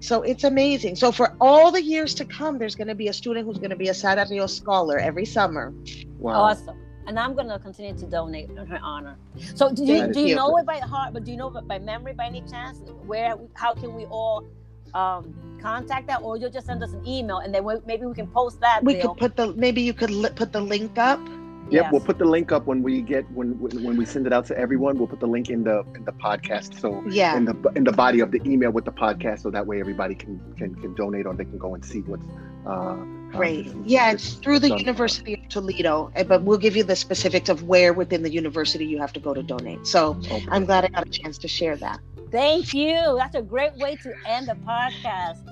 [0.00, 0.96] So it's amazing.
[0.96, 3.70] So for all the years to come, there's going to be a student who's going
[3.70, 5.74] to be a Sara Rio scholar every summer.
[6.18, 6.34] Wow.
[6.34, 6.76] awesome.
[7.06, 9.18] And I'm gonna continue to donate in her honor.
[9.56, 10.36] So do you Thank do you, you.
[10.36, 12.82] know it by heart, but do you know it by memory by any chance?
[13.02, 14.44] Where how can we all
[14.94, 18.14] um, contact that, or you'll just send us an email and then we, maybe we
[18.14, 18.82] can post that.
[18.84, 19.14] We Bill.
[19.14, 21.20] could put the maybe you could li- put the link up.
[21.70, 21.92] Yep, Yes.
[21.92, 24.44] we'll put the link up when we get when when when we send it out
[24.46, 24.98] to everyone.
[24.98, 26.78] We'll put the link in the in the podcast.
[26.78, 27.36] So Yeah.
[27.38, 30.14] in the in the body of the email with the podcast, so that way everybody
[30.14, 32.26] can can can donate or they can go and see what's
[32.66, 32.96] uh,
[33.32, 33.68] Great.
[33.68, 34.78] uh, Yeah, this- it's through the done.
[34.78, 38.84] University of Toledo, eh, but we'll give you the specifics of where within the university
[38.84, 39.86] you have to go to donate.
[39.86, 40.44] So Okay.
[40.50, 41.98] I'm glad I got a chance to share that.
[42.34, 43.16] Thank you.
[43.18, 45.42] That's a great way to end the podcast.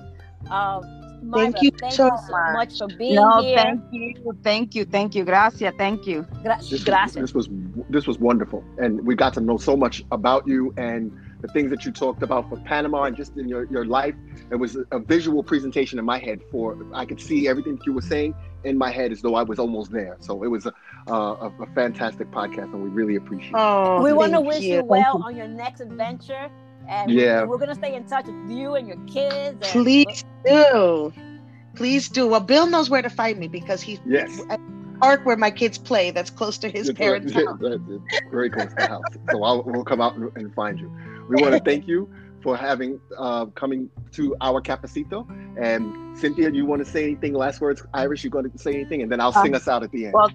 [0.51, 0.83] Um,
[1.23, 3.55] Myra, Thank you thank so you so much for being No, here.
[3.57, 5.23] thank you, thank you, thank you.
[5.23, 6.27] Gracias, thank you.
[6.43, 7.15] Gra- This gracias.
[7.15, 7.47] this was
[7.89, 11.11] this was wonderful, and we got to know so much about you and
[11.41, 14.15] the things that you talked about for Panama and just in your, your life.
[14.51, 17.93] It was a visual presentation in my head for I could see everything that you
[17.93, 18.33] were saying
[18.63, 20.17] in my head as though I was almost there.
[20.21, 20.73] So it was a,
[21.07, 23.55] a, a fantastic podcast, and we really appreciate it.
[23.55, 24.83] Oh, we want to wish you, you.
[24.83, 26.49] well on your next adventure.
[26.87, 27.43] And Yeah.
[27.45, 29.57] we're gonna stay in touch with you and your kids.
[29.61, 31.13] And Please do.
[31.75, 32.27] Please do.
[32.27, 34.41] Well, Bill knows where to find me because he's Yes.
[34.49, 36.11] at the park where my kids play.
[36.11, 37.57] That's close to his It's parents' right- house.
[37.61, 39.03] it's very close to the house.
[39.31, 40.91] So I'll, we'll come out and, and find you.
[41.29, 42.09] We want to thank you
[42.41, 45.25] for having uh, coming to our Cafecito.
[45.59, 47.33] And Cynthia, you want to say anything?
[47.33, 48.23] Last words, Irish.
[48.23, 50.13] You going to say anything, and then I'll sing Um, us out at the end.
[50.13, 50.29] well,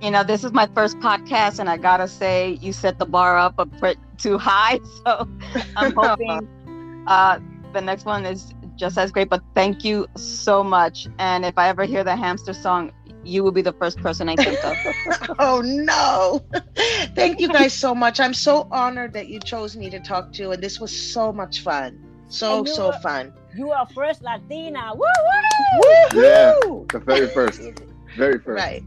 [0.00, 3.36] You know, this is my first podcast, and I gotta say, you set the bar
[3.36, 4.78] up a bit too high.
[5.04, 5.28] So
[5.76, 7.40] I'm hoping uh,
[7.72, 9.28] the next one is just as great.
[9.28, 11.08] But thank you so much.
[11.18, 12.92] And if I ever hear the hamster song,
[13.24, 14.76] you will be the first person I think of.
[15.40, 16.44] Oh no.
[17.14, 18.20] Thank you guys so much.
[18.20, 21.60] I'm so honored that you chose me to talk to, and this was so much
[21.60, 21.98] fun.
[22.28, 23.32] So so were- fun.
[23.56, 24.92] You are first Latina.
[24.94, 26.22] Woo woo!
[26.22, 26.54] Yeah.
[26.64, 26.86] Woo-hoo!
[26.92, 27.60] the very first,
[28.16, 28.62] very first.
[28.62, 28.84] Right.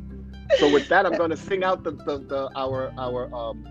[0.60, 3.66] So with that, I'm going to sing out the, the, the our our um,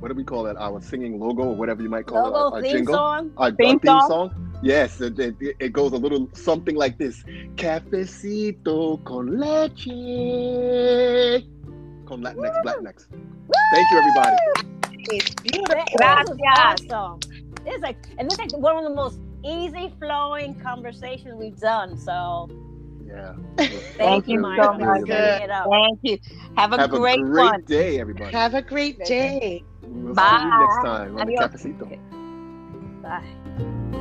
[0.00, 0.56] what do we call it?
[0.58, 2.30] Our singing logo or whatever you might call it.
[2.30, 2.94] Logo Our, our theme jingle.
[2.94, 3.30] song.
[3.36, 4.08] Our, our Theme theme song?
[4.08, 4.58] song.
[4.62, 7.24] Yes, it, it, it goes a little something like this:
[7.56, 9.86] Cafecito con leche.
[12.06, 13.06] Con Latinx, Latinx.
[13.72, 14.36] Thank you, everybody.
[14.92, 15.66] It's beautiful.
[15.66, 16.28] That- Gracias.
[16.28, 17.20] This is awesome.
[17.66, 21.96] It's like, and this is like one of the most easy flowing conversations we've done.
[21.96, 22.48] So
[23.12, 23.34] Yeah.
[23.96, 25.00] thank, you, you Maya, so much.
[25.02, 25.68] bringing it up.
[25.70, 26.18] Thank you.
[26.56, 27.62] Have a Have great, a great one.
[27.64, 28.32] day, everybody.
[28.32, 29.62] Have a great day.
[29.82, 31.62] We'll see you next time on the Adios.
[33.02, 33.98] Bye.